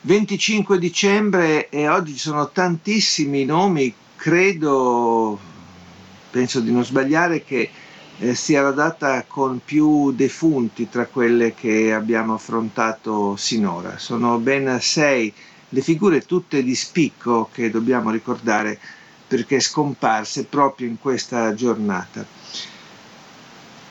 25 0.00 0.78
dicembre 0.78 1.68
e 1.68 1.86
oggi 1.86 2.12
ci 2.12 2.18
sono 2.18 2.48
tantissimi 2.48 3.44
nomi, 3.44 3.92
credo, 4.16 5.38
penso 6.30 6.60
di 6.60 6.72
non 6.72 6.82
sbagliare, 6.82 7.44
che 7.44 7.68
eh, 8.20 8.34
sia 8.34 8.62
la 8.62 8.70
data 8.70 9.22
con 9.28 9.60
più 9.62 10.12
defunti 10.12 10.88
tra 10.88 11.04
quelle 11.04 11.52
che 11.52 11.92
abbiamo 11.92 12.32
affrontato 12.32 13.36
sinora. 13.36 13.98
Sono 13.98 14.38
ben 14.38 14.78
sei 14.80 15.30
le 15.68 15.82
figure 15.82 16.22
tutte 16.22 16.62
di 16.62 16.74
spicco 16.74 17.50
che 17.52 17.68
dobbiamo 17.68 18.10
ricordare 18.10 18.78
perché 19.28 19.60
scomparse 19.60 20.44
proprio 20.44 20.88
in 20.88 20.98
questa 20.98 21.52
giornata. 21.52 22.39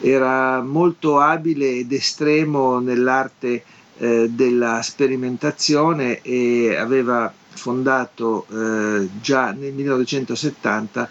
Era 0.00 0.60
molto 0.60 1.20
abile 1.20 1.70
ed 1.70 1.92
estremo 1.92 2.80
nell'arte 2.80 3.62
eh, 3.98 4.28
della 4.28 4.82
sperimentazione 4.82 6.20
e 6.20 6.74
aveva 6.76 7.32
fondato 7.48 8.46
eh, 8.50 9.08
già 9.20 9.52
nel 9.52 9.72
1970 9.72 11.08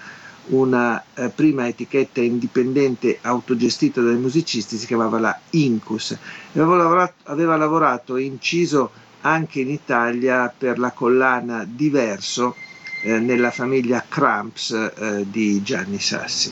una 0.47 1.03
eh, 1.15 1.30
prima 1.30 1.67
etichetta 1.67 2.21
indipendente 2.21 3.17
autogestita 3.21 4.01
dai 4.01 4.17
musicisti, 4.17 4.78
si 4.78 4.86
chiamava 4.86 5.17
la 5.17 5.39
Incus. 5.51 6.15
Aveva 6.53 6.76
lavorato, 6.76 7.13
aveva 7.23 7.55
lavorato 7.55 8.17
e 8.17 8.23
inciso 8.23 8.91
anche 9.21 9.61
in 9.61 9.71
Italia 9.71 10.53
per 10.55 10.78
la 10.78 10.91
collana 10.91 11.65
Diverso 11.67 12.55
eh, 13.06 13.20
nella 13.20 13.51
famiglia 13.51 14.03
Cramps 14.10 14.72
eh, 14.72 15.26
di 15.30 15.62
Gianni 15.62 15.99
Sassi. 15.99 16.51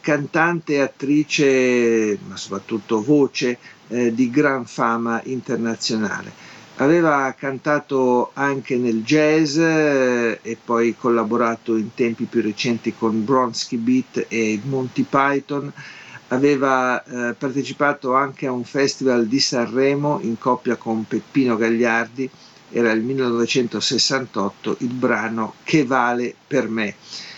cantante 0.00 0.74
e 0.74 0.80
attrice, 0.80 2.18
ma 2.26 2.36
soprattutto 2.36 3.00
voce 3.00 3.58
di 3.86 4.28
gran 4.28 4.64
fama 4.64 5.20
internazionale. 5.24 6.47
Aveva 6.80 7.34
cantato 7.36 8.30
anche 8.34 8.76
nel 8.76 9.02
jazz 9.02 9.56
eh, 9.56 10.38
e 10.42 10.56
poi 10.64 10.94
collaborato 10.96 11.76
in 11.76 11.92
tempi 11.94 12.24
più 12.24 12.40
recenti 12.40 12.94
con 12.96 13.24
Bronsky 13.24 13.76
Beat 13.76 14.26
e 14.28 14.60
Monty 14.64 15.02
Python. 15.02 15.72
Aveva 16.28 17.02
eh, 17.02 17.34
partecipato 17.34 18.14
anche 18.14 18.46
a 18.46 18.52
un 18.52 18.64
festival 18.64 19.26
di 19.26 19.40
Sanremo 19.40 20.20
in 20.22 20.38
coppia 20.38 20.76
con 20.76 21.06
Peppino 21.06 21.56
Gagliardi 21.56 22.30
era 22.70 22.92
il 22.92 23.02
1968, 23.02 24.76
il 24.80 24.88
brano 24.88 25.54
Che 25.62 25.84
vale 25.84 26.34
per 26.46 26.68
me. 26.68 26.94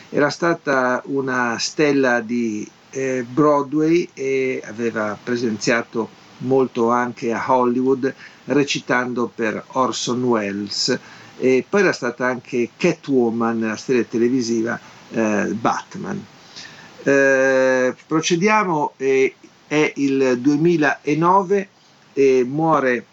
Era 0.09 0.29
stata 0.29 1.03
una 1.07 1.57
stella 1.59 2.21
di 2.21 2.69
eh, 2.91 3.25
Broadway 3.29 4.09
e 4.13 4.61
aveva 4.65 5.17
presenziato 5.23 6.09
molto 6.41 6.91
anche 6.91 7.33
a 7.33 7.45
Hollywood 7.47 8.15
recitando 8.45 9.31
per 9.35 9.63
Orson 9.73 10.23
Welles 10.23 10.99
e 11.39 11.65
poi 11.69 11.81
era 11.81 11.93
stata 11.93 12.27
anche 12.27 12.71
Catwoman 12.77 13.59
nella 13.59 13.77
serie 13.77 14.07
televisiva 14.07 14.79
eh, 15.11 15.47
Batman. 15.53 16.23
Eh, 17.03 17.95
procediamo, 18.07 18.93
è 18.97 19.93
il 19.95 20.39
2009 20.39 21.69
e 22.13 22.45
muore 22.47 23.05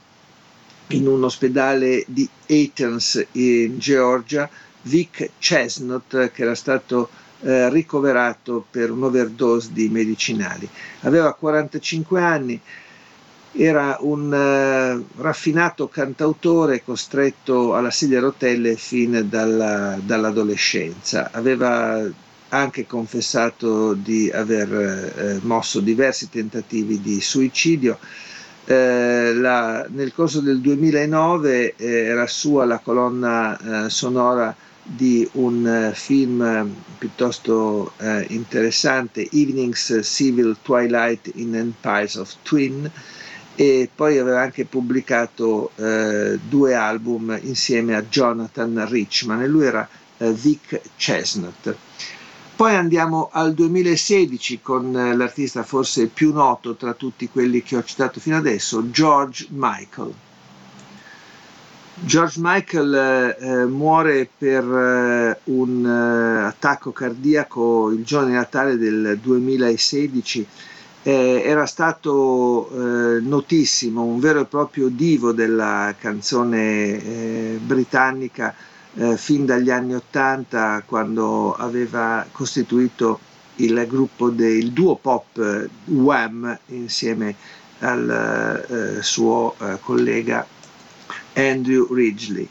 in 0.87 1.07
un 1.07 1.23
ospedale 1.23 2.03
di 2.07 2.27
Athens 2.47 3.25
in 3.33 3.77
Georgia 3.77 4.49
Vic 4.81 5.31
Chestnut 5.39 6.31
che 6.31 6.41
era 6.41 6.55
stato 6.55 7.09
eh, 7.41 7.69
ricoverato 7.69 8.65
per 8.69 8.91
un'overdose 8.91 9.69
di 9.71 9.89
medicinali. 9.89 10.67
Aveva 11.01 11.33
45 11.33 12.21
anni, 12.21 12.59
era 13.57 13.97
un 14.01 14.33
eh, 14.33 15.21
raffinato 15.21 15.87
cantautore 15.87 16.83
costretto 16.83 17.75
alla 17.75 17.91
sedia 17.91 18.19
a 18.19 18.21
rotelle 18.21 18.75
fin 18.75 19.25
dalla, 19.27 19.97
dall'adolescenza. 20.01 21.31
Aveva 21.31 22.07
anche 22.49 22.85
confessato 22.85 23.93
di 23.93 24.29
aver 24.31 24.71
eh, 24.71 25.39
mosso 25.43 25.79
diversi 25.79 26.29
tentativi 26.29 27.01
di 27.01 27.19
suicidio 27.19 27.97
eh, 28.69 29.33
la, 29.33 29.85
nel 29.87 30.13
corso 30.13 30.41
del 30.41 30.59
2009 30.59 31.75
eh, 31.77 31.85
era 31.85 32.27
sua 32.27 32.65
la 32.65 32.79
colonna 32.79 33.85
eh, 33.85 33.89
sonora 33.89 34.53
di 34.83 35.25
un 35.33 35.65
eh, 35.65 35.95
film 35.95 36.75
piuttosto 36.97 37.93
interessante, 38.27 39.29
Evenings 39.31 39.99
Civil 40.03 40.57
Twilight 40.61 41.31
in 41.35 41.55
Empires 41.55 42.15
of 42.15 42.33
Twin, 42.41 42.91
e 43.59 43.89
poi 43.93 44.19
aveva 44.19 44.39
anche 44.39 44.65
pubblicato 44.65 45.71
due 45.75 46.75
album 46.75 47.37
insieme 47.41 47.95
a 47.95 48.03
Jonathan 48.03 48.87
Richman 48.87 49.41
e 49.41 49.47
lui 49.47 49.65
era 49.65 49.89
Vic 50.19 50.79
Chestnut. 50.95 51.75
Poi 52.57 52.73
andiamo 52.73 53.29
al 53.31 53.53
2016 53.53 54.61
con 54.63 54.97
eh, 54.97 55.15
l'artista 55.15 55.61
forse 55.61 56.07
più 56.07 56.33
noto 56.33 56.73
tra 56.73 56.95
tutti 56.95 57.29
quelli 57.29 57.61
che 57.61 57.75
ho 57.77 57.83
citato 57.83 58.19
fino 58.19 58.35
adesso, 58.35 58.89
George 58.89 59.45
Michael. 59.51 60.11
George 61.93 62.39
Michael 62.41 62.95
eh, 62.95 63.37
eh 63.39 63.65
muore 63.65 64.27
per 64.35 64.63
eh, 64.63 65.39
un 65.51 65.85
eh, 65.85 66.45
attacco 66.45 66.91
cardiaco 66.91 67.91
il 67.91 68.03
giorno 68.03 68.29
di 68.29 68.33
Natale 68.33 68.75
del 68.75 69.19
2016. 69.21 70.47
Eh, 71.07 71.41
era 71.45 71.65
stato 71.65 72.69
notissimo, 73.21 74.03
un 74.03 74.19
vero 74.19 74.41
e 74.41 74.45
proprio 74.45 74.89
divo 74.89 75.31
della 75.31 75.95
canzone 75.97 77.57
britannica 77.61 78.53
eh, 78.95 79.15
fin 79.15 79.45
dagli 79.45 79.69
anni 79.69 79.95
Ottanta 79.95 80.83
quando 80.85 81.53
aveva 81.53 82.25
costituito 82.29 83.19
il 83.55 83.85
gruppo 83.87 84.29
del 84.29 84.71
duo 84.71 84.97
pop 84.97 85.37
eh, 85.37 85.69
Wham 85.85 86.59
insieme 86.67 87.35
al 87.79 88.97
eh, 88.97 89.01
suo 89.01 89.55
eh, 89.59 89.77
collega 89.79 90.45
Andrew 91.35 91.93
Ridgely. 91.93 92.49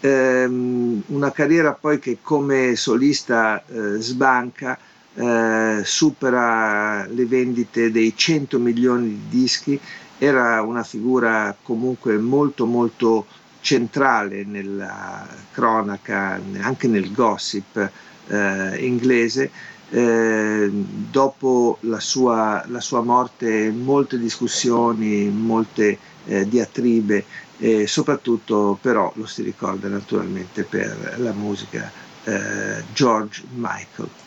Ehm, 0.00 1.02
una 1.06 1.32
carriera 1.32 1.72
poi 1.72 1.98
che 1.98 2.18
come 2.20 2.76
solista 2.76 3.64
eh, 3.66 3.96
sbanca, 4.00 4.78
eh, 5.14 5.82
supera 5.84 7.06
le 7.06 7.26
vendite 7.26 7.90
dei 7.90 8.16
100 8.16 8.58
milioni 8.58 9.08
di 9.08 9.40
dischi, 9.40 9.80
era 10.18 10.62
una 10.62 10.82
figura 10.82 11.56
comunque 11.62 12.16
molto 12.18 12.66
molto 12.66 13.26
centrale 13.60 14.44
nella 14.44 15.26
cronaca, 15.52 16.40
anche 16.60 16.86
nel 16.86 17.12
gossip 17.12 17.90
eh, 18.28 18.86
inglese. 18.86 19.50
Eh, 19.90 20.68
dopo 20.70 21.78
la 21.80 22.00
sua, 22.00 22.64
la 22.68 22.80
sua, 22.80 23.02
morte 23.02 23.70
molte 23.70 24.18
discussioni, 24.18 25.28
molte 25.28 25.98
eh, 26.26 26.48
diatribe, 26.48 27.24
e 27.58 27.86
soprattutto 27.86 28.76
però 28.80 29.12
lo 29.14 29.26
si 29.26 29.42
ricorda 29.42 29.88
naturalmente 29.88 30.64
per 30.64 31.16
la 31.18 31.32
musica 31.32 31.90
eh, 32.24 32.82
George 32.92 33.44
Michael. 33.54 34.23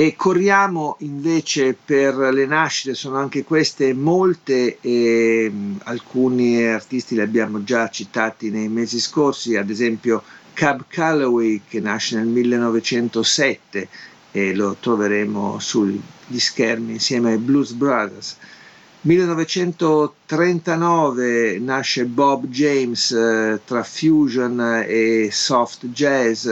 E 0.00 0.14
corriamo 0.14 0.94
invece 1.00 1.74
per 1.74 2.14
le 2.14 2.46
nascite, 2.46 2.94
sono 2.94 3.16
anche 3.16 3.42
queste 3.42 3.92
molte 3.94 4.78
e 4.80 5.50
alcuni 5.82 6.64
artisti 6.64 7.16
li 7.16 7.20
abbiamo 7.20 7.64
già 7.64 7.88
citati 7.88 8.50
nei 8.50 8.68
mesi 8.68 9.00
scorsi, 9.00 9.56
ad 9.56 9.70
esempio 9.70 10.22
Cab 10.52 10.84
Calloway 10.86 11.62
che 11.66 11.80
nasce 11.80 12.14
nel 12.14 12.28
1907 12.28 13.88
e 14.30 14.54
lo 14.54 14.76
troveremo 14.78 15.58
sugli 15.58 16.00
schermi 16.38 16.92
insieme 16.92 17.32
ai 17.32 17.38
Blues 17.38 17.72
Brothers. 17.72 18.36
1939 19.00 21.58
nasce 21.58 22.04
Bob 22.04 22.46
James 22.46 23.10
eh, 23.10 23.60
tra 23.64 23.82
fusion 23.82 24.84
e 24.86 25.30
soft 25.32 25.86
jazz 25.86 26.48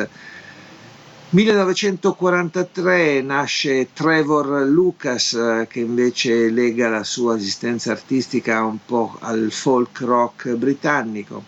1943 1.31 3.20
nasce 3.20 3.89
Trevor 3.93 4.64
Lucas 4.68 5.33
eh, 5.33 5.66
che 5.68 5.81
invece 5.81 6.51
lega 6.51 6.89
la 6.89 7.03
sua 7.03 7.35
esistenza 7.37 7.91
artistica 7.91 8.62
un 8.62 8.79
po' 8.87 9.16
al 9.18 9.51
folk 9.51 10.03
rock 10.03 10.51
britannico. 10.55 11.43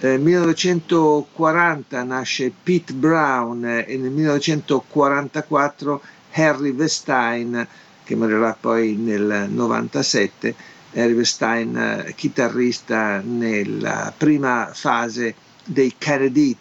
Eh, 0.00 0.16
nel 0.16 0.20
1940 0.20 2.02
nasce 2.02 2.50
Pete 2.62 2.94
Brown 2.94 3.62
eh, 3.66 3.84
e 3.86 3.98
nel 3.98 4.10
1944 4.10 6.02
Harry 6.32 6.70
Westein 6.70 7.68
che 8.02 8.16
morirà 8.16 8.56
poi 8.58 8.94
nel 8.96 9.48
97, 9.50 10.54
Harry 10.94 11.12
Westein 11.12 12.10
chitarrista 12.16 13.20
nella 13.22 14.14
prima 14.16 14.70
fase 14.72 15.34
dei 15.62 15.94
Kennedy 15.98 16.56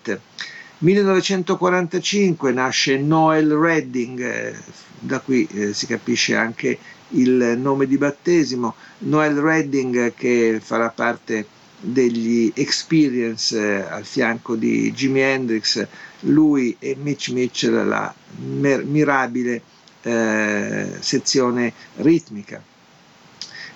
1945 0.81 2.53
nasce 2.53 2.97
Noel 2.97 3.51
Redding, 3.51 4.21
eh, 4.21 4.55
da 4.97 5.19
qui 5.19 5.45
eh, 5.51 5.73
si 5.73 5.85
capisce 5.85 6.35
anche 6.35 6.77
il 7.09 7.55
nome 7.57 7.85
di 7.85 7.97
battesimo, 7.97 8.75
Noel 8.99 9.35
Redding 9.41 10.13
che 10.13 10.61
farà 10.63 10.89
parte 10.89 11.45
degli 11.81 12.49
Experience 12.55 13.57
eh, 13.59 13.81
al 13.89 14.05
fianco 14.05 14.55
di 14.55 14.93
Jimi 14.93 15.19
Hendrix, 15.19 15.85
lui 16.21 16.73
e 16.79 16.95
Mitch 16.97 17.29
Mitchell 17.31 17.85
la 17.85 18.13
mer- 18.37 18.85
mirabile 18.85 19.61
eh, 20.01 20.91
sezione 20.99 21.73
ritmica. 21.97 22.63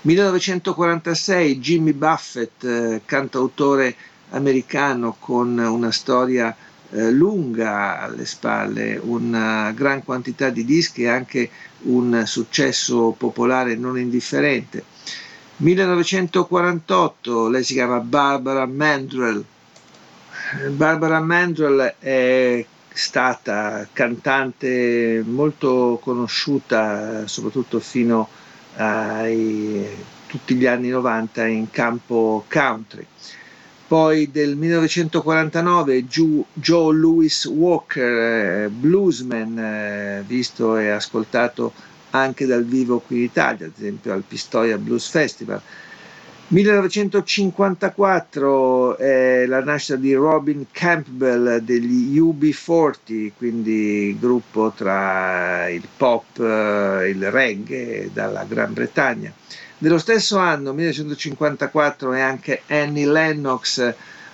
1946 0.03 1.59
Jimmy 1.59 1.91
Buffett, 1.91 2.63
eh, 2.63 3.01
cantautore 3.03 3.93
americano 4.29 5.17
con 5.19 5.57
una 5.57 5.91
storia 5.91 6.55
eh, 6.93 7.11
lunga 7.11 7.99
alle 8.01 8.25
spalle, 8.25 8.99
una 9.01 9.71
gran 9.71 10.03
quantità 10.03 10.49
di 10.49 10.63
dischi 10.63 11.03
e 11.03 11.07
anche 11.09 11.49
un 11.83 12.23
successo 12.25 13.15
popolare 13.17 13.75
non 13.75 13.97
indifferente. 13.97 14.83
1948, 15.57 17.49
lei 17.49 17.63
si 17.63 17.73
chiama 17.73 17.99
Barbara 17.99 18.65
Mandrell. 18.65 19.43
Barbara 20.69 21.19
Mandrell 21.19 21.95
è 21.99 22.65
stata 22.93 23.87
cantante 23.91 25.23
molto 25.25 25.99
conosciuta, 26.01 27.25
soprattutto 27.27 27.79
fino 27.79 28.27
a 28.75 29.23
tutti 30.27 30.55
gli 30.55 30.65
anni 30.65 30.89
90 30.89 31.45
in 31.47 31.69
campo 31.71 32.45
country. 32.49 33.05
Poi 33.93 34.31
del 34.31 34.55
1949 34.55 36.07
Joe 36.07 36.95
Louis 36.95 37.45
Walker, 37.45 38.63
eh, 38.63 38.69
bluesman, 38.69 39.59
eh, 39.59 40.23
visto 40.25 40.77
e 40.77 40.89
ascoltato 40.89 41.71
anche 42.09 42.47
dal 42.47 42.65
vivo 42.65 42.97
qui 42.97 43.17
in 43.17 43.23
Italia, 43.25 43.67
ad 43.67 43.73
esempio 43.77 44.13
al 44.13 44.23
Pistoia 44.27 44.79
Blues 44.79 45.07
Festival. 45.07 45.61
1954 46.47 48.97
è 48.97 49.45
la 49.45 49.63
nascita 49.63 49.95
di 49.95 50.15
Robin 50.15 50.65
Campbell 50.71 51.57
degli 51.57 52.19
UB40, 52.19 53.33
quindi 53.37 54.17
gruppo 54.19 54.73
tra 54.75 55.69
il 55.69 55.87
pop 55.95 56.39
e 56.39 57.09
il 57.09 57.29
reggae 57.29 58.09
dalla 58.11 58.43
Gran 58.45 58.73
Bretagna. 58.73 59.31
Dello 59.83 59.97
stesso 59.97 60.37
anno, 60.37 60.71
1954, 60.71 62.13
è 62.13 62.21
anche 62.21 62.61
Annie 62.67 63.05
Lennox, 63.05 63.93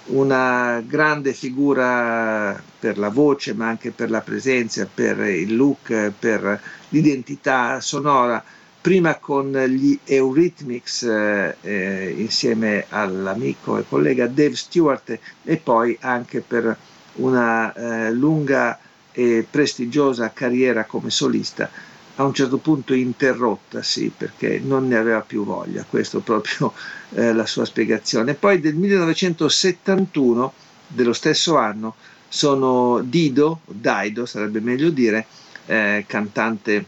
una 0.10 0.80
grande 0.86 1.34
figura 1.34 2.62
per 2.80 3.00
la 3.00 3.10
voce, 3.10 3.56
ma 3.56 3.68
anche 3.68 3.90
per 3.90 4.12
la 4.12 4.22
presenza, 4.22 4.88
per 4.94 5.18
il 5.22 5.56
look, 5.56 6.12
per 6.20 6.62
l'identità 6.90 7.82
sonora, 7.82 8.44
prima 8.80 9.16
con 9.16 9.52
gli 9.52 9.98
Eurythmics 10.06 11.02
eh, 11.02 11.56
eh, 11.62 12.14
insieme 12.16 12.86
all'amico 12.90 13.80
e 13.80 13.86
collega 13.90 14.28
Dave 14.28 14.56
Stewart 14.56 15.18
e 15.44 15.58
poi 15.58 15.98
anche 16.02 16.42
per 16.42 16.78
una 17.14 17.74
eh, 17.74 18.12
lunga 18.12 18.78
e 19.12 19.48
prestigiosa 19.50 20.32
carriera 20.32 20.86
come 20.86 21.10
solista 21.10 21.89
a 22.20 22.26
un 22.26 22.34
certo 22.34 22.58
punto 22.58 22.94
interrottasi 22.94 24.12
perché 24.16 24.60
non 24.60 24.88
ne 24.88 24.98
aveva 24.98 25.22
più 25.22 25.46
voglia, 25.46 25.86
questa 25.90 26.18
è 26.18 26.22
proprio 26.22 26.74
eh, 27.16 27.34
la 27.34 27.46
sua 27.46 27.64
spiegazione. 27.64 28.34
Poi 28.34 28.60
del 28.60 28.76
1971, 28.76 30.54
dello 30.88 31.14
stesso 31.14 31.56
anno, 31.56 31.96
sono 32.28 33.00
Dido, 33.02 33.62
Dido 33.66 34.26
sarebbe 34.26 34.60
meglio 34.60 34.90
dire, 34.90 35.26
eh, 35.66 36.04
cantante 36.08 36.86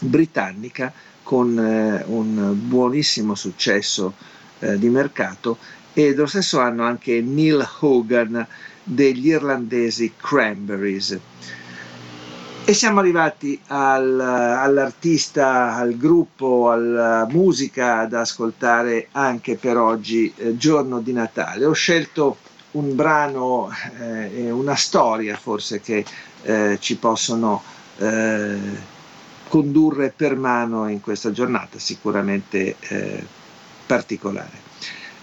britannica 0.00 0.92
con 1.22 1.56
eh, 1.56 2.02
un 2.06 2.54
buonissimo 2.58 3.36
successo 3.36 4.14
eh, 4.58 4.76
di 4.76 4.88
mercato 4.88 5.58
e 5.92 6.14
dello 6.14 6.26
stesso 6.26 6.58
anno 6.58 6.82
anche 6.82 7.20
Neil 7.20 7.64
Hogan 7.80 8.44
degli 8.82 9.28
irlandesi 9.28 10.14
Cranberries. 10.16 11.18
E 12.68 12.74
siamo 12.74 13.00
arrivati 13.00 13.58
al, 13.68 14.20
all'artista, 14.20 15.74
al 15.74 15.96
gruppo, 15.96 16.70
alla 16.70 17.26
musica 17.30 18.04
da 18.04 18.20
ascoltare 18.20 19.08
anche 19.12 19.56
per 19.56 19.78
oggi, 19.78 20.30
eh, 20.36 20.54
giorno 20.58 21.00
di 21.00 21.14
Natale. 21.14 21.64
Ho 21.64 21.72
scelto 21.72 22.36
un 22.72 22.94
brano 22.94 23.70
eh, 23.98 24.44
e 24.44 24.50
una 24.50 24.74
storia 24.74 25.34
forse 25.38 25.80
che 25.80 26.04
eh, 26.42 26.76
ci 26.78 26.96
possono 26.96 27.62
eh, 27.96 28.58
condurre 29.48 30.12
per 30.14 30.36
mano 30.36 30.90
in 30.90 31.00
questa 31.00 31.32
giornata 31.32 31.78
sicuramente 31.78 32.76
eh, 32.80 33.24
particolare. 33.86 34.66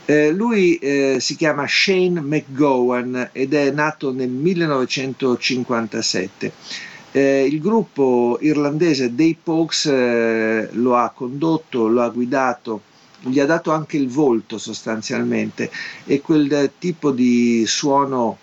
Eh, 0.06 0.32
lui 0.32 0.78
eh, 0.78 1.18
si 1.20 1.36
chiama 1.36 1.68
Shane 1.68 2.22
McGowan 2.22 3.30
ed 3.32 3.54
è 3.54 3.70
nato 3.70 4.12
nel 4.12 4.30
1957 4.30 6.93
eh, 7.16 7.47
il 7.49 7.61
gruppo 7.61 8.38
irlandese 8.41 9.16
dei 9.16 9.38
Pokes 9.41 9.86
eh, 9.86 10.68
lo 10.74 10.97
ha 10.97 11.11
condotto, 11.11 11.88
lo 11.88 12.01
ha 12.01 12.09
guidato, 12.09 12.82
gli 13.22 13.39
ha 13.39 13.45
dato 13.45 13.72
anche 13.72 13.95
il 13.95 14.09
volto 14.09 14.57
sostanzialmente 14.57 15.72
e 16.03 16.20
quel 16.20 16.72
tipo 16.78 17.11
di 17.11 17.63
suono 17.66 18.38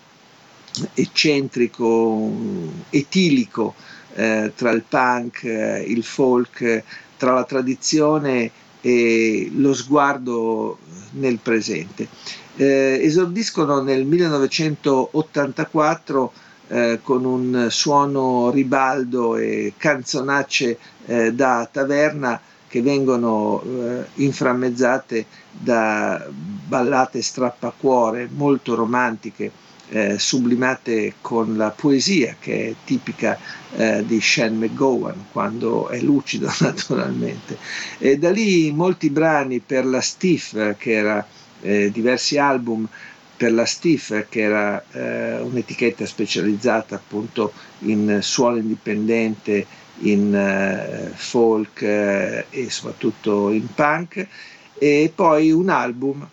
eccentrico, 0.95 2.31
etilico 2.89 3.75
eh, 4.15 4.51
tra 4.55 4.71
il 4.71 4.83
punk, 4.89 5.43
eh, 5.43 5.85
il 5.87 6.03
folk, 6.03 6.83
tra 7.15 7.33
la 7.33 7.43
tradizione 7.43 8.49
e 8.81 9.51
lo 9.53 9.75
sguardo 9.75 10.79
nel 11.11 11.37
presente. 11.37 12.07
Eh, 12.55 12.99
esordiscono 13.03 13.83
nel 13.83 14.03
1984 14.03 16.33
eh, 16.67 16.99
con 17.03 17.25
un 17.25 17.67
suono 17.69 18.49
ribaldo 18.49 19.35
e 19.35 19.73
canzonacce 19.77 20.77
eh, 21.05 21.33
da 21.33 21.67
taverna 21.71 22.39
che 22.67 22.81
vengono 22.81 23.61
eh, 23.61 24.05
inframmezzate 24.15 25.25
da 25.51 26.25
ballate 26.31 27.21
strappacuore 27.21 28.27
molto 28.31 28.73
romantiche, 28.73 29.51
eh, 29.89 30.17
sublimate 30.17 31.15
con 31.21 31.55
la 31.55 31.69
poesia 31.69 32.35
che 32.39 32.69
è 32.69 32.73
tipica 32.83 33.37
eh, 33.75 34.03
di 34.07 34.19
Shane 34.19 34.65
McGowan 34.65 35.25
quando 35.31 35.89
è 35.89 35.99
lucido 35.99 36.51
naturalmente. 36.61 37.57
E 37.99 38.17
da 38.17 38.31
lì 38.31 38.71
molti 38.71 39.11
brani 39.11 39.59
per 39.59 39.85
la 39.85 40.01
Stiff, 40.01 40.75
che 40.77 40.91
era 40.91 41.25
diversi 41.63 42.37
album, 42.37 42.85
per 43.43 43.51
la 43.51 43.65
Stiff, 43.65 44.27
che 44.29 44.39
era 44.39 44.81
eh, 44.93 45.41
un'etichetta 45.41 46.05
specializzata 46.05 46.95
appunto 46.95 47.51
in 47.79 48.19
suono 48.21 48.55
indipendente, 48.55 49.65
in 49.99 50.33
eh, 50.33 51.11
folk 51.13 51.81
eh, 51.81 52.45
e 52.49 52.69
soprattutto 52.69 53.49
in 53.51 53.67
punk, 53.73 54.25
e 54.75 55.11
poi 55.13 55.51
un 55.51 55.67
album 55.67 56.25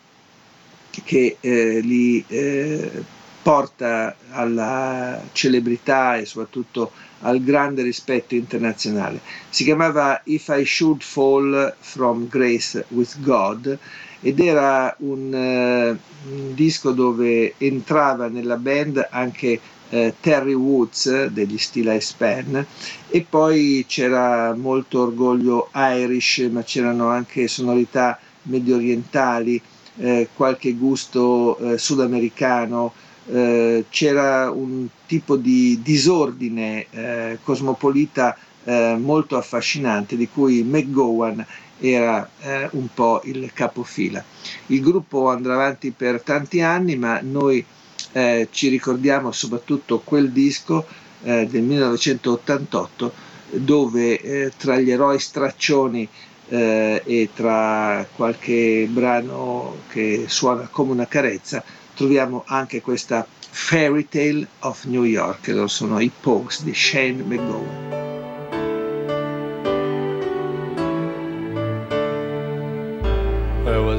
che 1.04 1.36
eh, 1.40 1.80
li 1.80 2.24
eh, 2.28 3.02
porta 3.42 4.14
alla 4.30 5.20
celebrità 5.32 6.16
e 6.16 6.26
soprattutto 6.26 6.92
al 7.22 7.42
grande 7.42 7.82
rispetto 7.82 8.36
internazionale. 8.36 9.18
Si 9.48 9.64
chiamava 9.64 10.20
If 10.26 10.46
I 10.46 10.64
Should 10.64 11.02
Fall 11.02 11.74
from 11.80 12.28
Grace 12.28 12.84
with 12.90 13.20
God 13.20 13.76
ed 14.20 14.40
era 14.40 14.94
un, 15.00 15.32
uh, 15.32 16.30
un 16.32 16.54
disco 16.54 16.92
dove 16.92 17.54
entrava 17.58 18.28
nella 18.28 18.56
band 18.56 19.08
anche 19.10 19.60
uh, 19.90 20.12
Terry 20.20 20.52
Woods 20.54 21.26
degli 21.26 21.58
Stila 21.58 21.98
Span 21.98 22.64
e 23.08 23.26
poi 23.28 23.84
c'era 23.88 24.54
molto 24.54 25.02
orgoglio 25.02 25.70
Irish 25.74 26.48
ma 26.50 26.62
c'erano 26.62 27.08
anche 27.08 27.48
sonorità 27.48 28.18
medio 28.42 28.76
orientali 28.76 29.60
eh, 29.98 30.28
qualche 30.34 30.74
gusto 30.74 31.58
eh, 31.58 31.78
sudamericano 31.78 32.92
eh, 33.26 33.84
c'era 33.90 34.50
un 34.50 34.86
tipo 35.06 35.36
di 35.36 35.80
disordine 35.82 36.86
eh, 36.90 37.38
cosmopolita 37.42 38.36
eh, 38.64 38.96
molto 38.98 39.36
affascinante 39.36 40.16
di 40.16 40.28
cui 40.28 40.62
McGowan 40.62 41.44
era 41.80 42.28
eh, 42.40 42.68
un 42.72 42.88
po' 42.92 43.20
il 43.24 43.50
capofila. 43.52 44.22
Il 44.66 44.80
gruppo 44.80 45.28
andrà 45.28 45.54
avanti 45.54 45.90
per 45.90 46.22
tanti 46.22 46.60
anni, 46.60 46.96
ma 46.96 47.20
noi 47.22 47.64
eh, 48.12 48.48
ci 48.50 48.68
ricordiamo 48.68 49.32
soprattutto 49.32 50.00
quel 50.00 50.30
disco 50.30 50.86
eh, 51.22 51.46
del 51.46 51.62
1988 51.62 53.28
dove 53.52 54.52
tra 54.56 54.78
gli 54.78 54.92
eroi 54.92 55.18
straccioni 55.18 56.08
e 56.46 57.28
tra 57.34 58.06
qualche 58.14 58.86
brano 58.88 59.78
che 59.88 60.24
suona 60.28 60.68
come 60.68 60.92
una 60.92 61.06
carezza 61.06 61.62
troviamo 61.94 62.44
anche 62.46 62.80
questa 62.80 63.26
Fairy 63.50 64.06
Tale 64.08 64.46
of 64.60 64.84
New 64.84 65.04
York, 65.04 65.48
loro 65.48 65.66
sono 65.66 66.00
i 66.00 66.10
Pogues 66.20 66.62
di 66.62 66.72
Shane 66.72 67.22
McGowan. 67.22 68.09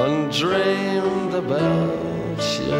and 0.00 0.32
dreamed 0.32 1.34
about 1.34 2.40
you. 2.60 2.70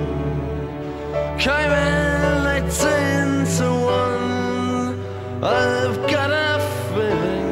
came 1.40 1.72
in 1.72 2.46
eighteen 2.56 3.46
to 3.58 3.70
one. 3.86 5.00
I've 5.42 5.98
got 6.12 6.30
a 6.32 6.60
feeling. 6.94 7.46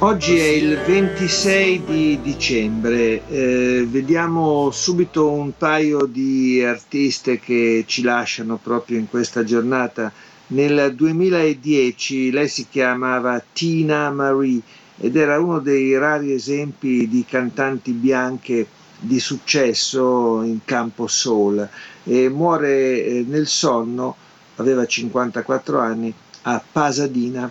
Oggi 0.00 0.38
è 0.38 0.48
il 0.48 0.78
26 0.84 1.84
di 1.86 2.20
dicembre, 2.20 3.26
eh, 3.26 3.86
vediamo 3.88 4.70
subito 4.70 5.30
un 5.30 5.56
paio 5.56 6.04
di 6.04 6.62
artiste 6.62 7.40
che 7.40 7.84
ci 7.86 8.02
lasciano 8.02 8.58
proprio 8.62 8.98
in 8.98 9.08
questa 9.08 9.42
giornata. 9.42 10.12
Nel 10.46 10.94
2010 10.94 12.30
lei 12.30 12.48
si 12.48 12.66
chiamava 12.68 13.42
Tina 13.52 14.10
Marie 14.10 14.60
ed 14.98 15.16
era 15.16 15.40
uno 15.40 15.58
dei 15.58 15.96
rari 15.96 16.32
esempi 16.32 17.08
di 17.08 17.24
cantanti 17.26 17.92
bianche 17.92 18.66
di 18.98 19.18
successo 19.20 20.42
in 20.42 20.58
campo 20.66 21.06
soul. 21.06 21.66
E 22.04 22.28
muore 22.28 23.04
eh, 23.04 23.24
nel 23.26 23.46
sonno, 23.46 24.16
aveva 24.56 24.84
54 24.84 25.78
anni, 25.78 26.12
a 26.42 26.62
Pasadena. 26.72 27.50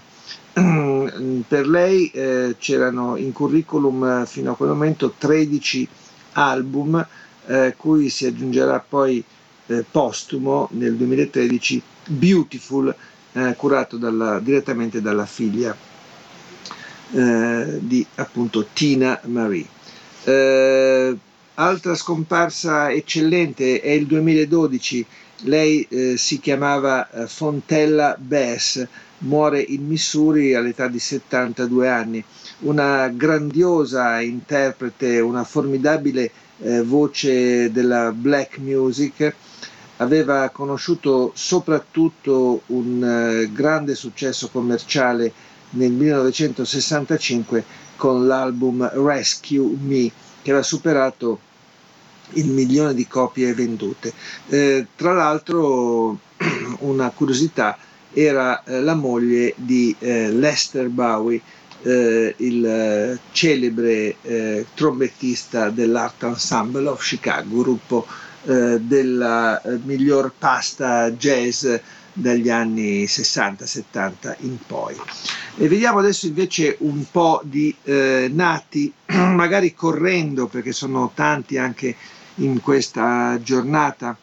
Per 0.53 1.67
lei 1.67 2.11
eh, 2.11 2.55
c'erano 2.59 3.15
in 3.15 3.31
curriculum 3.31 4.21
eh, 4.21 4.25
fino 4.27 4.51
a 4.51 4.55
quel 4.55 4.69
momento 4.69 5.15
13 5.17 5.87
album, 6.33 7.03
eh, 7.47 7.73
cui 7.75 8.09
si 8.09 8.27
aggiungerà 8.27 8.79
poi 8.87 9.23
eh, 9.65 9.83
postumo 9.89 10.67
nel 10.73 10.95
2013 10.95 11.81
Beautiful, 12.07 12.93
eh, 13.33 13.53
curato 13.57 13.97
dalla, 13.97 14.39
direttamente 14.39 15.01
dalla 15.01 15.25
figlia 15.25 15.75
eh, 17.11 17.79
di 17.79 18.05
appunto 18.15 18.67
Tina 18.73 19.19
Marie. 19.25 19.65
altra 21.55 21.95
scomparsa 21.95 22.91
eccellente 22.91 23.81
è 23.81 23.91
il 23.91 24.05
2012, 24.07 25.05
lei 25.45 25.87
si 26.15 26.39
chiamava 26.39 27.07
Fontella 27.27 28.15
Bass 28.17 28.87
muore 29.23 29.61
in 29.61 29.85
Missouri 29.85 30.53
all'età 30.53 30.87
di 30.87 30.99
72 30.99 31.89
anni, 31.89 32.23
una 32.59 33.07
grandiosa 33.09 34.19
interprete, 34.21 35.19
una 35.19 35.43
formidabile 35.43 36.31
eh, 36.59 36.81
voce 36.81 37.71
della 37.71 38.11
black 38.11 38.57
music, 38.59 39.33
aveva 39.97 40.49
conosciuto 40.49 41.31
soprattutto 41.35 42.61
un 42.67 43.03
eh, 43.03 43.51
grande 43.51 43.95
successo 43.95 44.49
commerciale 44.49 45.31
nel 45.71 45.91
1965 45.91 47.63
con 47.95 48.25
l'album 48.27 48.89
Rescue 49.05 49.75
Me 49.81 50.11
che 50.41 50.49
aveva 50.49 50.63
superato 50.63 51.39
il 52.33 52.47
milione 52.47 52.93
di 52.93 53.07
copie 53.07 53.53
vendute. 53.53 54.13
Eh, 54.49 54.87
tra 54.95 55.13
l'altro 55.13 56.17
una 56.79 57.09
curiosità 57.11 57.77
era 58.11 58.63
eh, 58.63 58.81
la 58.81 58.93
moglie 58.95 59.53
di 59.57 59.95
eh, 59.99 60.31
Lester 60.31 60.87
Bowie, 60.89 61.41
eh, 61.83 62.33
il 62.37 62.65
eh, 62.65 63.19
celebre 63.31 64.15
trombettista 64.73 65.69
dell'Art 65.69 66.23
Ensemble 66.23 66.87
of 66.87 67.03
Chicago, 67.03 67.61
gruppo 67.61 68.05
eh, 68.45 68.79
della 68.79 69.61
miglior 69.83 70.33
pasta 70.37 71.11
jazz 71.11 71.65
dagli 72.13 72.49
anni 72.49 73.05
60-70 73.05 74.35
in 74.39 74.57
poi. 74.65 74.95
E 75.57 75.67
vediamo 75.67 75.99
adesso 75.99 76.27
invece 76.27 76.75
un 76.79 77.03
po' 77.09 77.41
di 77.43 77.75
nati, 77.83 78.91
magari 79.07 79.73
correndo 79.73 80.47
perché 80.47 80.71
sono 80.71 81.11
tanti 81.13 81.57
anche 81.57 81.95
in 82.35 82.61
questa 82.61 83.39
giornata 83.41 84.17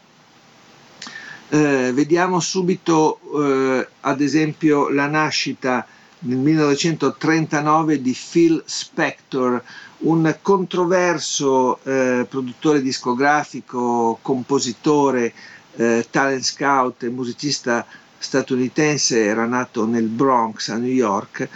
eh, 1.50 1.90
vediamo 1.92 2.38
subito 2.38 3.18
eh, 3.34 3.88
ad 4.00 4.20
esempio 4.20 4.88
la 4.88 5.06
nascita 5.08 5.84
nel 6.20 6.38
1939 6.38 8.00
di 8.00 8.16
Phil 8.30 8.62
Spector, 8.64 9.62
un 10.00 10.36
controverso 10.40 11.78
eh, 11.82 12.26
produttore 12.28 12.80
discografico, 12.80 14.18
compositore, 14.22 15.32
eh, 15.76 16.06
talent 16.10 16.42
scout 16.42 17.02
e 17.02 17.08
musicista 17.10 17.84
statunitense, 18.16 19.24
era 19.24 19.44
nato 19.46 19.86
nel 19.86 20.06
Bronx 20.06 20.68
a 20.68 20.76
New 20.76 20.90
York, 20.90 21.48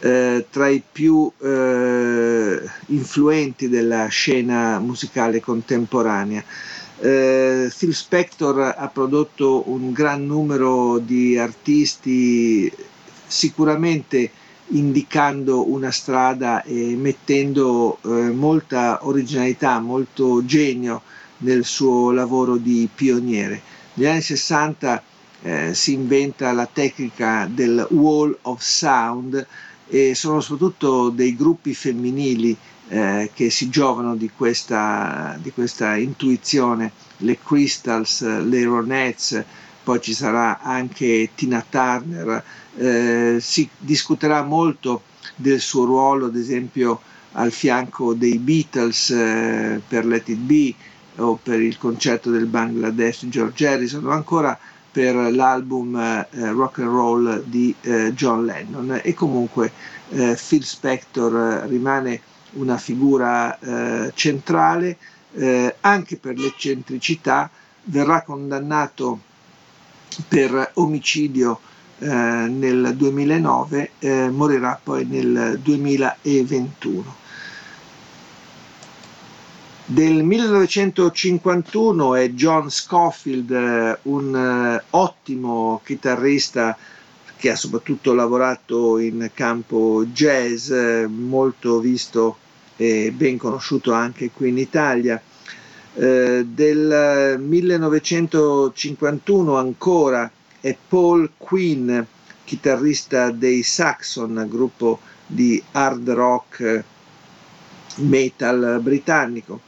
eh, 0.00 0.46
tra 0.50 0.68
i 0.68 0.82
più 0.90 1.30
eh, 1.38 2.60
influenti 2.86 3.68
della 3.68 4.06
scena 4.06 4.78
musicale 4.80 5.40
contemporanea. 5.40 6.42
Eh, 6.98 7.72
Phil 7.76 7.94
Spector 7.94 8.74
ha 8.76 8.88
prodotto 8.88 9.68
un 9.70 9.92
gran 9.92 10.24
numero 10.26 10.98
di 10.98 11.38
artisti, 11.38 12.72
sicuramente 13.26 14.30
indicando 14.72 15.70
una 15.70 15.90
strada 15.90 16.62
e 16.62 16.94
mettendo 16.96 17.98
eh, 18.04 18.08
molta 18.30 19.00
originalità, 19.06 19.80
molto 19.80 20.44
genio 20.44 21.02
nel 21.38 21.64
suo 21.64 22.10
lavoro 22.10 22.56
di 22.56 22.88
pioniere. 22.92 23.60
Negli 23.94 24.06
anni 24.06 24.20
60 24.20 25.02
eh, 25.42 25.74
si 25.74 25.92
inventa 25.92 26.52
la 26.52 26.68
tecnica 26.72 27.48
del 27.50 27.86
wall 27.90 28.36
of 28.42 28.60
sound 28.62 29.46
e 29.88 30.14
sono 30.14 30.40
soprattutto 30.40 31.10
dei 31.10 31.36
gruppi 31.36 31.74
femminili 31.74 32.56
eh, 32.88 33.30
che 33.34 33.50
si 33.50 33.68
giovano 33.68 34.16
di 34.16 34.30
questa, 34.34 35.36
di 35.40 35.50
questa 35.52 35.96
intuizione, 35.96 36.92
le 37.18 37.38
Crystals, 37.42 38.22
le 38.22 38.64
Ronettes, 38.64 39.44
poi 39.82 40.00
ci 40.00 40.14
sarà 40.14 40.60
anche 40.60 41.30
Tina 41.34 41.64
Turner, 41.68 42.42
eh, 42.76 43.38
si 43.40 43.68
discuterà 43.78 44.42
molto 44.42 45.02
del 45.36 45.60
suo 45.60 45.84
ruolo, 45.84 46.26
ad 46.26 46.36
esempio 46.36 47.00
al 47.32 47.52
fianco 47.52 48.14
dei 48.14 48.38
Beatles 48.38 49.10
eh, 49.10 49.80
per 49.86 50.04
Let 50.04 50.28
It 50.28 50.38
Be 50.38 50.74
o 51.16 51.38
per 51.42 51.60
il 51.60 51.78
concerto 51.78 52.30
del 52.30 52.46
Bangladesh 52.46 53.24
di 53.24 53.30
George 53.30 53.66
Harrison 53.66 54.06
o 54.06 54.10
ancora 54.10 54.58
per 54.90 55.14
l'album 55.14 55.96
eh, 55.96 56.26
rock 56.50 56.80
and 56.80 56.88
roll 56.88 57.42
di 57.44 57.74
eh, 57.80 58.12
John 58.14 58.44
Lennon. 58.44 59.00
E 59.02 59.14
comunque 59.14 59.72
eh, 60.10 60.38
Phil 60.46 60.64
Spector 60.64 61.66
rimane 61.66 62.20
una 62.52 62.76
figura 62.76 63.58
eh, 63.58 64.12
centrale, 64.14 64.98
eh, 65.32 65.76
anche 65.80 66.18
per 66.18 66.36
l'eccentricità, 66.36 67.50
verrà 67.84 68.22
condannato 68.22 69.20
per 70.28 70.72
omicidio 70.74 71.58
eh, 72.02 72.48
nel 72.48 72.94
2009, 72.96 73.90
eh, 74.00 74.28
morirà 74.28 74.80
poi 74.82 75.06
nel 75.06 75.56
2021. 75.62 77.14
Del 79.84 80.24
1951 80.24 82.16
è 82.16 82.30
John 82.30 82.70
Scofield, 82.70 83.50
eh, 83.52 83.98
un 84.02 84.34
eh, 84.34 84.82
ottimo 84.90 85.80
chitarrista 85.84 86.76
che 87.36 87.50
ha 87.50 87.56
soprattutto 87.56 88.14
lavorato 88.14 88.98
in 88.98 89.30
campo 89.32 90.04
jazz, 90.06 90.72
molto 91.06 91.78
visto 91.78 92.36
e 92.76 93.12
ben 93.14 93.38
conosciuto 93.38 93.92
anche 93.92 94.32
qui 94.32 94.48
in 94.48 94.58
Italia. 94.58 95.22
Eh, 95.94 96.44
del 96.48 97.38
1951 97.38 99.56
ancora 99.56 100.28
è 100.62 100.76
Paul 100.88 101.32
Quinn, 101.36 102.00
chitarrista 102.44 103.32
dei 103.32 103.64
Saxon, 103.64 104.46
gruppo 104.48 105.00
di 105.26 105.60
hard 105.72 106.08
rock 106.10 106.84
metal 107.96 108.78
britannico. 108.80 109.62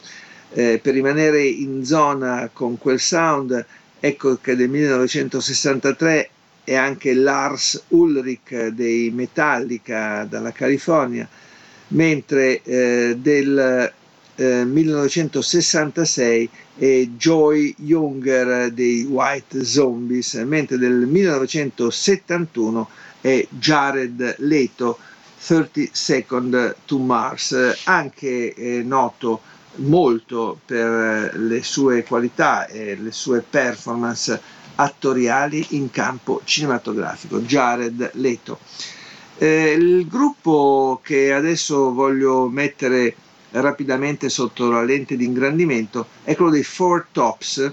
Eh, 0.53 0.79
per 0.81 0.93
rimanere 0.93 1.45
in 1.45 1.83
zona 1.83 2.49
con 2.53 2.77
quel 2.77 3.01
sound, 3.01 3.65
ecco 3.99 4.37
che 4.37 4.55
del 4.55 4.69
1963 4.69 6.29
è 6.63 6.75
anche 6.75 7.13
Lars 7.13 7.83
Ulrich 7.89 8.67
dei 8.67 9.11
Metallica 9.11 10.23
dalla 10.23 10.53
California, 10.53 11.27
mentre 11.89 12.61
eh, 12.63 13.17
del 13.19 13.91
eh, 14.35 14.65
1966 14.65 16.49
è 16.77 17.07
Joy 17.15 17.73
Younger 17.79 18.71
dei 18.71 19.03
White 19.03 19.63
Zombies, 19.63 20.33
mentre 20.45 20.77
del 20.77 21.05
1971 21.07 22.89
è 23.21 23.45
Jared 23.49 24.35
Leto 24.39 24.97
30 25.45 25.89
Second 25.91 26.75
to 26.85 26.97
Mars, 26.97 27.81
anche 27.85 28.53
eh, 28.53 28.81
noto 28.83 29.41
molto 29.77 30.59
per 30.65 31.37
le 31.37 31.63
sue 31.63 32.03
qualità 32.03 32.65
e 32.67 32.95
le 32.95 33.11
sue 33.11 33.43
performance 33.47 34.39
attoriali 34.75 35.65
in 35.71 35.89
campo 35.89 36.41
cinematografico, 36.43 37.39
Jared 37.41 38.11
Leto. 38.13 38.59
Eh, 39.37 39.71
il 39.71 40.07
gruppo 40.07 40.99
che 41.03 41.33
adesso 41.33 41.93
voglio 41.93 42.47
mettere 42.47 43.15
rapidamente 43.61 44.29
sotto 44.29 44.69
la 44.69 44.83
lente 44.83 45.15
di 45.15 45.25
ingrandimento 45.25 46.07
è 46.23 46.35
quello 46.35 46.51
dei 46.51 46.63
Four 46.63 47.07
Tops, 47.11 47.71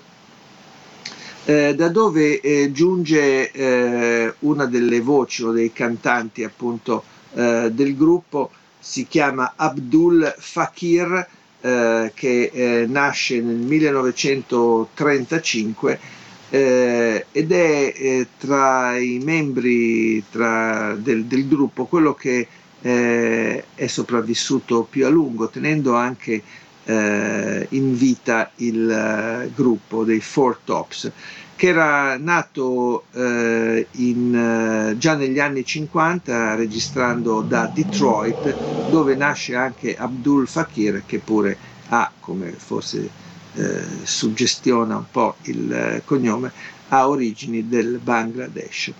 eh, 1.45 1.75
da 1.75 1.89
dove 1.89 2.41
eh, 2.41 2.71
giunge 2.73 3.51
eh, 3.51 4.33
una 4.41 4.67
delle 4.67 5.01
voci 5.01 5.43
o 5.43 5.51
dei 5.51 5.73
cantanti 5.73 6.45
appunto 6.45 7.03
eh, 7.35 7.71
del 7.73 7.97
gruppo, 7.97 8.51
si 8.79 9.07
chiama 9.09 9.55
Abdul 9.57 10.33
Fakir, 10.39 11.27
eh, 11.61 12.13
che 12.15 12.51
eh, 12.53 12.87
nasce 12.89 13.41
nel 13.41 13.57
1935 13.57 16.21
ed 16.55 17.51
è 17.51 18.27
tra 18.37 18.99
i 18.99 19.19
membri 19.25 20.23
tra 20.31 20.95
del, 20.99 21.25
del 21.25 21.49
gruppo 21.49 21.87
quello 21.87 22.13
che 22.13 22.47
eh, 22.83 23.65
è 23.75 23.87
sopravvissuto 23.87 24.87
più 24.89 25.07
a 25.07 25.09
lungo, 25.09 25.49
tenendo 25.49 25.95
anche 25.95 26.43
eh, 26.85 27.67
in 27.71 27.97
vita 27.97 28.51
il 28.57 29.45
uh, 29.47 29.53
gruppo 29.55 30.05
dei 30.05 30.21
Four 30.21 30.59
Tops, 30.65 31.11
che 31.55 31.69
era 31.69 32.17
nato 32.19 33.05
eh, 33.13 33.87
in, 33.93 34.97
già 34.99 35.15
negli 35.15 35.39
anni 35.39 35.65
50 35.65 36.57
registrando 36.57 37.41
da 37.41 37.71
Detroit, 37.73 38.91
dove 38.91 39.15
nasce 39.15 39.55
anche 39.55 39.97
Abdul 39.97 40.49
Fakir, 40.49 41.05
che 41.07 41.21
pure 41.21 41.57
ha, 41.91 42.11
come 42.19 42.51
forse 42.51 43.09
eh, 43.55 43.85
suggestiona 44.03 44.97
un 44.97 45.05
po' 45.09 45.37
il 45.43 46.03
cognome, 46.05 46.51
ha 46.89 47.09
origini 47.09 47.69
del 47.69 48.01
Bangladesh. 48.03 48.93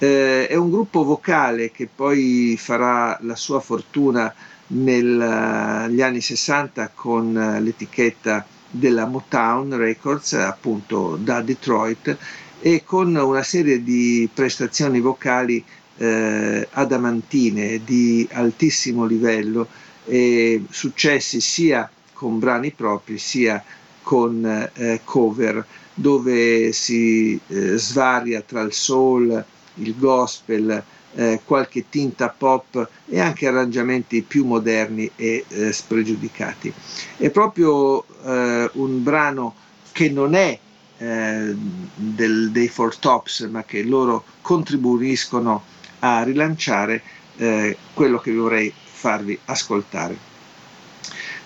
Eh, 0.00 0.46
è 0.46 0.54
un 0.54 0.70
gruppo 0.70 1.02
vocale 1.02 1.72
che 1.72 1.88
poi 1.92 2.56
farà 2.56 3.18
la 3.22 3.34
sua 3.34 3.58
fortuna 3.58 4.32
negli 4.68 6.00
anni 6.02 6.20
60 6.20 6.92
con 6.94 7.58
l'etichetta 7.60 8.46
della 8.70 9.06
Motown 9.06 9.76
Records, 9.76 10.34
appunto 10.34 11.16
da 11.16 11.40
Detroit, 11.40 12.16
e 12.60 12.84
con 12.84 13.14
una 13.16 13.42
serie 13.42 13.82
di 13.82 14.28
prestazioni 14.32 15.00
vocali 15.00 15.64
eh, 15.96 16.68
adamantine 16.70 17.80
di 17.84 18.28
altissimo 18.32 19.04
livello 19.04 19.66
e 20.04 20.62
successi 20.70 21.40
sia 21.40 21.90
con 22.12 22.38
brani 22.38 22.70
propri 22.70 23.18
sia 23.18 23.62
con 24.02 24.44
eh, 24.74 25.00
cover 25.04 25.64
dove 25.92 26.72
si 26.72 27.38
eh, 27.48 27.76
svaria 27.76 28.40
tra 28.42 28.60
il 28.60 28.72
soul, 28.72 29.44
il 29.80 29.96
gospel, 29.96 30.82
eh, 31.14 31.40
qualche 31.44 31.86
tinta 31.88 32.28
pop 32.28 32.88
e 33.06 33.20
anche 33.20 33.46
arrangiamenti 33.46 34.22
più 34.22 34.44
moderni 34.44 35.10
e 35.16 35.44
eh, 35.48 35.72
spregiudicati. 35.72 36.72
È 37.16 37.30
proprio 37.30 38.04
eh, 38.24 38.70
un 38.74 39.02
brano 39.02 39.54
che 39.92 40.10
non 40.10 40.34
è 40.34 40.58
eh, 40.98 41.54
del, 41.94 42.50
dei 42.50 42.68
Four 42.68 42.96
Tops, 42.96 43.40
ma 43.50 43.64
che 43.64 43.82
loro 43.82 44.24
contribuiscono 44.42 45.64
a 46.00 46.22
rilanciare 46.22 47.02
eh, 47.36 47.76
quello 47.94 48.18
che 48.18 48.32
vorrei 48.32 48.72
farvi 48.74 49.38
ascoltare. 49.46 50.26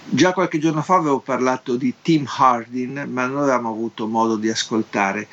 Già 0.05 0.33
qualche 0.33 0.59
giorno 0.59 0.83
fa 0.83 0.97
avevo 0.97 1.21
parlato 1.21 1.77
di 1.77 1.95
Tim 2.03 2.27
Hardin, 2.27 3.07
ma 3.09 3.27
non 3.27 3.43
avevamo 3.43 3.71
avuto 3.71 4.07
modo 4.07 4.37
di 4.37 4.51
ascoltare 4.51 5.29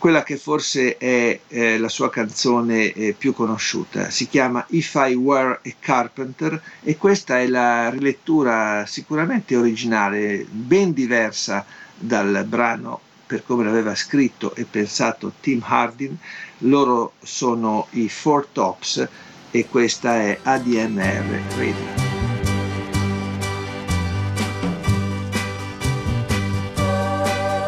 quella 0.00 0.22
che 0.22 0.38
forse 0.38 0.96
è 0.96 1.38
eh, 1.46 1.78
la 1.78 1.90
sua 1.90 2.08
canzone 2.08 2.90
eh, 2.90 3.12
più 3.12 3.34
conosciuta. 3.34 4.08
Si 4.08 4.28
chiama 4.28 4.64
If 4.70 4.94
I 4.94 5.12
Were 5.12 5.60
a 5.62 5.70
Carpenter 5.78 6.60
e 6.82 6.96
questa 6.96 7.38
è 7.38 7.46
la 7.46 7.90
rilettura 7.90 8.86
sicuramente 8.86 9.56
originale, 9.56 10.46
ben 10.50 10.94
diversa 10.94 11.66
dal 11.94 12.46
brano 12.48 13.00
per 13.26 13.44
come 13.44 13.62
l'aveva 13.62 13.94
scritto 13.94 14.54
e 14.54 14.64
pensato 14.64 15.34
Tim 15.38 15.62
Hardin. 15.62 16.16
Loro 16.60 17.12
sono 17.22 17.86
i 17.90 18.08
Four 18.08 18.46
Tops 18.52 19.06
e 19.50 19.66
questa 19.66 20.14
è 20.14 20.38
ADMR 20.42 21.42
Radio. 21.56 22.08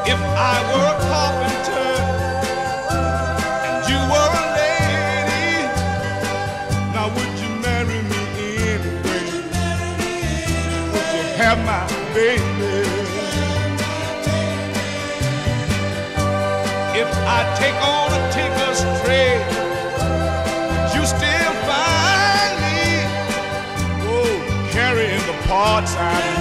If 0.04 0.18
I 0.18 0.74
were 0.74 0.81
I 17.62 17.66
take 17.66 17.80
on 17.80 18.10
a 18.12 18.22
tinker's 18.32 18.80
trade, 19.04 19.46
you 20.96 21.06
still 21.06 21.54
find 21.70 22.54
me, 22.64 22.80
oh, 24.04 24.68
carrying 24.72 25.24
the 25.28 25.46
parts 25.46 25.94
I 25.94 26.20
made. 26.20 26.31